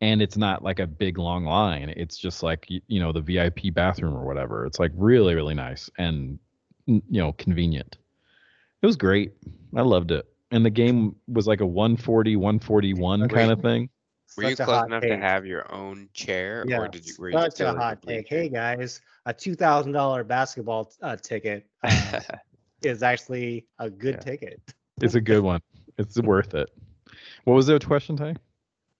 and 0.00 0.22
it's 0.22 0.36
not 0.36 0.62
like 0.62 0.78
a 0.78 0.86
big 0.86 1.18
long 1.18 1.44
line. 1.44 1.92
It's 1.96 2.16
just 2.16 2.42
like 2.42 2.66
y- 2.70 2.80
you 2.86 3.00
know 3.00 3.12
the 3.12 3.20
VIP 3.20 3.72
bathroom 3.74 4.14
or 4.14 4.24
whatever. 4.24 4.64
It's 4.66 4.78
like 4.78 4.92
really 4.94 5.34
really 5.34 5.54
nice 5.54 5.90
and 5.98 6.38
you 6.86 7.02
know 7.08 7.32
convenient. 7.32 7.98
It 8.82 8.86
was 8.86 8.96
great. 8.96 9.32
I 9.76 9.82
loved 9.82 10.10
it. 10.12 10.26
And 10.50 10.64
the 10.64 10.70
game 10.70 11.14
was 11.26 11.46
like 11.46 11.60
a 11.60 11.66
140 11.66 12.36
141 12.36 13.28
kind 13.28 13.50
of 13.50 13.60
thing. 13.60 13.90
Were 14.36 14.44
you 14.44 14.50
Such 14.56 14.60
a 14.60 14.64
close 14.64 14.86
enough 14.86 15.02
take. 15.02 15.10
to 15.12 15.18
have 15.18 15.44
your 15.46 15.70
own 15.72 16.08
chair, 16.12 16.64
Yeah, 16.68 16.78
or 16.80 16.88
did 16.88 17.04
you? 17.06 17.14
Were 17.18 17.30
you 17.30 17.38
Such 17.38 17.60
a 17.60 17.72
hot 17.72 18.00
complete 18.00 18.16
take. 18.16 18.28
Hey 18.28 18.48
guys, 18.48 19.00
a 19.26 19.34
two 19.34 19.54
thousand 19.54 19.92
dollar 19.92 20.22
basketball 20.22 20.92
uh, 21.02 21.16
ticket 21.16 21.66
uh, 21.82 22.20
is 22.82 23.02
actually 23.02 23.66
a 23.78 23.90
good 23.90 24.14
Yeah. 24.14 24.20
ticket. 24.20 24.60
It's 25.02 25.14
a 25.14 25.20
good 25.20 25.42
one. 25.42 25.60
It's 25.98 26.20
worth 26.20 26.54
it. 26.54 26.70
What 27.44 27.54
was 27.54 27.66
the 27.66 27.78
question, 27.80 28.16
Ty? 28.16 28.36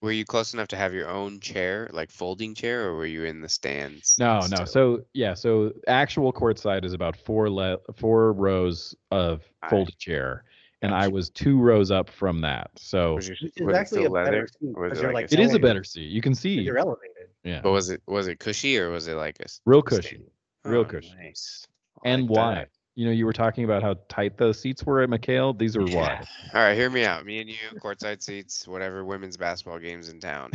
Were 0.01 0.11
you 0.11 0.25
close 0.25 0.53
enough 0.53 0.67
to 0.69 0.77
have 0.77 0.93
your 0.93 1.09
own 1.09 1.39
chair, 1.39 1.89
like 1.91 2.09
folding 2.11 2.55
chair, 2.55 2.87
or 2.87 2.95
were 2.95 3.05
you 3.05 3.25
in 3.25 3.41
the 3.41 3.49
stands? 3.49 4.15
No, 4.17 4.39
no. 4.57 4.65
So 4.65 5.01
yeah, 5.13 5.33
so 5.33 5.73
actual 5.87 6.31
court 6.31 6.57
side 6.59 6.85
is 6.85 6.93
about 6.93 7.17
four 7.17 7.49
le- 7.49 7.79
four 7.95 8.33
rows 8.33 8.95
of 9.11 9.43
Aye. 9.63 9.69
folded 9.69 9.97
chair, 9.97 10.43
and 10.81 10.93
I 10.95 11.07
was 11.09 11.29
two 11.29 11.59
rows 11.59 11.91
up 11.91 12.09
from 12.09 12.41
that. 12.41 12.71
So 12.77 13.15
Was, 13.15 13.27
your, 13.29 13.67
was 13.67 13.75
actually 13.75 14.03
still 14.03 14.15
a 14.15 14.23
better 14.23 14.47
seat 14.47 14.71
Or 14.75 14.83
was 14.83 14.93
'cause 14.93 14.99
it 15.01 15.05
like 15.07 15.13
like, 15.13 15.31
a 15.31 15.33
it 15.33 15.39
is 15.39 15.53
a 15.53 15.59
better 15.59 15.83
seat. 15.83 16.09
You 16.09 16.21
can 16.21 16.33
see. 16.33 16.51
You're 16.61 16.77
elevated. 16.77 17.15
Yeah, 17.43 17.61
But 17.61 17.71
was 17.71 17.89
it 17.89 18.01
was 18.07 18.27
it 18.27 18.39
cushy 18.39 18.77
or 18.79 18.89
was 18.89 19.07
it 19.07 19.15
like 19.15 19.39
a 19.39 19.45
real 19.65 19.81
stay- 19.85 19.95
cushy. 19.97 20.21
Real 20.65 20.81
Oh, 20.81 20.85
cushy. 20.85 21.13
Nice. 21.17 21.65
I 22.05 22.09
And 22.09 22.29
like 22.29 22.37
wide. 22.37 22.57
that. 22.57 22.69
You 22.99 23.05
know, 23.05 23.11
you 23.11 23.25
were 23.25 23.31
talking 23.31 23.63
about 23.63 23.81
how 23.81 23.95
tight 24.09 24.37
the 24.37 24.53
seats 24.53 24.85
were 24.85 25.01
at 25.01 25.09
McKale. 25.09 25.57
These 25.57 25.77
are 25.77 25.87
Yeah. 25.87 25.95
wide. 25.95 26.27
All 26.53 26.61
right, 26.61 26.75
hear 26.75 26.89
me 26.89 27.05
out. 27.05 27.25
Me 27.25 27.39
and 27.39 27.49
you, 27.49 27.55
courtside 27.81 28.21
seats, 28.21 28.67
whatever 28.67 29.05
women's 29.05 29.37
basketball 29.37 29.79
games 29.79 30.09
in 30.09 30.19
town. 30.19 30.51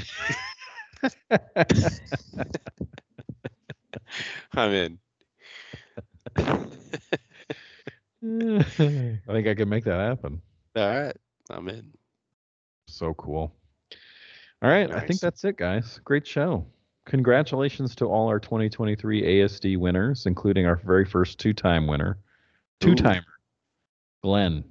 I'm 4.53 4.73
in. 4.73 4.99
I 6.37 6.67
think 9.33 9.47
I 9.49 9.55
can 9.55 9.71
make 9.71 9.85
that 9.85 10.01
happen. 10.01 10.43
All 10.77 10.87
right, 10.87 11.17
I'm 11.49 11.67
in. 11.71 11.95
So 12.89 13.15
cool. 13.15 13.55
All 14.61 14.69
right, 14.69 14.91
I 14.91 15.07
think 15.07 15.21
that's 15.21 15.45
it, 15.45 15.57
guys. 15.57 15.99
Great 16.05 16.27
show. 16.27 16.67
Congratulations 17.07 17.95
to 17.97 18.05
all 18.05 18.29
our 18.29 18.39
2023 18.39 19.23
ASD 19.23 19.79
winners, 19.79 20.27
including 20.27 20.67
our 20.67 20.77
very 20.77 21.07
first 21.07 21.41
two-time 21.41 21.87
winner, 21.87 22.19
two-timer, 22.85 23.25
Glenn. 24.23 24.65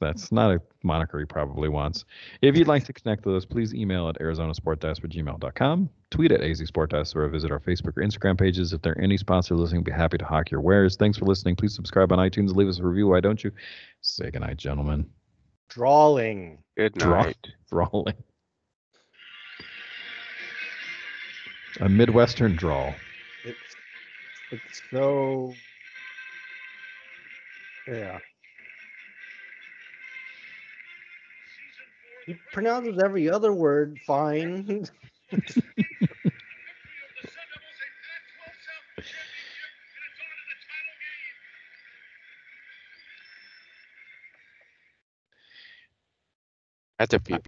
That's 0.00 0.32
not 0.32 0.50
a 0.50 0.60
moniker 0.82 1.18
he 1.18 1.26
probably 1.26 1.68
wants. 1.68 2.04
If 2.40 2.56
you'd 2.56 2.66
like 2.66 2.84
to 2.84 2.92
connect 2.92 3.26
with 3.26 3.36
us, 3.36 3.44
please 3.44 3.74
email 3.74 4.08
at 4.08 4.18
arizonasportdesk@gmail.com, 4.18 5.90
tweet 6.10 6.32
at 6.32 6.40
azsportdesk, 6.40 7.14
or 7.14 7.28
visit 7.28 7.50
our 7.52 7.60
Facebook 7.60 7.96
or 7.96 8.02
Instagram 8.02 8.38
pages. 8.38 8.72
If 8.72 8.80
there 8.82 8.94
are 8.94 9.00
any 9.00 9.18
sponsors 9.18 9.58
listening, 9.60 9.82
be 9.82 9.92
happy 9.92 10.16
to 10.18 10.24
hawk 10.24 10.50
your 10.50 10.62
wares. 10.62 10.96
Thanks 10.96 11.18
for 11.18 11.26
listening. 11.26 11.56
Please 11.56 11.74
subscribe 11.74 12.10
on 12.12 12.18
iTunes. 12.18 12.54
Leave 12.56 12.68
us 12.68 12.78
a 12.78 12.82
review. 12.82 13.08
Why 13.08 13.20
don't 13.20 13.44
you? 13.44 13.52
Say 14.00 14.30
goodnight, 14.30 14.56
gentlemen. 14.56 15.06
Drawing. 15.68 16.58
Good 16.76 16.94
Draw- 16.94 17.22
night. 17.22 17.46
Drawling. 17.70 18.14
A 21.80 21.88
Midwestern 21.88 22.54
drawl. 22.56 22.94
It's 23.44 23.58
it's 24.52 24.82
so 24.90 25.52
yeah. 27.88 28.18
He 32.26 32.34
pronounces 32.52 32.98
every 33.04 33.30
other 33.30 33.52
word 33.52 33.98
fine. 34.06 34.86
At 46.98 47.10
the 47.10 47.20
people. 47.20 47.42